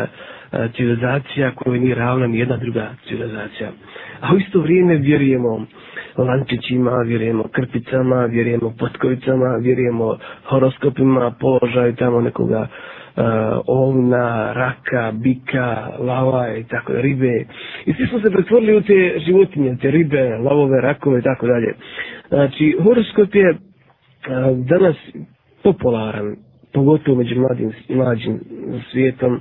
[0.53, 3.71] E, civilizacija koju nije ravna ni jedna druga civilizacija.
[4.21, 5.67] A u isto vrijeme vjerujemo
[6.17, 13.25] lančićima, vjerujemo krpicama, vjerujemo potkovicama, vjerujemo horoskopima, položaju tamo nekoga uh,
[13.67, 17.45] ovna, raka, bika, lava i tako ribe.
[17.87, 21.75] I svi smo se pretvorili u te životinje, te ribe, lavove, rakove i tako dalje.
[22.29, 23.59] Znači, horoskop je uh,
[24.59, 24.97] danas
[25.63, 26.37] popularan,
[26.79, 28.41] pogotovo među mladim, mlađim
[28.93, 29.41] svijetom,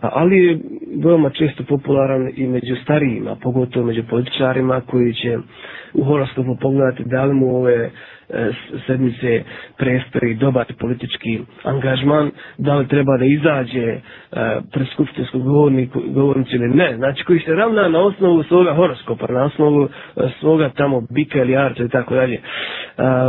[0.00, 0.58] ali je
[1.04, 5.38] veoma često popularan i među starijima, pogotovo među političarima koji će
[5.94, 7.90] u horoskopu pogledati da li mu ove
[8.86, 9.42] sedmice
[9.78, 14.00] prestoji dobar politički angažman, da li treba da izađe e,
[14.72, 15.42] pred skupštinskog
[16.06, 16.96] govornicu ili ne.
[16.96, 19.88] Znači koji se ravna na osnovu svoga horoskopa, na osnovu e,
[20.40, 22.34] svoga tamo bika ili arca i tako dalje.
[22.34, 22.40] E,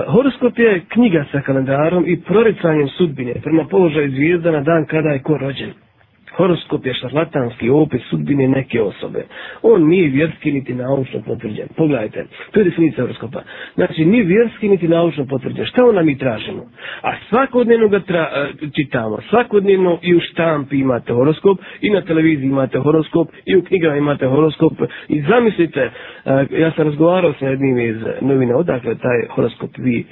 [0.07, 5.19] horoskop je knjiga sa kalendarom i proricanjem sudbine prema položaju zvijezda na dan kada je
[5.19, 5.69] ko rođen.
[6.31, 9.23] Horoskop je šarlatanski opis sudbine neke osobe.
[9.61, 11.67] On nije vjerski niti naučno potvrđen.
[11.77, 13.41] Pogledajte, to je definicija horoskopa.
[13.75, 15.65] Znači, ni vjerski niti naučno potvrđen.
[15.65, 16.63] Šta ona mi tražimo?
[17.01, 19.17] A svakodnevno ga tra, e, čitamo.
[19.29, 24.27] Svakodnevno i u štampi imate horoskop, i na televiziji imate horoskop, i u knjigama imate
[24.27, 24.73] horoskop.
[25.07, 25.91] I zamislite, e,
[26.51, 30.05] ja sam razgovarao sa jednim iz novina, odakle taj horoskop vi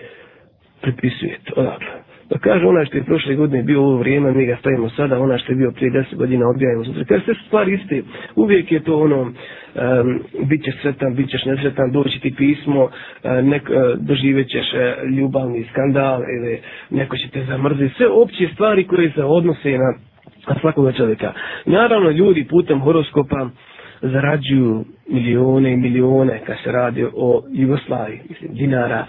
[0.82, 2.09] pripisujete, odakle.
[2.30, 5.38] Pa kaže onaj što je prošle godine bio ovo vrijeme, mi ga stavimo sada, ona
[5.38, 7.04] što je bio prije deset godina odbijajmo sutra.
[7.04, 8.04] Kaže sve stvari iste,
[8.36, 9.34] uvijek je to ono, um,
[10.48, 12.90] bit ćeš sretan, bit ćeš nesretan, doći ti pismo,
[13.24, 14.80] e, nek, uh, doživjet ćeš uh,
[15.10, 17.94] ljubavni skandal ili neko će te zamrziti.
[17.98, 19.94] Sve opće stvari koje se odnose na,
[20.50, 21.34] na svakoga čovjeka.
[21.66, 23.50] Naravno, ljudi putem horoskopa, uh,
[24.02, 29.06] zarađuju milione i milione kad se radi o Jugoslaviji, mislim, dinara,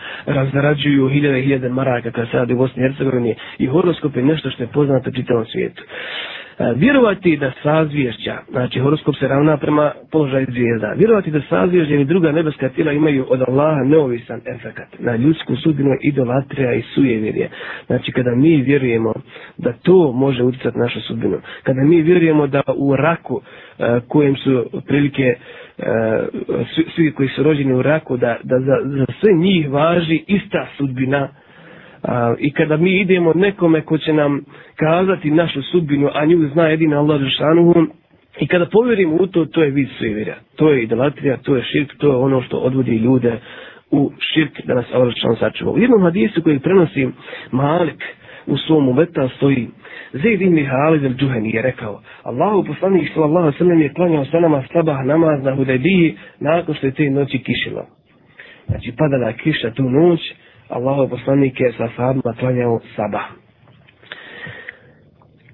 [0.53, 4.23] zarađuju hiljade i hiljade maraka kad se radi o Bosni i Hercegovini i horoskop je
[4.23, 5.83] nešto što je poznato čitavom svijetu.
[6.61, 12.05] E, vjerovati da sazvješća, znači horoskop se ravna prema položaju zvijezda, vjerovati da sazvješća ili
[12.05, 17.49] druga nebeska tijela imaju od Allaha neovisan efekat na ljudsku sudbinu idolatrija i sujevjerje.
[17.87, 19.12] Znači kada mi vjerujemo
[19.59, 23.41] da to može utjecati našu sudbinu, kada mi vjerujemo da u raku
[23.78, 25.37] e, kojem su prilike e,
[26.74, 30.66] svi, svi koji su rođeni u raku, da, da za, za sve njih važi ista
[30.77, 31.28] sudbina,
[32.02, 34.40] A, I kada mi idemo nekome ko će nam
[34.77, 37.86] kazati našu sudbinu, a nju zna jedina Allah Žešanuhu,
[38.40, 40.35] i kada povjerimo u to, to je vid svevira.
[40.56, 43.39] To je idolatrija, to je širk, to je ono što odvodi ljude
[43.90, 45.72] u širk da nas Allah Žešanuhu sačuva.
[45.72, 47.09] U jednom hadisu koji prenosi
[47.51, 48.05] Malik
[48.47, 49.68] u svom uveta stoji
[50.12, 54.40] Zaid ibn Halid al-Juhani je rekao Allahu poslanik sallallahu alejhi ve sellem je klanjao sa
[54.40, 57.86] nama sabah namaz na Hudajbiji nakon što je te noći kišilo.
[58.66, 60.20] Znači padala kiša tu noć
[60.71, 63.27] Allahov poslanik je sa sahabima klanjao sabah.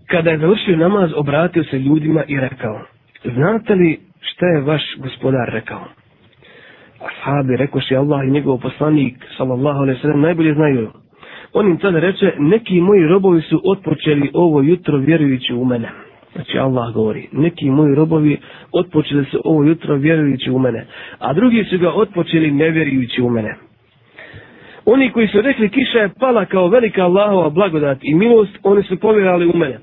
[0.07, 2.81] Kada je završio namaz, obratio se ljudima i rekao,
[3.25, 5.85] znate li šta je vaš gospodar rekao?
[7.01, 10.91] Ashabi rekoši Allah i njegov poslanik, sallallahu alaihi sallam, najbolje znaju.
[11.53, 15.89] On im tada reče, neki moji robovi su otpočeli ovo jutro vjerujući u mene.
[16.35, 18.39] Znači Allah govori, neki moji robovi
[18.73, 20.87] otpočeli su ovo jutro vjerujući u mene,
[21.19, 23.66] a drugi su ga otpočeli nevjerujući u mene.
[24.87, 29.01] Oni koji su rekli kiša je pala kao velika Allahova blagodat i milost, oni su
[29.01, 29.79] povjerali u mene.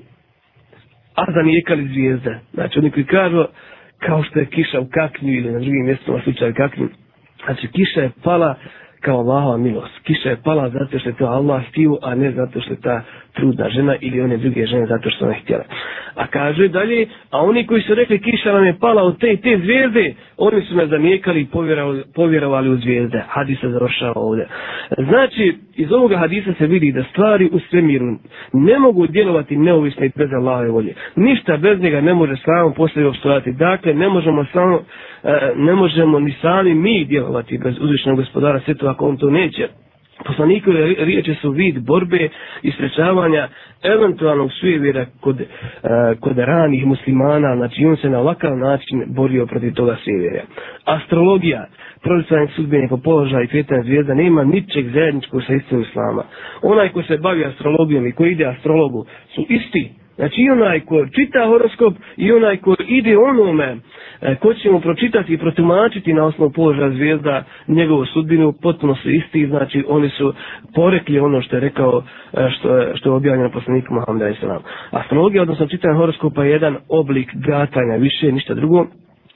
[1.14, 2.38] A zanijekali zvijezde.
[2.54, 3.44] Znači oni koji kažu
[3.98, 6.88] kao što je kiša u kaknju ili na drugim mjestima slučaju kaknju.
[7.44, 8.54] Znači kiša je pala
[9.04, 9.98] kao Allahova milost.
[10.02, 13.02] Kiša je pala zato što je to Allah htio, a ne zato što je ta
[13.34, 15.64] trudna žena ili one druge žene zato što ne htjela.
[16.14, 19.36] A kaže dalje, a oni koji su rekli kiša nam je pala od te i
[19.36, 23.22] te zvijezde, oni su me zanijekali i povjerovali, povjerovali u zvijezde.
[23.28, 24.46] Hadis se završava ovdje.
[24.98, 28.06] Znači, iz ovoga hadisa se vidi da stvari u svemiru
[28.52, 30.94] ne mogu djelovati neovisno i bez Allahove volje.
[31.16, 33.52] Ništa bez njega ne može samo poslije obstojati.
[33.52, 34.80] Dakle, ne možemo samo,
[35.24, 39.68] e, ne možemo ni sami mi djelovati bez uzvišnog gospodara svjetova ako on to neće.
[40.26, 42.28] Poslanikove riječi su vid borbe
[42.62, 43.48] i sprečavanja
[43.82, 45.46] eventualnog sujevira kod, e,
[46.20, 50.42] kod ranih muslimana, znači on se na ovakav način borio protiv toga sujevira.
[50.84, 51.66] Astrologija,
[52.02, 56.22] proricanje sudbine po položaju i kretanje zvijezda nema ničeg zajedničkog sa istom islama.
[56.62, 60.03] Onaj ko se bavi astrologijom i ko ide astrologu su isti.
[60.16, 63.76] Znači i onaj ko čita horoskop i onaj ko ide onome
[64.20, 69.10] e, ko će mu pročitati i protumačiti na osnovu položaja zvijezda njegovu sudbinu, potpuno su
[69.10, 70.34] isti, znači oni su
[70.74, 74.58] porekli ono što je rekao, e, što je, što je objavljeno poslaniku Muhammeda Islam.
[74.90, 78.86] Astrologija, odnosno čitanje horoskopa je jedan oblik gatanja, više ništa drugo,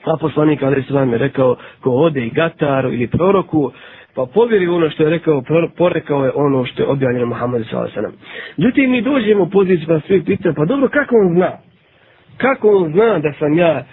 [0.05, 3.71] a poslanik Ali Islam je rekao ko ode i gataru ili proroku,
[4.19, 5.43] pa povjeri ono što je rekao,
[5.77, 8.07] porekao je ono što je objavljeno Muhammedu s.a.v.
[8.57, 11.51] Ljutim, mi dođemo u poziciju pa svih pitanja, pa dobro, kako on zna?
[12.37, 13.83] Kako on zna da sam ja e,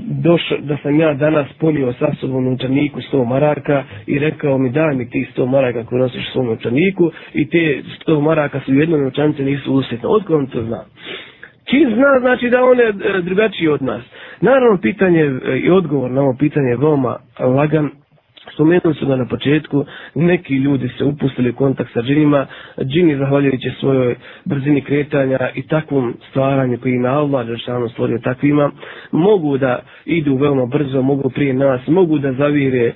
[0.00, 3.76] došao, da sam ja danas ponio sa sobom novčaniku 100 maraka
[4.06, 7.82] i rekao mi daj mi ti 100 maraka koje nosiš u svom novčaniku i te
[8.06, 10.08] 100 maraka su u jednoj novčanice nisu usjetne.
[10.08, 10.84] Otko on to zna?
[11.64, 14.02] Čim zna, znači da on je e, drugačiji od nas.
[14.40, 17.90] Naravno, pitanje e, i odgovor na ovo pitanje je veoma lagan,
[18.50, 22.46] Spomenuli su da na početku neki ljudi se upustili u kontakt sa džinima,
[22.84, 24.14] džini zahvaljujući svojoj
[24.44, 28.70] brzini kretanja i takvom stvaranju koji ima Allah Žešanu stvorio takvima,
[29.12, 32.94] mogu da idu veoma brzo, mogu prije nas, mogu da zavire eh,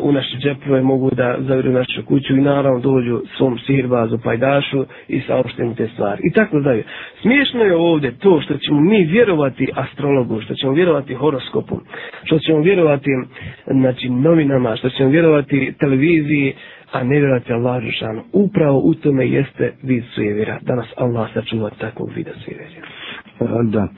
[0.00, 4.84] u naše džepove, mogu da zavire u našu kuću i naravno dođu svom sirbazu, pajdašu
[5.08, 6.20] i saopštenu te stvari.
[6.24, 6.84] I tako dalje.
[7.22, 11.80] Smiješno je ovdje to što ćemo mi vjerovati astrologu, što ćemo vjerovati horoskopu,
[12.24, 13.10] što ćemo vjerovati
[13.66, 16.54] znači, novinama, što ćemo vjerovati televiziji,
[16.92, 18.22] a ne vjerovati Allah Žešanu.
[18.34, 20.58] Upravo u tome jeste vid sujevira.
[20.62, 22.68] Danas Allah sačuva takvog vida sujevira.
[23.64, 23.88] Da.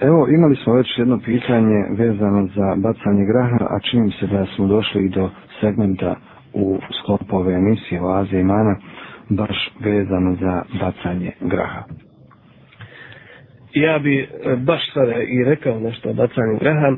[0.00, 4.66] Evo, imali smo već jedno pitanje vezano za bacanje graha, a činim se da smo
[4.66, 5.30] došli i do
[5.60, 6.16] segmenta
[6.54, 8.76] u sklopu ove emisije o Azije imana,
[9.30, 11.82] baš vezano za bacanje graha.
[13.74, 14.28] Ja bi
[14.58, 16.96] baš sada i rekao nešto o bacanju graha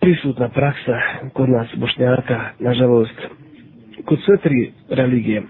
[0.00, 0.96] prisutna praksa
[1.32, 3.20] kod nas bošnjaka, nažalost,
[4.04, 4.60] kod sve tri
[4.90, 5.42] religije.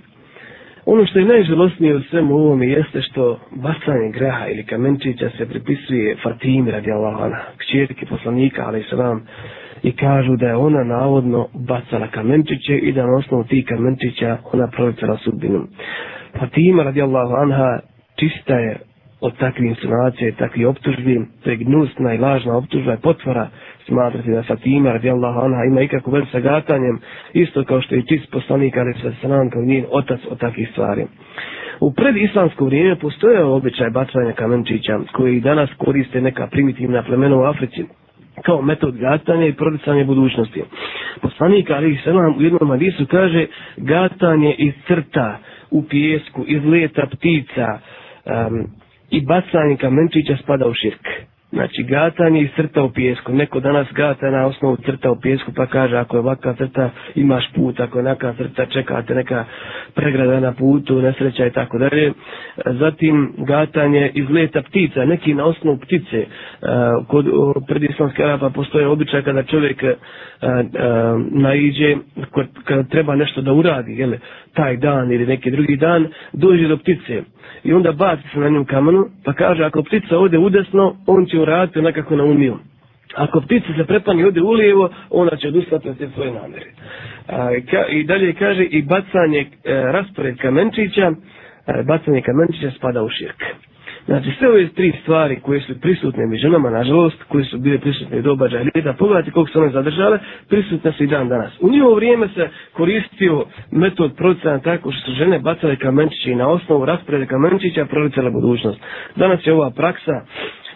[0.87, 6.17] Ono što je najžalostnije u svemu ovome jeste što bacanje graha ili kamenčića se pripisuje
[6.23, 9.27] Fatimi radi Allahana, kćerke poslanika, ali se vam
[9.83, 14.67] i kažu da je ona navodno bacala kamenčiće i da na osnovu tih kamenčića ona
[14.67, 15.67] prolicala sudbinu.
[16.39, 17.79] Fatima radi anha
[18.17, 18.77] čista je
[19.21, 23.49] od takvih insinuacija i takvih optužbi, to je gnusna i lažna optužba i potvora
[23.87, 26.99] smatrati da Fatima radijallahu anha ima ikakvu već sa gatanjem,
[27.33, 31.07] isto kao što je čist poslanik ali se sanan kao njen otac od takvih stvari.
[31.81, 37.85] U predislamsko vrijeme postoje običaj bacanja kamenčića koji danas koriste neka primitivna plemena u Africi
[38.43, 40.63] kao metod gatanja i prodicanja budućnosti.
[41.23, 43.47] Poslanik Ali Selam u jednom hadisu kaže
[43.77, 45.39] gatanje iz crta
[45.71, 48.67] u pijesku, iz leta ptica um,
[49.11, 51.07] i bacanje kamenčića spada u širk.
[51.53, 53.33] Znači, gatanje i crta u pijesku.
[53.33, 57.45] Neko danas gata na osnovu crta u pijesku pa kaže ako je ovakva crta imaš
[57.55, 59.45] put, ako je neka crta čekate neka
[59.95, 62.13] pregrada na putu, nesreća i tako dalje.
[62.67, 66.17] Zatim gatanje iz leta ptica, neki na osnovu ptice.
[66.17, 66.27] E,
[67.09, 67.27] kod
[67.67, 69.97] predislamske Araba postoje običaj kada čovjek e, e,
[71.31, 71.97] naiđe,
[72.65, 74.13] kada treba nešto da uradi, jel,
[74.55, 77.23] taj dan ili neki drugi dan, dođe do ptice
[77.65, 81.39] i onda baci se na njom kamenu, pa kaže ako ptica ode udesno, on će
[81.39, 82.57] uraditi nekako na umiju.
[83.15, 86.67] Ako ptica se prepani ode ulijevo, ona će odustati od te svoje namere.
[87.29, 89.47] A, ka, I dalje kaže i bacanje e,
[89.83, 91.13] raspored kamenčića,
[91.67, 93.70] e, bacanje kamenčića spada u širk.
[94.11, 98.19] Znači sve ove tri stvari koje su prisutne među nama, nažalost, koje su bile prisutne
[98.19, 100.19] u doba džahilida, pogledajte koliko su one zadržale,
[100.49, 101.53] prisutne su i dan danas.
[101.61, 106.49] U njihovo vrijeme se koristio metod procena tako što su žene bacale kamenčiće i na
[106.49, 108.81] osnovu rasprede kamenčića prolicala budućnost.
[109.17, 110.21] Danas je ova praksa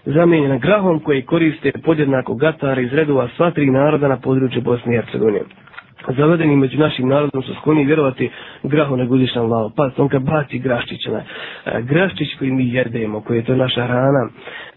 [0.05, 4.97] zamijenjena grahom koji koriste podjednako gatare iz redova sva tri naroda na području Bosne i
[4.97, 5.40] Hercegovine
[6.09, 8.31] zavedeni među našim narodom su skloni vjerovati
[8.63, 9.71] grahu na gudišnjem lavu.
[9.77, 11.23] Pa on kad baci graščić, na,
[11.67, 14.29] e, graščić koji mi jedemo, koji je to naša hrana,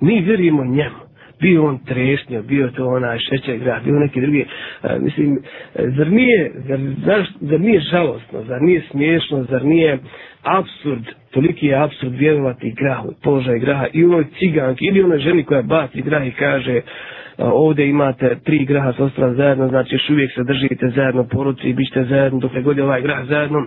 [0.02, 1.08] mi vjerujemo njemu.
[1.42, 4.46] Bio on trešnjo, bio to onaj šećer grah, bio neki drugi.
[4.82, 5.40] A, mislim,
[5.76, 10.00] e, zar nije, zar, zar, zar nije žalostno, zar nije smiješno, zar nije
[10.44, 15.62] absurd, toliki je absurd vjerovati grahu, položaj graha i onoj ciganki ili onoj ženi koja
[15.62, 16.82] baci grah i kaže
[17.38, 21.68] Eh, ovdje imate tri graha s ostra zajedno, znači još uvijek se držite zajedno poruci
[21.68, 23.66] i bićete zajedno dok ne god je ovaj grah zajedno.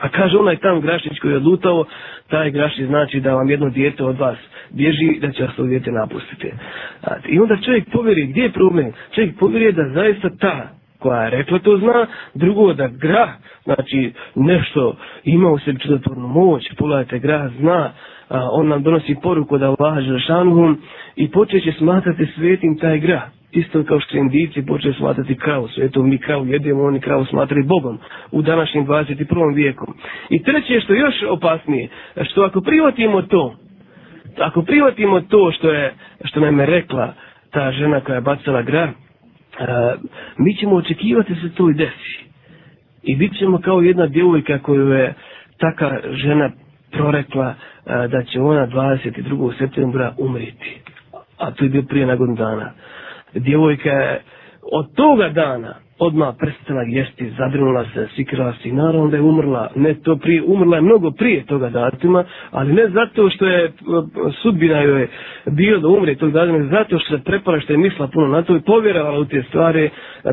[0.00, 1.84] A kaže onaj tam grašić koji je odlutao,
[2.28, 4.38] taj grašić znači da vam jedno dijete od vas
[4.70, 6.50] bježi, da će vas to dijete napustiti.
[7.28, 8.92] I onda čovjek povjeri, gdje je problem?
[9.14, 10.68] Čovjek povjeri da zaista ta
[10.98, 13.30] koja je rekla to zna, drugo da grah,
[13.64, 17.92] znači nešto ima u sebi čudotvornu moć, pogledajte, grah zna,
[18.30, 20.78] on nam donosi poruku da Allah Žešanuhum
[21.16, 23.22] i počeće smatrati svetim taj grah.
[23.52, 27.98] Isto kao što indici počeće smatrati kravu svetom, mi kravu jedemo, oni kravu smatrali Bogom
[28.30, 29.54] u današnjem 21.
[29.54, 29.92] vijeku.
[30.30, 31.88] I treće što je još opasnije,
[32.22, 33.54] što ako privatimo to,
[34.38, 35.94] ako privatimo to što je
[36.24, 37.12] što nam je rekla
[37.50, 38.90] ta žena koja je bacala grah,
[40.38, 42.18] mi ćemo očekivati se to i desi.
[43.02, 45.14] I bit ćemo kao jedna djevojka koju je
[45.58, 46.50] taka žena
[46.90, 47.54] prorekla
[47.86, 49.58] da će ona 22.
[49.58, 50.80] septembra umriti.
[51.38, 52.70] A to je bio prije na godinu dana.
[53.34, 54.20] Djevojka je
[54.72, 59.70] od toga dana odmah prestala jesti, zadrnula se, sikrala se i naravno da je umrla.
[59.76, 63.70] Ne to prije, umrla je mnogo prije toga datuma, ali ne zato što je e,
[64.42, 65.08] sudbina joj
[65.46, 68.56] bio da umre tog datuma, zato što se prepala što je misla puno na to
[68.56, 69.90] i povjerovala u te stvari, e,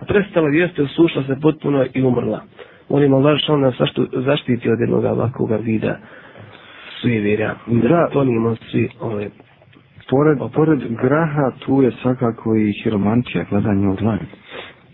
[0.07, 2.41] prestala jesti, osušla se potpuno i umrla.
[2.89, 3.75] Molim Allah što on nas
[4.15, 5.97] zaštiti od jednog ovakvog vida
[7.01, 7.55] svi vjerja.
[7.67, 9.29] Da, to nimo svi ove
[10.09, 14.19] Pored, pored graha tu je svakako i hiromantija, gledanje u dlan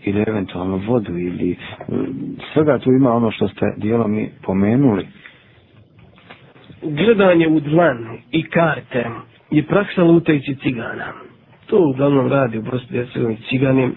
[0.04, 1.56] ili eventualno vodu ili eh,
[2.54, 5.06] svega tu ima ono što ste dijelom i pomenuli.
[6.82, 7.98] Gledanje u dlan
[8.30, 9.06] i karte
[9.50, 11.12] je praksa lutajući cigana.
[11.66, 12.98] To uglavnom radi u Bosni
[13.32, 13.90] i cigani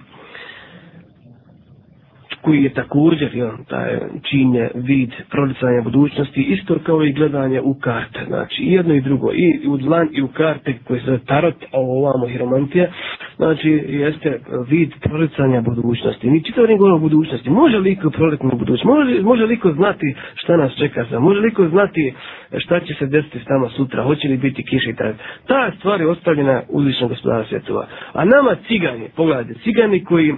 [2.46, 3.90] koji je također jel, taj
[4.30, 8.20] činje vid prolicanja budućnosti, isto kao i gledanje u karte.
[8.28, 11.78] Znači, i jedno i drugo, i u dlan i u karte koji se tarot, a
[11.80, 12.88] ovamo hiromantija,
[13.36, 16.30] znači, jeste vid prolicanja budućnosti.
[16.30, 17.50] Mi čitav ne govorimo o budućnosti.
[17.50, 18.84] Može li ko prolicati budućnost?
[18.84, 21.20] Može, može li ko znati šta nas čeka za?
[21.20, 22.14] Može li ko znati
[22.58, 24.04] šta će se desiti s nama sutra?
[24.04, 25.18] Hoće li biti kiša i tako?
[25.48, 27.88] Ta stvar je ostavljena uzvišnog gospodara svjetova.
[28.14, 30.34] A nama cigani, pogledajte, cigani koji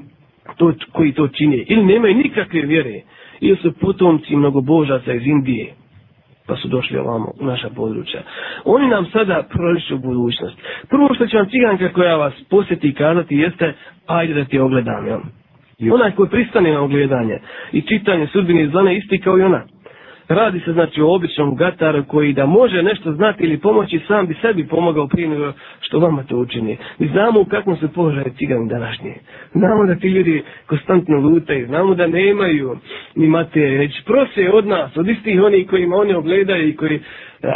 [0.58, 1.58] to, koji to čine.
[1.68, 3.02] Ili nemaju nikakve vjere.
[3.40, 5.74] Ili su potomci mnogobožaca iz Indije.
[6.48, 8.22] Pa su došli ovamo u naša područja.
[8.66, 10.58] Oni nam sada proliču budućnost.
[10.90, 13.74] Prvo što će vam ciganka koja vas posjeti i kazati jeste
[14.08, 15.08] ajde da ti ogledam.
[15.08, 15.20] Jel?
[15.94, 17.40] Onaj koji pristane na ogledanje
[17.72, 18.70] i čitanje sudbine iz
[19.04, 19.64] isti kao i ona.
[20.30, 24.36] Radi se znači o običnom gataru koji da može nešto znati ili pomoći sam bi
[24.42, 26.78] sebi pomogao prije nego što vama to učini.
[27.00, 29.14] Mi znamo u kakvom se položaju cigani današnji.
[29.54, 32.78] Znamo da ti ljudi konstantno lutaju, znamo da nemaju
[33.16, 37.00] ni materije, već prose od nas, od istih onih kojima oni ogledaju i koji,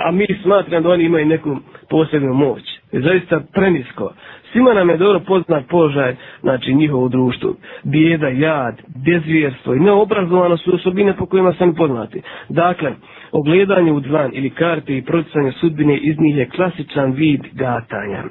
[0.06, 1.57] a mi smatram da oni imaju neku
[1.89, 2.64] posebnu moć.
[2.91, 4.14] Je zaista prenisko.
[4.52, 7.56] Svima nam je dobro poznat položaj, znači njihovo društvo.
[7.84, 12.22] Bijeda, jad, bezvjerstvo i neobrazovano su osobine po kojima sam poznati.
[12.49, 12.91] Dakle,
[13.32, 18.23] ogledanje u dlan ili karte i procesanje sudbine iz njih je klasičan vid gatanja.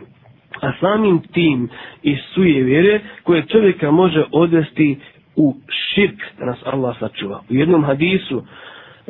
[0.61, 1.69] A samim tim
[2.03, 4.99] i suje vjere koje čovjeka može odvesti
[5.37, 7.41] u širk da nas Allah sačuva.
[7.51, 8.43] U jednom hadisu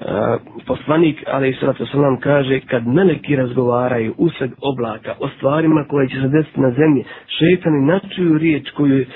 [0.01, 0.37] Eh,
[0.67, 6.15] poslanik, ali i sratu salam, kaže kad meleki razgovaraju usred oblaka o stvarima koje će
[6.21, 7.05] se desiti na zemlji,
[7.39, 9.07] šeitani načuju riječ koju eh,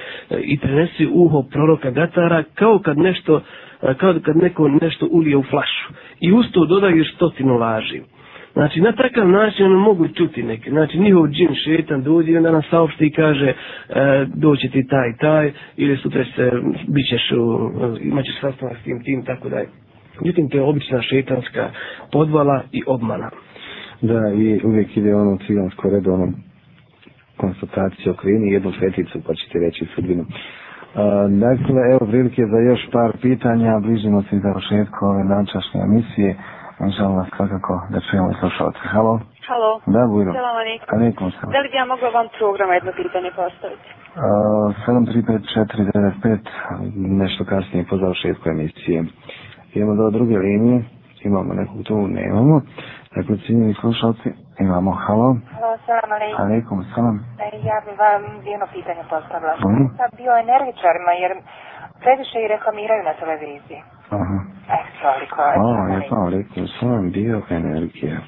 [0.43, 3.41] i prenesi uho proroka Gatara kao kad nešto
[3.83, 8.01] eh, kao kad neko nešto ulije u flašu i usto dodaju stotinu laži.
[8.53, 10.71] Znači, na takav način ono mogu čuti neke.
[10.71, 13.55] Znači, njihov džin šetan dođe i onda nam saopšti i kaže e,
[14.35, 16.51] doći ti taj, taj, ili sutra se,
[16.89, 17.31] bit ćeš,
[18.01, 19.84] imat ćeš sastanak s tim, tim, tako dalje.
[20.21, 21.71] Međutim, to je obična šetanska
[22.13, 23.31] podvala i obmana.
[24.01, 26.33] Da, i uvijek ide ono cigansko redovno
[27.37, 30.23] konsultacije o klini, jednu peticu, pa ćete reći sudbinu.
[30.23, 30.31] Uh,
[31.47, 36.37] dakle, evo prilike za još par pitanja, bližimo se za rošetko ove dančašnje emisije.
[36.97, 38.79] Želim vas svakako da čujemo i slušalce.
[38.95, 39.21] Halo?
[39.49, 39.71] Halo.
[39.95, 40.33] Da, Bujro.
[40.33, 40.89] Selam alaikum.
[40.97, 41.53] Alaikum selam.
[41.55, 43.89] Da li bi ja mogla vam programa jedno pitanje postaviti?
[44.17, 44.23] Uh,
[44.87, 46.39] 735495,
[47.23, 48.99] nešto kasnije po završetku emisije.
[49.75, 50.85] Uh, Idemo do druge linije.
[51.25, 52.61] Imamo nekog tu, nemamo.
[53.17, 54.29] Dakle, cijenjeni slušalci,
[54.61, 55.37] imamo halo.
[55.55, 56.45] Halo, salam alaikum.
[56.45, 57.17] Alaikum, salam.
[57.45, 59.55] E, ja bih vam jedno pitanje postavila.
[59.59, 59.89] Što mm.
[59.99, 61.33] sa bioenergičarima, jer
[62.03, 63.81] previše i reklamiraju na televiziji.
[64.19, 64.39] Aha.
[64.77, 65.37] E, toliko.
[65.61, 68.19] Hvala, lijepo, alaikum, salam, bioenergija.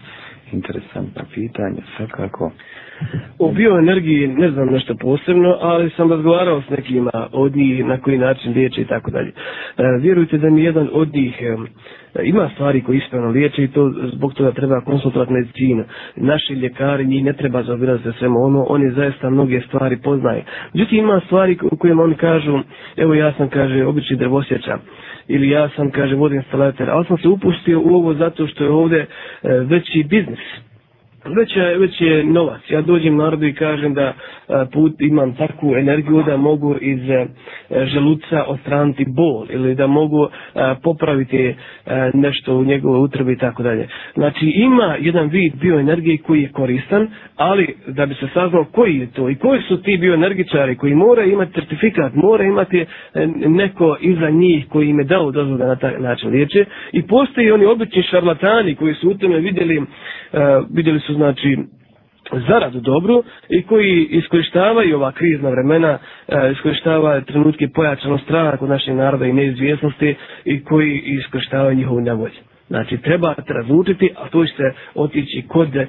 [0.57, 2.45] Interesantna pitanja, svakako.
[3.39, 8.19] O bioenergiji ne znam nešto posebno, ali sam razgovarao s nekima od njih na koji
[8.19, 9.29] način liječe i tako dalje.
[9.29, 9.33] E,
[10.01, 11.57] vjerujte da mi jedan od njih e,
[12.23, 13.83] ima stvari koje ispravno liječe i to
[14.13, 15.85] zbog toga treba konsultovati medicina.
[16.17, 20.43] Naši ljekari njih ne treba zaobilaziti svema ono, oni zaista mnoge stvari poznaju.
[20.75, 22.59] Međutim ima stvari u kojima oni kažu,
[22.97, 24.79] evo ja sam kaže obični drvosjeća
[25.29, 28.71] ili ja sam kaže vodim instalator, ali sam se upustio u ovo zato što je
[28.71, 29.07] ovdje e,
[29.51, 30.66] veći biznis
[31.29, 32.61] već je, već je novac.
[32.69, 34.13] Ja dođem narodu i kažem da e,
[34.73, 37.27] put imam takvu energiju da mogu iz e,
[37.87, 40.29] želuca ostraniti bol ili da mogu e,
[40.83, 41.55] popraviti
[42.15, 43.89] nešto u njegovoj utrbi i tako dalje.
[44.15, 49.07] Znači ima jedan vid bioenergije koji je koristan, ali da bi se saznao koji je
[49.07, 52.85] to i koji su ti bioenergičari koji mora imati certifikat, mora imati
[53.47, 57.51] neko iza njih koji im je dao dozvod da na taj način liječe i postoji
[57.51, 59.83] oni obični šarlatani koji su u tome vidjeli,
[60.71, 61.59] vidjeli su znači
[62.49, 65.99] zaradu dobru i koji iskoristavaju ova krizna vremena,
[66.29, 70.15] e, iskoristavaju trenutke pojačanog straha kod našeg naroda i neizvjesnosti
[70.45, 72.41] i koji iskoristavaju njihovu nevolju.
[72.69, 75.87] Znači, treba razlučiti, a to će se otići kod e,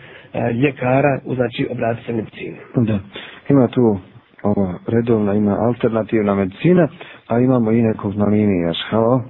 [0.54, 2.58] ljekara, znači, obratiti se medicini.
[2.76, 3.00] Da.
[3.50, 3.98] Ima tu
[4.44, 6.88] ova redovna, ima alternativna medicina,
[7.28, 9.22] a imamo i nekog na liniji, jaš, halo?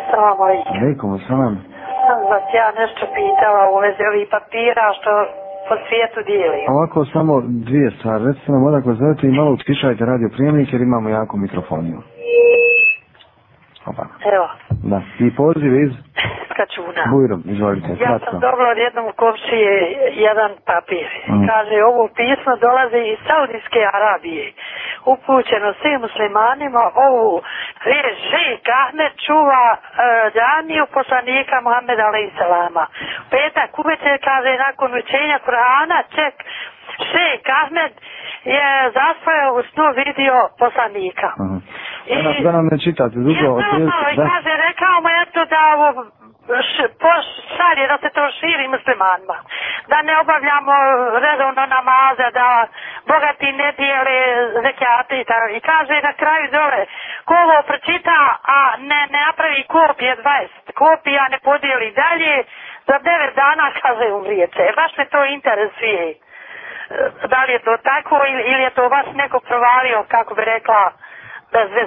[0.00, 0.82] Assalamu alaikum.
[0.82, 1.71] Alaikum, assalam.
[2.06, 5.12] Sam vas ja nešto pitala u vezi ovih papira što
[5.68, 6.60] po svijetu dijeli.
[6.74, 7.32] Ovako, samo
[7.66, 8.22] dvije stvari.
[8.28, 11.98] Recite nam odakle zovete i malo utišajte radio prijemnik jer imamo jako mikrofoniju.
[13.86, 14.04] Opa.
[14.34, 14.48] Evo.
[14.90, 15.00] Da.
[15.26, 15.92] I poziv iz?
[16.56, 17.02] Kačuna.
[17.12, 17.90] Bujrom, izvolite.
[18.06, 19.72] Ja sam dobro od jednom kovšije
[20.26, 21.08] jedan papir.
[21.28, 21.46] Mm.
[21.48, 24.52] Kaže, ovo pismo dolazi iz Saudijske Arabije.
[25.12, 27.42] Upućeno svim muslimanima ovu
[27.84, 29.78] riječ šeik Ahmed čuva e,
[30.34, 32.84] džaniju poslanika Muhammeda alaih salama.
[33.30, 36.34] Petak uveče kaže, nakon učenja Kur'ana, ček
[37.10, 37.92] šeik Ahmed
[38.44, 38.66] je
[38.98, 41.28] zaspojao u snu vidio poslanika.
[41.40, 41.58] Mm.
[42.06, 43.60] I, da nam ne čitate dugo.
[43.60, 43.78] Ja,
[44.16, 44.28] da.
[44.32, 46.04] kaže, rekao mu eto da ovo
[47.56, 49.36] šalje da se to širi muslimanima.
[49.88, 50.74] Da ne obavljamo
[51.26, 52.66] redovno namaze, da
[53.06, 54.16] bogati ne dijele
[54.62, 55.46] zekijate i tako.
[55.48, 56.80] I kaže na kraju dole,
[57.24, 58.18] ko ovo pročita,
[58.56, 62.44] a ne, ne napravi kopije 20, kopija ne podijeli dalje,
[62.86, 64.64] za 9 dana kaže umrijeće.
[64.76, 66.14] Baš me to interesuje.
[67.32, 70.92] Da li je to tako ili, ili je to vas neko provalio, kako bi rekla,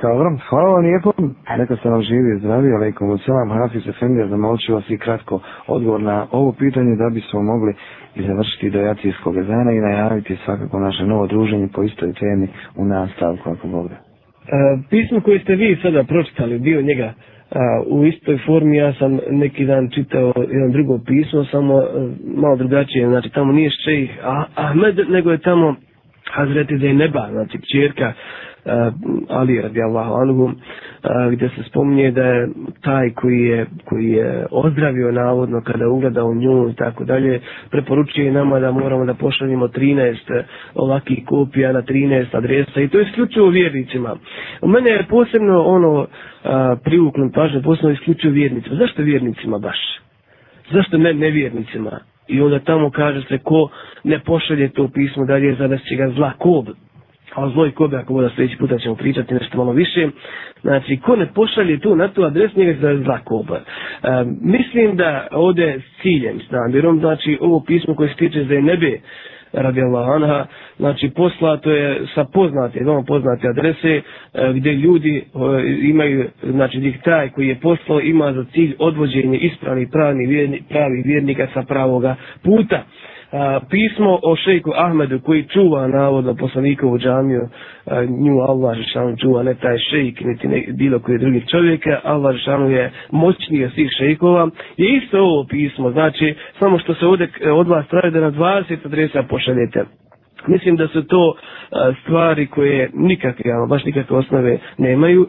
[0.01, 1.11] Dobro, hvala vam lijepo.
[1.57, 2.73] Neka se vam živi i zdravi.
[2.73, 3.49] Aleikum selam.
[3.49, 7.73] Hafiz Efendija zamolčio vas i kratko odgovor na ovo pitanje da bismo mogli
[8.15, 13.49] i završiti dojacijskog dana i najaviti svakako naše novo druženje po istoj temi u nastavku
[13.49, 13.95] ako Bog da.
[13.95, 13.99] E,
[14.89, 17.13] pismo koje ste vi sada pročitali, dio njega
[17.51, 22.09] a, u istoj formi, ja sam neki dan čitao jedan drugo pismo, samo a, e,
[22.37, 24.19] malo drugačije, znači tamo nije šejih
[24.55, 25.75] Ahmed, nego je tamo
[26.31, 28.13] Hazreti Zaineba, znači čerka
[28.65, 28.91] Eh,
[29.29, 30.51] Ali radijallahu anhu, uh,
[31.03, 32.49] eh, gdje se spominje da je
[32.81, 38.31] taj koji je, koji je ozdravio navodno kada ugleda u nju i tako dalje, preporučuje
[38.31, 40.43] nama da moramo da pošaljimo 13 eh,
[40.75, 44.15] ovakih kopija na 13 adresa i to je isključivo vjernicima.
[44.61, 46.07] U mene je posebno ono uh,
[46.83, 48.75] privuklo pažnje, posebno isključivo vjernicima.
[48.75, 49.77] Zašto vjernicima baš?
[50.71, 51.99] Zašto ne nevjernicima?
[52.27, 53.69] I onda tamo kaže se ko
[54.03, 55.55] ne pošalje to pismo dalje,
[55.89, 56.65] će ga zla kob
[57.35, 60.07] a zloj kobe, ako bude sljedeći puta ćemo pričati nešto malo više.
[60.61, 63.55] Znači, ko ne pošalje tu na tu adres, njega se zla koba.
[63.55, 63.63] E,
[64.41, 68.99] mislim da ovdje s ciljem, s namjerom, znači, ovo pismo koje se tiče za nebe,
[69.53, 70.45] radi Allahanha,
[70.77, 74.01] znači poslato je sa poznate, veoma poznate adrese e,
[74.53, 75.23] gdje ljudi e,
[75.81, 81.01] imaju, znači gdje taj koji je poslao ima za cilj odvođenje ispravnih pravnih vjerni, pravi
[81.05, 82.83] vjernika sa pravoga puta
[83.35, 87.47] a, pismo o šejku Ahmedu koji čuva navodno poslanikovu džamiju,
[87.85, 92.35] a, nju Allah Žešanu čuva, ne taj šejk, niti ne, bilo koji drugi čovjek, Allah
[92.35, 97.29] Žešanu je moćniji od svih šejkova, je isto ovo pismo, znači samo što se ovdje
[97.41, 100.04] e, od vas traje da na 20 adresa pošaljete.
[100.47, 101.33] Mislim da su to
[102.01, 105.27] stvari koje nikakve, ali baš nikakve osnove nemaju.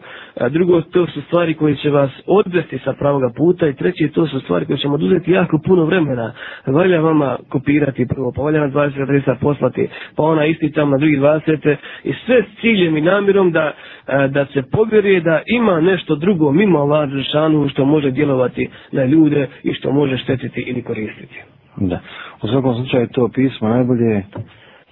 [0.49, 4.39] Drugo, to su stvari koje će vas odvesti sa pravoga puta i treće, to su
[4.39, 6.33] stvari koje ćemo oduzeti jako puno vremena.
[6.67, 10.97] Valja vama kopirati prvo, pa valja na 20 adresa poslati, pa ona isti tam na
[10.97, 13.73] drugi 20 i sve s ciljem i namirom da,
[14.29, 19.47] da se povjeruje da ima nešto drugo mimo Allah Žešanu što može djelovati na ljude
[19.63, 21.41] i što može štetiti ili koristiti.
[21.77, 21.99] Da.
[22.43, 24.23] U svakom slučaju to pismo najbolje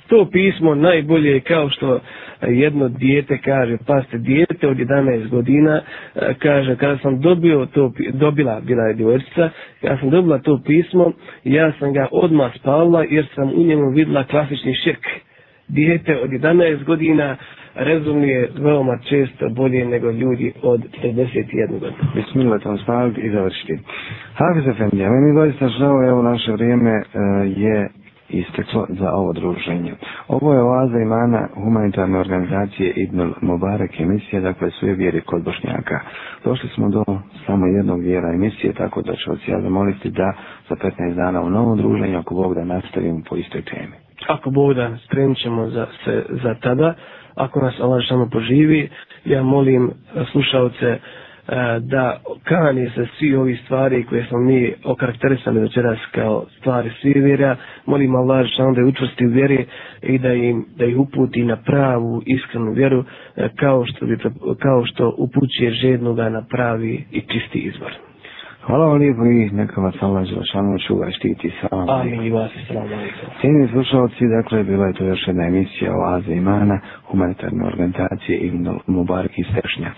[0.08, 2.00] to pismo najbolje kao što
[2.42, 5.82] jedno dijete kaže, pa ste dijete od 11 godina,
[6.16, 9.50] e, kaže, kada sam dobio to, dobila, bila je djevojčica,
[9.82, 11.12] kada sam dobila to pismo,
[11.44, 15.06] ja sam ga odmah spavila jer sam u njemu vidla klasični širk.
[15.68, 17.38] Dijete od 11 godina
[17.76, 22.12] rezumije veoma često bolje nego ljudi od 31 godina.
[22.16, 23.78] Bismillah, tam stavljati i završiti.
[24.34, 27.02] Hafiz Efendija, meni doista žao, evo naše vrijeme e,
[27.56, 27.90] je
[28.30, 29.94] isteklo za ovo druženje.
[30.28, 36.00] Ovo je oaza imana humanitarne organizacije Ibn Mubarak emisije, dakle sve vjeri kod Bošnjaka.
[36.44, 37.04] Došli smo do
[37.46, 40.34] samo jednog vjera emisije, tako da ću vas ja zamoliti da
[40.70, 43.94] za 15 dana u novom druženju, ako Bog da nastavimo po istoj temi.
[44.28, 46.94] Ako Bog da spremit ćemo za, se, za tada,
[47.36, 48.90] ako nas Allah samo poživi,
[49.26, 49.92] ja molim
[50.32, 51.00] slušalce
[51.80, 57.56] da kani se svi ovi stvari koje smo mi okarakterisali večeras kao stvari svivira,
[57.86, 59.66] molim Allah što onda je učvrsti u vjeri
[60.02, 63.04] i da, im, da ih uputi na pravu, iskrenu vjeru,
[63.36, 64.18] e, kao što, bi,
[64.60, 67.92] kao što upućuje žednoga na pravi i čisti izvor.
[68.68, 71.94] Hvala vam lijepo i neka vas Allah Želešanu čuva i štiti sa vama.
[72.02, 73.30] Amin i vas i sram alaikum.
[73.42, 78.52] Cijeni slušalci, dakle, bila je to još jedna emisija o Aze Imana, humanitarne organizacije i
[78.88, 79.92] Mubarak iz Tešnja.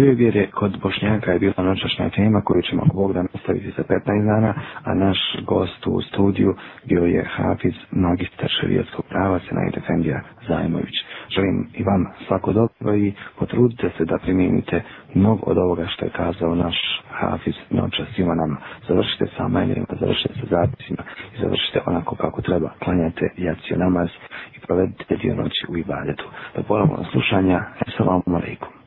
[0.00, 4.24] Sve vjere kod Bošnjaka je bila noćašnja tema koju ćemo Bog da nastaviti za 15
[4.26, 4.54] dana,
[4.84, 6.54] a naš gost u studiju
[6.84, 10.94] bio je Hafiz, magistar šarijatskog prava, Senaj Defendija Zajmović.
[11.34, 14.82] Želim i vam svako dobro i potrudite se da primijenite
[15.14, 16.76] mnogo od ovoga što je kazao naš
[17.10, 18.56] Hafiz noća svima nama.
[18.88, 21.02] Završite sa manjerima, završite sa zapisima
[21.36, 22.70] i završite onako kako treba.
[22.84, 24.08] Klanjate jaciju namaz
[24.56, 26.24] i provedite dio noći u ibadetu.
[26.56, 27.60] Da ponovno slušanja.
[27.86, 28.79] Assalamu alaikum.